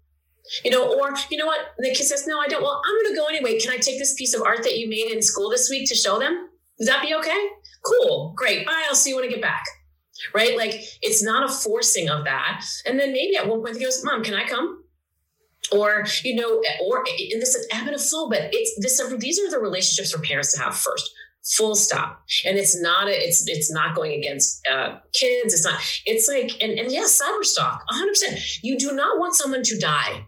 You 0.64 0.70
know, 0.70 0.92
or 0.98 1.14
you 1.30 1.38
know 1.38 1.46
what? 1.46 1.60
The 1.78 1.90
kid 1.90 2.04
says, 2.04 2.26
no, 2.26 2.38
I 2.40 2.48
don't. 2.48 2.62
Well, 2.62 2.82
I'm 2.86 2.94
going 2.94 3.14
to 3.14 3.20
go 3.20 3.26
anyway. 3.26 3.58
Can 3.58 3.70
I 3.72 3.76
take 3.76 3.98
this 3.98 4.14
piece 4.14 4.34
of 4.34 4.42
art 4.42 4.62
that 4.62 4.78
you 4.78 4.88
made 4.88 5.10
in 5.10 5.22
school 5.22 5.50
this 5.50 5.68
week 5.70 5.88
to 5.88 5.94
show 5.94 6.18
them? 6.18 6.48
Does 6.78 6.88
that 6.88 7.02
be 7.02 7.14
okay? 7.14 7.48
Cool. 7.84 8.32
Great. 8.36 8.66
Bye. 8.66 8.84
I'll 8.88 8.94
see 8.94 9.10
you 9.10 9.16
when 9.16 9.24
I 9.24 9.28
get 9.28 9.42
back. 9.42 9.64
right? 10.34 10.56
Like 10.56 10.74
it's 11.02 11.22
not 11.22 11.48
a 11.48 11.52
forcing 11.52 12.08
of 12.08 12.24
that. 12.24 12.64
And 12.86 12.98
then 12.98 13.12
maybe 13.12 13.36
at 13.36 13.46
one 13.48 13.62
point 13.62 13.76
he 13.76 13.84
goes, 13.84 14.02
Mom, 14.04 14.22
can 14.22 14.34
I 14.34 14.46
come? 14.46 14.84
Or, 15.72 16.06
you 16.24 16.34
know, 16.36 16.62
or 16.82 17.04
in 17.18 17.40
this 17.40 17.66
ebb 17.72 17.88
and 17.88 18.00
flow, 18.00 18.28
but 18.28 18.48
it's 18.52 18.72
this 18.80 19.02
these 19.18 19.38
are 19.38 19.50
the 19.50 19.58
relationships 19.58 20.12
for 20.12 20.20
parents 20.22 20.52
to 20.54 20.62
have 20.62 20.74
first 20.74 21.10
full 21.56 21.74
stop. 21.74 22.22
And 22.44 22.58
it's 22.58 22.80
not 22.80 23.08
a, 23.08 23.12
it's 23.12 23.46
it's 23.48 23.70
not 23.70 23.94
going 23.94 24.12
against 24.12 24.66
uh, 24.66 24.98
kids. 25.12 25.54
It's 25.54 25.64
not 25.64 25.80
it's 26.06 26.28
like 26.28 26.62
and, 26.62 26.78
and 26.78 26.92
yes 26.92 27.20
cyber 27.20 27.44
stalk 27.44 27.82
100% 27.90 28.58
you 28.62 28.78
do 28.78 28.92
not 28.92 29.18
want 29.18 29.34
someone 29.34 29.62
to 29.64 29.78
die 29.78 30.26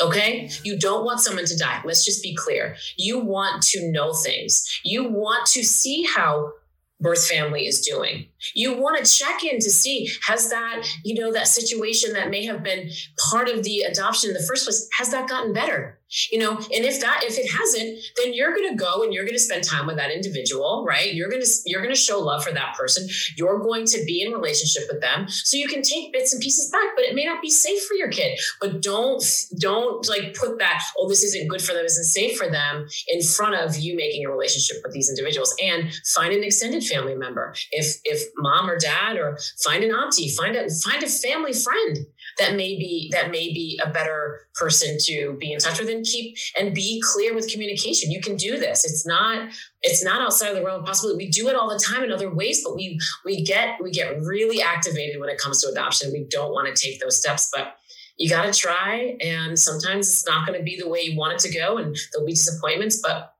okay? 0.00 0.48
You 0.64 0.78
don't 0.78 1.04
want 1.04 1.20
someone 1.20 1.46
to 1.46 1.56
die. 1.56 1.80
Let's 1.84 2.04
just 2.04 2.22
be 2.22 2.34
clear. 2.34 2.76
You 2.96 3.18
want 3.18 3.62
to 3.64 3.90
know 3.90 4.12
things. 4.12 4.64
You 4.84 5.08
want 5.08 5.46
to 5.46 5.64
see 5.64 6.04
how 6.04 6.52
birth 7.00 7.26
family 7.26 7.66
is 7.66 7.80
doing 7.80 8.26
you 8.54 8.80
want 8.80 9.04
to 9.04 9.10
check 9.10 9.44
in 9.44 9.58
to 9.58 9.70
see 9.70 10.08
has 10.26 10.50
that 10.50 10.86
you 11.04 11.18
know 11.20 11.32
that 11.32 11.48
situation 11.48 12.12
that 12.12 12.30
may 12.30 12.44
have 12.44 12.62
been 12.62 12.90
part 13.30 13.48
of 13.48 13.64
the 13.64 13.80
adoption 13.80 14.30
in 14.30 14.34
the 14.34 14.46
first 14.46 14.64
place 14.64 14.88
has 14.98 15.10
that 15.10 15.28
gotten 15.28 15.52
better? 15.52 15.98
You 16.32 16.38
know 16.38 16.56
and 16.56 16.84
if 16.84 17.00
that 17.00 17.22
if 17.24 17.38
it 17.38 17.50
hasn't 17.50 17.98
then 18.16 18.32
you're 18.32 18.54
going 18.54 18.70
to 18.70 18.76
go 18.76 19.02
and 19.02 19.12
you're 19.12 19.24
going 19.24 19.34
to 19.34 19.40
spend 19.40 19.62
time 19.64 19.86
with 19.86 19.96
that 19.96 20.10
individual 20.10 20.84
right? 20.86 21.12
You're 21.12 21.28
going 21.28 21.42
to 21.42 21.48
you're 21.66 21.82
going 21.82 21.94
to 21.94 22.00
show 22.00 22.18
love 22.18 22.44
for 22.44 22.52
that 22.52 22.74
person. 22.76 23.06
You're 23.36 23.58
going 23.58 23.84
to 23.86 24.04
be 24.06 24.22
in 24.22 24.32
relationship 24.32 24.84
with 24.90 25.00
them. 25.02 25.28
So 25.28 25.56
you 25.56 25.68
can 25.68 25.82
take 25.82 26.12
bits 26.12 26.32
and 26.32 26.42
pieces 26.42 26.70
back 26.70 26.96
but 26.96 27.04
it 27.04 27.14
may 27.14 27.24
not 27.24 27.42
be 27.42 27.50
safe 27.50 27.84
for 27.84 27.94
your 27.94 28.08
kid. 28.08 28.38
But 28.60 28.80
don't 28.80 29.22
don't 29.58 30.08
like 30.08 30.34
put 30.34 30.58
that 30.58 30.82
oh 30.98 31.08
this 31.08 31.22
isn't 31.22 31.48
good 31.48 31.60
for 31.60 31.74
them 31.74 31.84
isn't 31.84 32.04
safe 32.04 32.38
for 32.38 32.48
them 32.48 32.86
in 33.08 33.22
front 33.22 33.56
of 33.56 33.76
you 33.76 33.96
making 33.96 34.24
a 34.24 34.30
relationship 34.30 34.78
with 34.82 34.92
these 34.92 35.10
individuals. 35.10 35.54
And 35.62 35.92
find 36.06 36.32
an 36.32 36.44
extended 36.44 36.84
family 36.84 37.14
member. 37.14 37.54
If 37.70 37.96
if 38.04 38.27
mom 38.36 38.68
or 38.68 38.78
dad 38.78 39.16
or 39.16 39.38
find 39.64 39.82
an 39.84 39.94
auntie 39.94 40.28
find 40.28 40.56
a 40.56 40.68
find 40.70 41.02
a 41.02 41.08
family 41.08 41.52
friend 41.52 42.06
that 42.38 42.54
may 42.54 42.76
be 42.76 43.10
that 43.12 43.30
may 43.30 43.52
be 43.52 43.78
a 43.84 43.90
better 43.90 44.46
person 44.54 44.96
to 45.00 45.36
be 45.38 45.52
in 45.52 45.58
touch 45.58 45.78
with 45.78 45.88
and 45.88 46.04
keep 46.04 46.36
and 46.58 46.74
be 46.74 47.02
clear 47.12 47.34
with 47.34 47.50
communication. 47.50 48.10
You 48.10 48.20
can 48.20 48.36
do 48.36 48.58
this. 48.58 48.84
It's 48.84 49.06
not 49.06 49.50
it's 49.82 50.04
not 50.04 50.22
outside 50.22 50.50
of 50.50 50.56
the 50.56 50.64
realm 50.64 50.80
of 50.80 50.86
possibility. 50.86 51.24
We 51.24 51.30
do 51.30 51.48
it 51.48 51.56
all 51.56 51.68
the 51.68 51.78
time 51.78 52.04
in 52.04 52.12
other 52.12 52.32
ways 52.32 52.62
but 52.64 52.74
we 52.74 52.98
we 53.24 53.42
get 53.42 53.82
we 53.82 53.90
get 53.90 54.20
really 54.20 54.62
activated 54.62 55.20
when 55.20 55.28
it 55.28 55.38
comes 55.38 55.60
to 55.62 55.68
adoption. 55.68 56.12
We 56.12 56.24
don't 56.30 56.52
want 56.52 56.74
to 56.74 56.80
take 56.80 57.00
those 57.00 57.18
steps 57.18 57.50
but 57.54 57.76
you 58.16 58.28
got 58.28 58.52
to 58.52 58.52
try 58.52 59.16
and 59.20 59.58
sometimes 59.58 60.08
it's 60.08 60.26
not 60.26 60.46
going 60.46 60.58
to 60.58 60.64
be 60.64 60.76
the 60.76 60.88
way 60.88 61.00
you 61.02 61.16
want 61.16 61.34
it 61.34 61.38
to 61.40 61.56
go 61.56 61.78
and 61.78 61.96
there'll 62.12 62.26
be 62.26 62.32
disappointments 62.32 63.00
but 63.00 63.34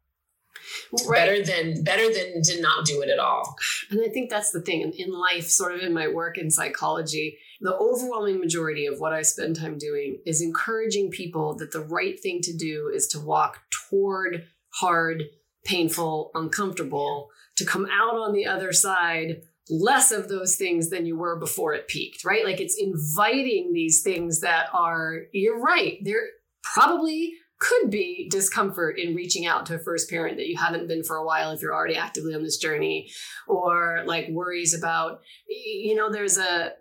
right. 1.06 1.18
better 1.18 1.44
than 1.44 1.82
better 1.84 2.12
than 2.12 2.42
to 2.42 2.60
not 2.60 2.84
do 2.84 3.00
it 3.00 3.08
at 3.08 3.18
all 3.18 3.56
and 3.90 4.00
i 4.04 4.08
think 4.08 4.30
that's 4.30 4.50
the 4.50 4.60
thing 4.60 4.80
in, 4.80 4.92
in 4.92 5.12
life 5.12 5.48
sort 5.48 5.74
of 5.74 5.80
in 5.80 5.92
my 5.92 6.08
work 6.08 6.38
in 6.38 6.50
psychology 6.50 7.38
the 7.60 7.76
overwhelming 7.76 8.38
majority 8.38 8.86
of 8.86 9.00
what 9.00 9.12
i 9.12 9.22
spend 9.22 9.56
time 9.56 9.78
doing 9.78 10.18
is 10.26 10.40
encouraging 10.40 11.10
people 11.10 11.54
that 11.54 11.72
the 11.72 11.80
right 11.80 12.20
thing 12.20 12.40
to 12.40 12.56
do 12.56 12.90
is 12.94 13.06
to 13.06 13.20
walk 13.20 13.60
toward 13.70 14.46
hard 14.74 15.24
painful 15.64 16.30
uncomfortable 16.34 17.28
to 17.56 17.64
come 17.64 17.86
out 17.86 18.14
on 18.14 18.32
the 18.32 18.46
other 18.46 18.72
side 18.72 19.42
less 19.70 20.12
of 20.12 20.28
those 20.28 20.56
things 20.56 20.90
than 20.90 21.06
you 21.06 21.16
were 21.16 21.36
before 21.36 21.74
it 21.74 21.88
peaked, 21.88 22.24
right? 22.24 22.44
Like 22.44 22.60
it's 22.60 22.76
inviting 22.76 23.72
these 23.72 24.02
things 24.02 24.40
that 24.40 24.68
are, 24.72 25.22
you're 25.32 25.60
right, 25.60 25.98
they're 26.02 26.28
probably 26.62 27.34
could 27.58 27.90
be 27.90 28.28
discomfort 28.30 28.98
in 28.98 29.14
reaching 29.14 29.46
out 29.46 29.66
to 29.66 29.74
a 29.74 29.78
first 29.78 30.08
parent 30.08 30.36
that 30.36 30.46
you 30.46 30.56
haven't 30.56 30.86
been 30.86 31.02
for 31.02 31.16
a 31.16 31.24
while 31.24 31.50
if 31.50 31.60
you're 31.60 31.74
already 31.74 31.96
actively 31.96 32.34
on 32.34 32.42
this 32.42 32.58
journey 32.58 33.10
or 33.46 34.02
like 34.06 34.28
worries 34.28 34.74
about 34.74 35.20
you 35.48 35.94
know 35.94 36.10
there's 36.10 36.38
a 36.38 36.72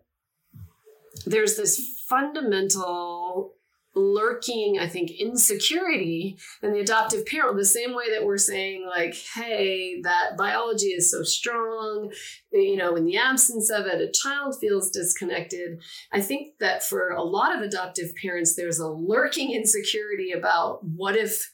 there's 1.26 1.58
this 1.58 2.04
fundamental 2.08 3.57
lurking, 3.98 4.78
I 4.80 4.88
think, 4.88 5.12
insecurity 5.12 6.38
in 6.62 6.72
the 6.72 6.80
adoptive 6.80 7.26
parent, 7.26 7.58
the 7.58 7.66
same 7.66 7.96
way 7.96 8.12
that 8.12 8.24
we're 8.26 8.38
saying, 8.38 8.86
like, 8.88 9.16
hey, 9.36 10.02
that 10.04 10.38
biology 10.38 10.88
is 10.88 11.12
so 11.12 11.24
strong, 11.24 12.12
you 12.52 12.76
know, 12.76 12.96
in 12.96 13.06
the 13.06 13.18
absence 13.18 13.70
of 13.70 13.86
it, 13.86 14.02
a 14.02 14.12
child 14.12 14.56
feels 14.60 14.92
disconnected. 14.92 15.82
I 16.14 16.22
think 16.22 16.60
that 16.60 16.84
for 16.84 17.10
a 17.10 17.24
lot 17.24 17.56
of 17.56 17.62
adoptive 17.62 18.12
parents, 18.22 18.56
there's 18.56 18.80
a 18.80 18.88
lurking 18.88 19.52
insecurity 19.52 20.32
about 20.32 20.80
what 20.84 21.16
if 21.16 21.52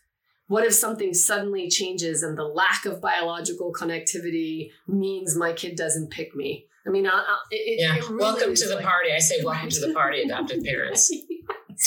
what 0.47 0.65
if 0.65 0.73
something 0.73 1.13
suddenly 1.13 1.69
changes 1.69 2.21
and 2.21 2.37
the 2.37 2.43
lack 2.43 2.85
of 2.85 3.01
biological 3.01 3.73
connectivity 3.73 4.69
means 4.87 5.37
my 5.37 5.53
kid 5.53 5.75
doesn't 5.75 6.11
pick 6.11 6.35
me? 6.35 6.67
I 6.85 6.89
mean, 6.89 7.07
I, 7.07 7.11
I, 7.11 7.37
it, 7.51 7.79
yeah. 7.79 7.95
It 7.95 8.03
really 8.09 8.17
welcome 8.19 8.53
to 8.53 8.67
the 8.67 8.75
like, 8.75 8.85
party. 8.85 9.11
I 9.15 9.19
say, 9.19 9.37
welcome 9.43 9.69
to 9.69 9.79
the 9.79 9.93
party, 9.93 10.21
adoptive 10.21 10.63
parents. 10.63 11.11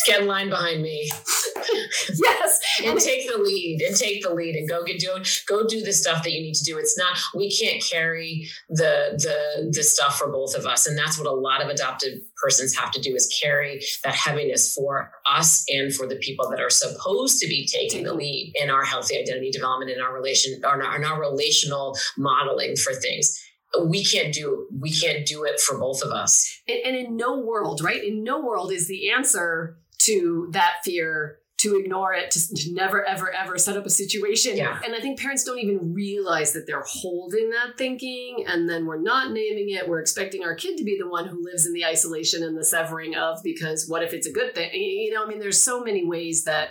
Get 0.07 0.23
in 0.23 0.27
line 0.27 0.51
behind 0.51 0.83
me. 0.83 1.11
yes, 2.15 2.61
and 2.85 2.99
take 2.99 3.29
the 3.31 3.39
lead, 3.39 3.83
and 3.83 3.97
take 3.97 4.23
the 4.23 4.33
lead, 4.33 4.57
and 4.57 4.69
go 4.69 4.85
get 4.85 4.99
do 4.99 5.11
go 5.47 5.67
do 5.67 5.83
the 5.83 5.93
stuff 5.93 6.23
that 6.23 6.33
you 6.33 6.41
need 6.41 6.55
to 6.55 6.65
do. 6.65 6.79
It's 6.79 6.99
not 6.99 7.17
we 7.35 7.51
can't 7.55 7.83
carry 7.83 8.49
the 8.69 9.15
the 9.17 9.71
the 9.73 9.83
stuff 9.83 10.19
for 10.19 10.31
both 10.31 10.55
of 10.55 10.67
us, 10.67 10.87
and 10.87 10.97
that's 10.97 11.19
what 11.19 11.27
a 11.27 11.33
lot 11.33 11.63
of 11.63 11.69
adopted 11.69 12.21
persons 12.43 12.77
have 12.77 12.91
to 12.93 13.01
do 13.01 13.15
is 13.15 13.33
carry 13.43 13.81
that 14.05 14.15
heaviness 14.15 14.75
for 14.75 15.11
us 15.31 15.65
and 15.69 15.95
for 15.95 16.07
the 16.07 16.17
people 16.17 16.49
that 16.51 16.61
are 16.61 16.71
supposed 16.71 17.39
to 17.41 17.47
be 17.47 17.67
taking 17.67 18.05
the 18.05 18.15
lead 18.15 18.53
in 18.57 18.71
our 18.71 18.85
healthy 18.85 19.19
identity 19.19 19.51
development, 19.51 19.91
in 19.91 20.01
our 20.01 20.15
relation, 20.15 20.61
or 20.65 20.75
in 20.81 21.05
our 21.05 21.21
relational 21.21 21.97
modeling 22.17 22.77
for 22.77 22.93
things 22.93 23.43
we 23.85 24.05
can't 24.05 24.33
do 24.33 24.67
we 24.79 24.91
can't 24.91 25.27
do 25.27 25.45
it 25.45 25.61
for 25.61 25.79
both 25.79 26.03
of 26.03 26.11
us. 26.11 26.61
And, 26.69 26.79
and, 26.85 26.97
in 26.97 27.17
no 27.17 27.39
world 27.39 27.81
right? 27.83 28.03
In 28.03 28.23
no 28.23 28.41
world 28.41 28.73
is 28.73 28.89
the 28.89 29.11
answer 29.11 29.79
to 30.01 30.49
that 30.53 30.77
fear 30.85 31.39
to 31.59 31.77
ignore 31.77 32.13
it 32.13 32.31
to, 32.31 32.55
to 32.55 32.75
never 32.75 33.05
ever 33.05 33.33
ever 33.33 33.59
set 33.59 33.77
up 33.77 33.87
a 33.87 33.91
situation. 33.91 34.57
Yeah. 34.57 34.79
and 34.85 34.95
i 34.95 35.01
think 35.01 35.19
parents 35.19 35.45
don't 35.45 35.59
even 35.59 35.95
realize 35.95 36.53
that 36.53 36.67
they're 36.67 36.85
holding 36.87 37.51
that 37.51 37.79
thinking 37.79 38.45
and 38.47 38.69
then 38.69 38.87
we're 38.87 39.01
not 39.01 39.33
naming 39.33 39.71
it. 39.71 39.89
We're 39.89 40.01
expecting 40.01 40.45
our 40.45 40.55
kid 40.55 40.77
to 40.79 40.85
be 40.85 40.99
the 40.99 41.09
one 41.09 41.27
who 41.27 41.43
lives 41.43 41.67
in 41.67 41.73
the 41.73 41.85
isolation 41.85 42.43
and 42.43 42.57
the 42.57 42.65
severing 42.65 43.17
of 43.17 43.39
because 43.43 43.89
what 43.89 44.03
if 44.03 44.13
it's 44.13 44.27
a 44.27 44.33
good 44.33 44.55
thing? 44.55 44.71
You 44.73 45.13
know 45.15 45.25
i 45.25 45.29
mean 45.29 45.39
there's 45.39 45.63
so 45.63 45.83
many 45.83 46.05
ways 46.05 46.45
that 46.45 46.71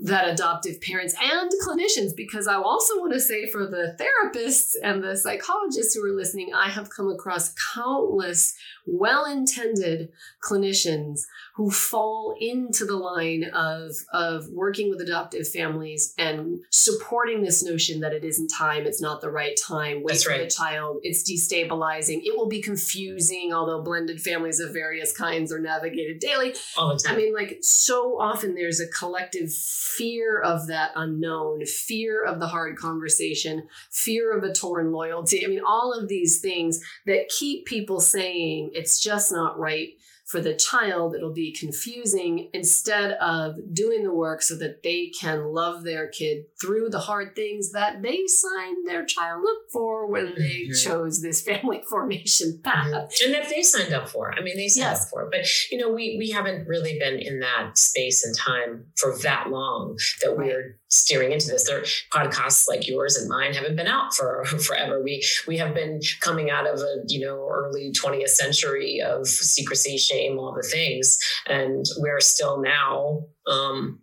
that 0.00 0.28
adoptive 0.28 0.80
parents 0.80 1.14
and 1.20 1.50
clinicians, 1.66 2.14
because 2.16 2.46
I 2.46 2.54
also 2.54 2.98
want 2.98 3.12
to 3.14 3.20
say 3.20 3.50
for 3.50 3.66
the 3.66 3.96
therapists 3.98 4.74
and 4.82 5.02
the 5.02 5.16
psychologists 5.16 5.94
who 5.94 6.04
are 6.04 6.14
listening, 6.14 6.52
I 6.54 6.68
have 6.68 6.88
come 6.90 7.08
across 7.10 7.52
countless 7.74 8.54
well 8.86 9.24
intended 9.24 10.10
clinicians 10.42 11.20
who 11.56 11.70
fall 11.70 12.36
into 12.40 12.84
the 12.84 12.96
line 12.96 13.44
of, 13.52 13.92
of 14.12 14.48
working 14.50 14.88
with 14.88 15.00
adoptive 15.00 15.48
families 15.48 16.14
and 16.16 16.60
supporting 16.70 17.42
this 17.42 17.64
notion 17.64 18.00
that 18.00 18.12
it 18.12 18.24
isn't 18.24 18.48
time, 18.48 18.86
it's 18.86 19.02
not 19.02 19.20
the 19.20 19.30
right 19.30 19.58
time, 19.66 20.02
wait 20.04 20.22
for 20.22 20.38
the 20.38 20.46
child, 20.46 20.98
it's 21.02 21.28
destabilizing, 21.28 22.20
it 22.24 22.36
will 22.36 22.48
be 22.48 22.62
confusing, 22.62 23.52
although 23.52 23.82
blended 23.82 24.20
families 24.20 24.60
of 24.60 24.72
various 24.72 25.12
kinds 25.16 25.52
are 25.52 25.58
navigated 25.58 26.20
daily. 26.20 26.54
All 26.76 26.94
the 26.94 27.00
time. 27.00 27.14
I 27.14 27.18
mean, 27.18 27.34
like 27.34 27.58
so 27.62 28.20
often 28.20 28.54
there's 28.54 28.80
a 28.80 28.86
collective 28.86 29.50
fear 29.96 30.40
of 30.40 30.66
that 30.66 30.92
unknown, 30.94 31.64
fear 31.64 32.24
of 32.24 32.40
the 32.40 32.46
hard 32.46 32.76
conversation, 32.76 33.68
fear 33.90 34.36
of 34.36 34.44
a 34.44 34.52
torn 34.52 34.92
loyalty. 34.92 35.44
I 35.44 35.48
mean, 35.48 35.62
all 35.66 35.92
of 35.92 36.08
these 36.08 36.40
things 36.40 36.80
that 37.06 37.28
keep 37.28 37.66
people 37.66 38.00
saying 38.00 38.70
it's 38.74 39.00
just 39.00 39.32
not 39.32 39.58
right 39.58 39.90
for 40.28 40.42
the 40.42 40.54
child, 40.54 41.14
it'll 41.14 41.32
be 41.32 41.52
confusing 41.52 42.50
instead 42.52 43.12
of 43.12 43.56
doing 43.72 44.02
the 44.04 44.12
work 44.12 44.42
so 44.42 44.56
that 44.58 44.82
they 44.82 45.10
can 45.18 45.54
love 45.54 45.84
their 45.84 46.06
kid 46.08 46.44
through 46.60 46.90
the 46.90 46.98
hard 46.98 47.34
things 47.34 47.72
that 47.72 48.02
they 48.02 48.26
signed 48.26 48.86
their 48.86 49.06
child 49.06 49.42
up 49.48 49.62
for 49.72 50.06
when 50.06 50.26
mm-hmm. 50.26 50.40
they 50.40 50.66
yeah. 50.66 50.74
chose 50.74 51.22
this 51.22 51.40
family 51.40 51.82
formation 51.88 52.60
path. 52.62 53.10
And 53.24 53.32
that 53.32 53.48
they 53.48 53.62
signed 53.62 53.94
up 53.94 54.10
for. 54.10 54.34
I 54.34 54.42
mean, 54.42 54.58
they 54.58 54.68
signed 54.68 54.92
yes. 54.92 55.04
up 55.04 55.08
for. 55.08 55.30
But, 55.30 55.46
you 55.70 55.78
know, 55.78 55.90
we, 55.90 56.16
we 56.18 56.30
haven't 56.30 56.68
really 56.68 56.98
been 56.98 57.18
in 57.18 57.40
that 57.40 57.78
space 57.78 58.22
and 58.22 58.36
time 58.36 58.84
for 58.96 59.16
that 59.22 59.48
long 59.48 59.96
that 60.22 60.36
right. 60.36 60.46
we're 60.46 60.78
steering 60.88 61.32
into 61.32 61.46
this. 61.48 61.66
Their 61.66 61.82
podcasts 62.12 62.68
like 62.68 62.88
yours 62.88 63.16
and 63.16 63.28
mine 63.28 63.54
haven't 63.54 63.76
been 63.76 63.86
out 63.86 64.14
for 64.14 64.44
forever. 64.66 65.02
We 65.02 65.24
we 65.46 65.58
have 65.58 65.74
been 65.74 66.00
coming 66.20 66.50
out 66.50 66.66
of 66.66 66.80
a 66.80 67.02
you 67.06 67.20
know 67.20 67.48
early 67.50 67.92
20th 67.92 68.30
century 68.30 69.00
of 69.00 69.26
secrecy, 69.26 69.98
shame, 69.98 70.17
all 70.38 70.54
the 70.54 70.68
things, 70.68 71.18
and 71.46 71.84
we're 71.98 72.20
still 72.20 72.60
now 72.60 73.24
um, 73.46 74.00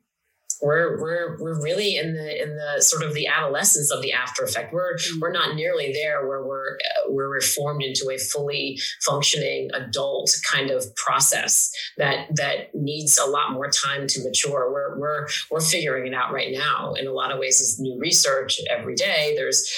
we're 0.62 1.00
we're 1.02 1.38
we're 1.40 1.62
really 1.62 1.98
in 1.98 2.14
the 2.14 2.42
in 2.42 2.56
the 2.56 2.82
sort 2.82 3.04
of 3.04 3.14
the 3.14 3.28
adolescence 3.28 3.92
of 3.92 4.02
the 4.02 4.14
after 4.14 4.44
effect. 4.44 4.74
We're 4.74 4.96
mm-hmm. 4.96 5.20
we're 5.20 5.32
not 5.32 5.56
nearly 5.56 5.94
there 5.94 6.28
where 6.28 6.44
we're 6.44 6.78
we're 7.08 7.30
reformed 7.30 7.84
into 7.84 8.10
a 8.12 8.18
fully 8.18 8.80
functioning 9.02 9.70
adult 9.74 10.32
kind 10.50 10.72
of 10.72 10.96
process 10.96 11.72
that 11.98 12.28
that 12.36 12.74
needs 12.74 13.18
a 13.18 13.30
lot 13.30 13.52
more 13.52 13.70
time 13.70 14.08
to 14.08 14.24
mature. 14.24 14.72
We're 14.72 14.98
we're 15.00 15.28
we're 15.52 15.62
figuring 15.62 16.08
it 16.08 16.16
out 16.16 16.34
right 16.34 16.52
now. 16.52 16.94
In 16.94 17.08
a 17.08 17.14
lot 17.14 17.32
of 17.32 17.40
ways, 17.40 17.60
is 17.60 17.80
new 17.80 18.00
research 18.00 18.60
every 18.70 18.96
day. 18.96 19.34
There's 19.36 19.70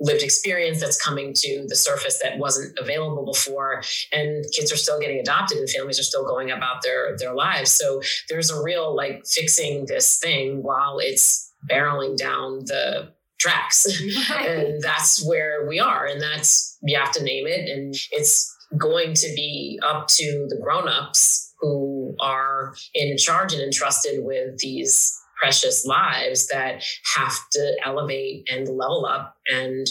lived 0.00 0.22
experience 0.22 0.80
that's 0.80 1.02
coming 1.02 1.32
to 1.34 1.64
the 1.68 1.76
surface 1.76 2.20
that 2.22 2.38
wasn't 2.38 2.78
available 2.78 3.24
before 3.24 3.82
and 4.12 4.44
kids 4.54 4.70
are 4.70 4.76
still 4.76 5.00
getting 5.00 5.18
adopted 5.18 5.56
and 5.58 5.70
families 5.70 5.98
are 5.98 6.04
still 6.04 6.26
going 6.26 6.50
about 6.50 6.82
their 6.82 7.16
their 7.16 7.34
lives. 7.34 7.72
So 7.72 8.00
there's 8.28 8.50
a 8.50 8.62
real 8.62 8.94
like 8.94 9.26
fixing 9.26 9.86
this 9.86 10.18
thing 10.18 10.62
while 10.62 10.98
it's 10.98 11.52
barreling 11.70 12.16
down 12.16 12.64
the 12.66 13.12
tracks. 13.38 13.86
And 14.30 14.82
that's 14.82 15.26
where 15.26 15.66
we 15.66 15.80
are 15.80 16.06
and 16.06 16.20
that's 16.20 16.78
you 16.82 16.98
have 16.98 17.12
to 17.12 17.22
name 17.22 17.46
it 17.46 17.68
and 17.68 17.94
it's 18.12 18.54
going 18.76 19.14
to 19.14 19.28
be 19.34 19.80
up 19.84 20.08
to 20.08 20.46
the 20.48 20.58
grown-ups 20.62 21.54
who 21.60 22.14
are 22.20 22.74
in 22.94 23.16
charge 23.16 23.52
and 23.52 23.62
entrusted 23.62 24.24
with 24.24 24.58
these 24.58 25.18
precious 25.36 25.84
lives 25.84 26.48
that 26.48 26.82
have 27.16 27.36
to 27.52 27.76
elevate 27.84 28.48
and 28.50 28.68
level 28.68 29.06
up 29.06 29.36
and 29.52 29.86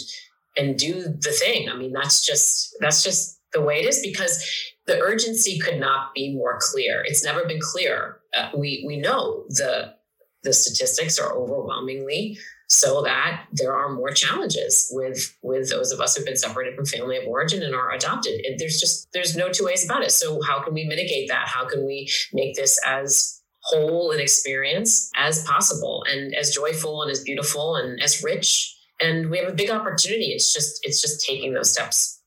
and 0.58 0.78
do 0.78 1.02
the 1.02 1.36
thing. 1.38 1.68
I 1.68 1.76
mean, 1.76 1.92
that's 1.92 2.24
just 2.24 2.74
that's 2.80 3.02
just 3.02 3.40
the 3.52 3.60
way 3.60 3.80
it 3.80 3.86
is 3.86 4.00
because 4.02 4.44
the 4.86 4.98
urgency 5.00 5.58
could 5.58 5.78
not 5.78 6.14
be 6.14 6.34
more 6.34 6.58
clear. 6.60 7.02
It's 7.04 7.24
never 7.24 7.44
been 7.46 7.60
clear. 7.60 8.18
Uh, 8.36 8.50
we 8.56 8.84
we 8.86 8.96
know 8.96 9.44
the 9.48 9.94
the 10.42 10.52
statistics 10.52 11.18
are 11.18 11.34
overwhelmingly 11.36 12.38
so 12.68 13.02
that 13.02 13.44
there 13.52 13.74
are 13.74 13.92
more 13.92 14.10
challenges 14.10 14.88
with 14.92 15.36
with 15.42 15.70
those 15.70 15.92
of 15.92 16.00
us 16.00 16.16
who've 16.16 16.26
been 16.26 16.36
separated 16.36 16.74
from 16.74 16.86
family 16.86 17.16
of 17.16 17.26
origin 17.26 17.62
and 17.62 17.74
are 17.74 17.92
adopted. 17.92 18.44
And 18.44 18.58
there's 18.58 18.80
just 18.80 19.08
there's 19.12 19.36
no 19.36 19.50
two 19.50 19.64
ways 19.64 19.84
about 19.84 20.02
it. 20.02 20.10
So 20.10 20.40
how 20.42 20.62
can 20.62 20.74
we 20.74 20.84
mitigate 20.84 21.28
that? 21.28 21.48
How 21.48 21.66
can 21.66 21.86
we 21.86 22.10
make 22.32 22.54
this 22.56 22.78
as 22.86 23.42
whole 23.66 24.12
an 24.12 24.20
experience 24.20 25.10
as 25.16 25.44
possible 25.44 26.04
and 26.08 26.34
as 26.34 26.50
joyful 26.50 27.02
and 27.02 27.10
as 27.10 27.22
beautiful 27.22 27.76
and 27.76 28.00
as 28.00 28.22
rich. 28.22 28.72
And 29.00 29.28
we 29.28 29.38
have 29.38 29.48
a 29.48 29.54
big 29.54 29.70
opportunity. 29.70 30.26
It's 30.26 30.52
just 30.52 30.80
it's 30.82 31.02
just 31.02 31.26
taking 31.26 31.52
those 31.52 31.72
steps. 31.72 32.22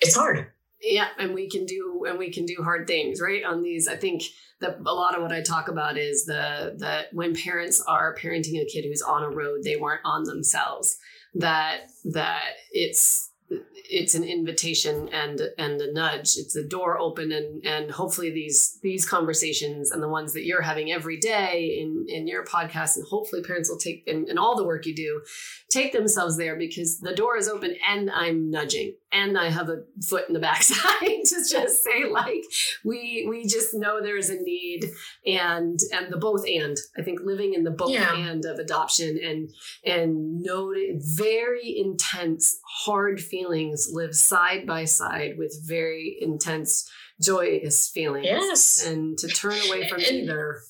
It's 0.00 0.16
hard. 0.16 0.46
Yeah 0.80 1.08
and 1.18 1.34
we 1.34 1.48
can 1.48 1.64
do 1.64 2.04
and 2.08 2.18
we 2.18 2.32
can 2.32 2.44
do 2.44 2.56
hard 2.62 2.86
things 2.86 3.20
right? 3.20 3.44
On 3.44 3.62
these 3.62 3.88
i 3.88 3.96
think 3.96 4.22
that 4.60 4.78
a 4.84 4.92
lot 4.92 5.14
of 5.14 5.22
what 5.22 5.32
i 5.32 5.40
talk 5.42 5.68
about 5.68 5.96
is 5.98 6.24
the 6.24 6.74
that 6.78 7.06
when 7.12 7.34
parents 7.34 7.82
are 7.86 8.14
parenting 8.14 8.60
a 8.60 8.64
kid 8.64 8.84
who's 8.84 9.02
on 9.02 9.22
a 9.22 9.30
road 9.30 9.60
they 9.64 9.76
weren't 9.76 10.00
on 10.04 10.24
themselves 10.24 10.98
that 11.34 11.90
that 12.04 12.54
it's 12.72 13.27
it's 13.50 14.14
an 14.14 14.24
invitation 14.24 15.08
and 15.08 15.40
and 15.56 15.80
a 15.80 15.92
nudge. 15.92 16.36
It's 16.36 16.56
a 16.56 16.64
door 16.64 16.98
open 16.98 17.32
and 17.32 17.64
and 17.64 17.90
hopefully 17.90 18.30
these 18.30 18.78
these 18.82 19.08
conversations 19.08 19.90
and 19.90 20.02
the 20.02 20.08
ones 20.08 20.32
that 20.34 20.44
you're 20.44 20.62
having 20.62 20.92
every 20.92 21.16
day 21.18 21.78
in 21.80 22.06
in 22.08 22.26
your 22.26 22.44
podcast 22.44 22.96
and 22.96 23.06
hopefully 23.06 23.42
parents 23.42 23.70
will 23.70 23.78
take 23.78 24.06
and, 24.06 24.38
all 24.38 24.56
the 24.56 24.64
work 24.64 24.86
you 24.86 24.94
do 24.94 25.20
take 25.68 25.92
themselves 25.92 26.36
there 26.36 26.56
because 26.56 27.00
the 27.00 27.14
door 27.14 27.36
is 27.36 27.48
open 27.48 27.74
and 27.88 28.08
i'm 28.10 28.50
nudging 28.50 28.94
and 29.12 29.38
i 29.38 29.48
have 29.48 29.68
a 29.68 29.82
foot 30.06 30.24
in 30.28 30.34
the 30.34 30.40
backside 30.40 31.00
to 31.24 31.36
just 31.48 31.82
say 31.82 32.04
like 32.10 32.44
we 32.84 33.26
we 33.28 33.46
just 33.46 33.74
know 33.74 34.00
there's 34.02 34.30
a 34.30 34.40
need 34.40 34.90
and 35.26 35.80
and 35.92 36.12
the 36.12 36.16
both 36.16 36.44
and 36.46 36.76
i 36.98 37.02
think 37.02 37.20
living 37.24 37.54
in 37.54 37.64
the 37.64 37.70
both 37.70 37.90
yeah. 37.90 38.14
and 38.14 38.44
of 38.44 38.58
adoption 38.58 39.18
and 39.22 39.50
and 39.84 40.40
noting 40.40 41.00
very 41.02 41.76
intense 41.78 42.58
hard 42.84 43.20
feelings 43.20 43.88
live 43.92 44.14
side 44.14 44.66
by 44.66 44.84
side 44.84 45.36
with 45.38 45.56
very 45.66 46.16
intense 46.20 46.90
joyous 47.20 47.88
feelings 47.88 48.26
yes 48.26 48.86
and 48.86 49.18
to 49.18 49.28
turn 49.28 49.58
away 49.68 49.88
from 49.88 49.98
and, 49.98 50.08
either 50.08 50.60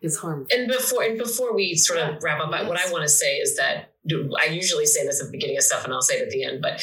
is 0.00 0.16
harmful 0.16 0.46
and 0.56 0.68
before 0.68 1.02
and 1.02 1.18
before 1.18 1.54
we 1.54 1.74
sort 1.74 1.98
of 1.98 2.22
wrap 2.22 2.40
up 2.40 2.50
yes. 2.50 2.66
what 2.66 2.78
i 2.78 2.90
want 2.90 3.02
to 3.02 3.08
say 3.08 3.36
is 3.36 3.56
that 3.56 3.92
i 4.40 4.46
usually 4.46 4.86
say 4.86 5.04
this 5.06 5.20
at 5.20 5.26
the 5.26 5.32
beginning 5.32 5.56
of 5.56 5.62
stuff 5.62 5.84
and 5.84 5.92
i'll 5.92 6.00
say 6.00 6.14
it 6.14 6.22
at 6.22 6.30
the 6.30 6.42
end 6.42 6.60
but 6.62 6.82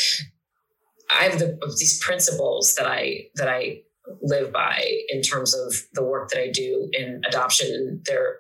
i 1.10 1.24
have 1.24 1.40
the, 1.40 1.58
these 1.78 2.04
principles 2.04 2.76
that 2.76 2.88
i 2.88 3.26
that 3.36 3.48
i 3.48 3.80
live 4.22 4.54
by 4.54 4.82
in 5.10 5.22
terms 5.22 5.54
of 5.54 5.74
the 5.94 6.04
work 6.04 6.30
that 6.30 6.42
i 6.42 6.50
do 6.50 6.90
in 6.94 7.22
adoption 7.28 8.02
they're 8.06 8.40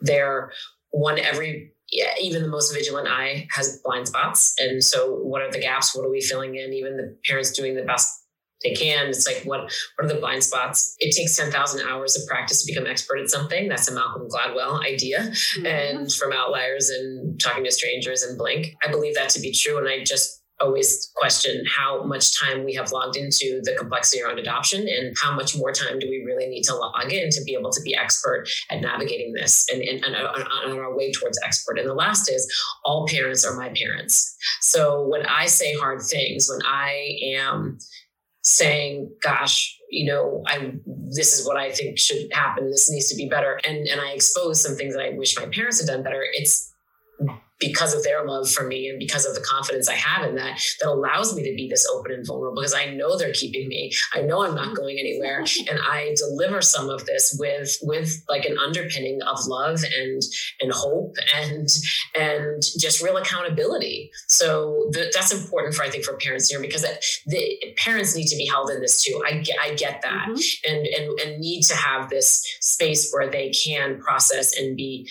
they're 0.00 0.50
one 0.90 1.18
every 1.18 1.72
yeah, 1.92 2.14
even 2.20 2.42
the 2.42 2.48
most 2.48 2.72
vigilant 2.72 3.06
eye 3.06 3.46
has 3.50 3.78
blind 3.84 4.08
spots. 4.08 4.54
And 4.58 4.82
so 4.82 5.16
what 5.16 5.42
are 5.42 5.50
the 5.50 5.60
gaps? 5.60 5.94
What 5.94 6.06
are 6.06 6.10
we 6.10 6.22
filling 6.22 6.56
in? 6.56 6.72
Even 6.72 6.96
the 6.96 7.16
parents 7.26 7.52
doing 7.52 7.76
the 7.76 7.82
best 7.82 8.22
they 8.62 8.72
can. 8.72 9.08
It's 9.08 9.26
like 9.26 9.42
what 9.44 9.60
what 9.96 10.04
are 10.04 10.08
the 10.08 10.20
blind 10.20 10.42
spots? 10.42 10.96
It 11.00 11.14
takes 11.14 11.36
10,000 11.36 11.86
hours 11.86 12.16
of 12.16 12.26
practice 12.26 12.64
to 12.64 12.72
become 12.72 12.86
expert 12.86 13.18
at 13.18 13.28
something. 13.28 13.68
That's 13.68 13.88
a 13.88 13.94
Malcolm 13.94 14.28
Gladwell 14.28 14.82
idea. 14.84 15.18
Mm-hmm. 15.20 15.66
And 15.66 16.12
from 16.12 16.32
outliers 16.32 16.88
and 16.88 17.38
talking 17.38 17.64
to 17.64 17.70
strangers 17.70 18.22
and 18.22 18.38
blink. 18.38 18.68
I 18.82 18.90
believe 18.90 19.14
that 19.16 19.30
to 19.30 19.40
be 19.40 19.52
true. 19.52 19.78
And 19.78 19.88
I 19.88 20.02
just 20.04 20.41
always 20.62 21.10
question 21.16 21.64
how 21.66 22.02
much 22.04 22.38
time 22.38 22.64
we 22.64 22.74
have 22.74 22.92
logged 22.92 23.16
into 23.16 23.60
the 23.64 23.74
complexity 23.78 24.22
around 24.22 24.38
adoption 24.38 24.86
and 24.88 25.14
how 25.20 25.34
much 25.34 25.56
more 25.56 25.72
time 25.72 25.98
do 25.98 26.08
we 26.08 26.22
really 26.24 26.46
need 26.46 26.62
to 26.62 26.74
log 26.74 27.12
in 27.12 27.30
to 27.30 27.42
be 27.44 27.54
able 27.54 27.70
to 27.70 27.80
be 27.82 27.94
expert 27.94 28.44
at 28.70 28.80
navigating 28.80 29.32
this 29.32 29.66
and, 29.72 29.82
and, 29.82 30.04
and 30.04 30.16
on 30.16 30.78
our 30.78 30.96
way 30.96 31.12
towards 31.12 31.38
expert. 31.44 31.78
And 31.78 31.88
the 31.88 31.94
last 31.94 32.30
is 32.30 32.50
all 32.84 33.06
parents 33.08 33.44
are 33.44 33.56
my 33.56 33.70
parents. 33.70 34.36
So 34.60 35.06
when 35.06 35.26
I 35.26 35.46
say 35.46 35.74
hard 35.74 36.00
things, 36.02 36.48
when 36.48 36.64
I 36.66 37.18
am 37.36 37.78
saying, 38.42 39.10
gosh, 39.22 39.78
you 39.90 40.06
know, 40.06 40.42
I 40.46 40.72
this 41.14 41.38
is 41.38 41.46
what 41.46 41.56
I 41.56 41.70
think 41.70 41.98
should 41.98 42.32
happen. 42.32 42.70
This 42.70 42.90
needs 42.90 43.08
to 43.08 43.16
be 43.16 43.28
better. 43.28 43.60
And 43.66 43.86
and 43.86 44.00
I 44.00 44.12
expose 44.12 44.62
some 44.62 44.74
things 44.74 44.94
that 44.94 45.04
I 45.04 45.10
wish 45.10 45.36
my 45.38 45.46
parents 45.46 45.80
had 45.80 45.92
done 45.92 46.02
better. 46.02 46.24
It's 46.32 46.72
because 47.62 47.94
of 47.94 48.02
their 48.02 48.24
love 48.26 48.50
for 48.50 48.66
me 48.66 48.88
and 48.88 48.98
because 48.98 49.24
of 49.24 49.34
the 49.34 49.40
confidence 49.40 49.88
I 49.88 49.94
have 49.94 50.28
in 50.28 50.34
that, 50.34 50.60
that 50.80 50.88
allows 50.88 51.34
me 51.34 51.42
to 51.44 51.54
be 51.54 51.68
this 51.68 51.86
open 51.86 52.12
and 52.12 52.26
vulnerable 52.26 52.60
because 52.60 52.74
I 52.74 52.86
know 52.86 53.16
they're 53.16 53.32
keeping 53.32 53.68
me. 53.68 53.92
I 54.12 54.20
know 54.20 54.44
I'm 54.44 54.54
not 54.54 54.76
going 54.76 54.98
anywhere. 54.98 55.44
And 55.70 55.78
I 55.80 56.14
deliver 56.16 56.60
some 56.60 56.90
of 56.90 57.06
this 57.06 57.34
with, 57.38 57.78
with 57.82 58.22
like 58.28 58.44
an 58.44 58.58
underpinning 58.58 59.20
of 59.22 59.38
love 59.46 59.82
and, 59.96 60.20
and 60.60 60.72
hope 60.72 61.14
and, 61.36 61.68
and 62.18 62.62
just 62.78 63.02
real 63.02 63.16
accountability. 63.16 64.10
So 64.26 64.90
that's 64.92 65.32
important 65.32 65.74
for, 65.74 65.84
I 65.84 65.90
think, 65.90 66.04
for 66.04 66.16
parents 66.16 66.50
here 66.50 66.60
because 66.60 66.84
the 67.26 67.74
parents 67.78 68.16
need 68.16 68.26
to 68.26 68.36
be 68.36 68.46
held 68.46 68.70
in 68.70 68.80
this 68.80 69.02
too. 69.02 69.22
I 69.26 69.38
get, 69.38 69.56
I 69.60 69.74
get 69.74 70.02
that 70.02 70.28
mm-hmm. 70.28 70.74
and, 70.74 70.86
and, 70.86 71.20
and 71.20 71.40
need 71.40 71.62
to 71.62 71.76
have 71.76 72.10
this 72.10 72.42
space 72.60 73.10
where 73.12 73.30
they 73.30 73.50
can 73.50 74.00
process 74.00 74.56
and 74.58 74.76
be, 74.76 75.08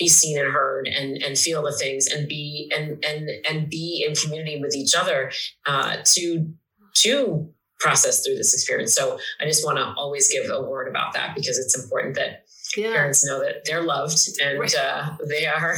be 0.00 0.08
seen 0.08 0.36
and 0.38 0.52
heard 0.52 0.88
and 0.88 1.22
and 1.22 1.38
feel 1.38 1.62
the 1.62 1.72
things 1.72 2.08
and 2.08 2.26
be 2.26 2.72
and 2.76 3.04
and 3.04 3.30
and 3.48 3.70
be 3.70 4.04
in 4.04 4.16
community 4.16 4.60
with 4.60 4.74
each 4.74 4.96
other 4.96 5.30
uh, 5.66 5.98
to 6.04 6.52
to 6.94 7.48
process 7.78 8.24
through 8.24 8.36
this 8.36 8.52
experience. 8.52 8.94
So 8.94 9.18
I 9.40 9.44
just 9.44 9.64
want 9.64 9.78
to 9.78 9.84
always 9.96 10.30
give 10.30 10.50
a 10.50 10.62
word 10.62 10.88
about 10.88 11.14
that 11.14 11.34
because 11.34 11.58
it's 11.58 11.78
important 11.82 12.14
that 12.16 12.44
yeah. 12.76 12.92
parents 12.92 13.24
know 13.24 13.40
that 13.40 13.64
they're 13.64 13.82
loved 13.82 14.18
and 14.42 14.62
uh, 14.78 15.16
they 15.26 15.46
are, 15.46 15.76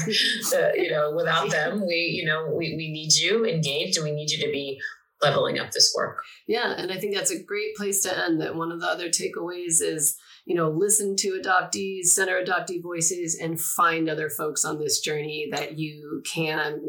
uh, 0.54 0.72
you 0.74 0.90
know, 0.90 1.12
without 1.14 1.50
them, 1.52 1.86
we, 1.86 1.94
you 1.94 2.24
know, 2.24 2.52
we, 2.52 2.74
we 2.76 2.90
need 2.90 3.14
you 3.14 3.46
engaged 3.46 3.96
and 3.96 4.04
we 4.04 4.10
need 4.12 4.30
you 4.30 4.44
to 4.44 4.50
be 4.50 4.80
leveling 5.22 5.60
up 5.60 5.70
this 5.70 5.94
work. 5.96 6.24
Yeah. 6.48 6.74
And 6.76 6.90
I 6.90 6.98
think 6.98 7.14
that's 7.14 7.30
a 7.30 7.40
great 7.40 7.76
place 7.76 8.02
to 8.02 8.24
end 8.24 8.40
that 8.40 8.56
one 8.56 8.72
of 8.72 8.80
the 8.80 8.86
other 8.88 9.08
takeaways 9.08 9.80
is, 9.80 10.18
you 10.44 10.56
know, 10.56 10.70
listen 10.70 11.14
to 11.16 11.40
adoptees, 11.40 12.06
center 12.06 12.42
adoptee 12.42 12.82
voices, 12.82 13.38
and 13.40 13.60
find 13.60 14.08
other 14.08 14.28
folks 14.28 14.64
on 14.64 14.78
this 14.78 15.00
journey 15.00 15.48
that 15.52 15.78
you 15.78 16.22
can 16.24 16.80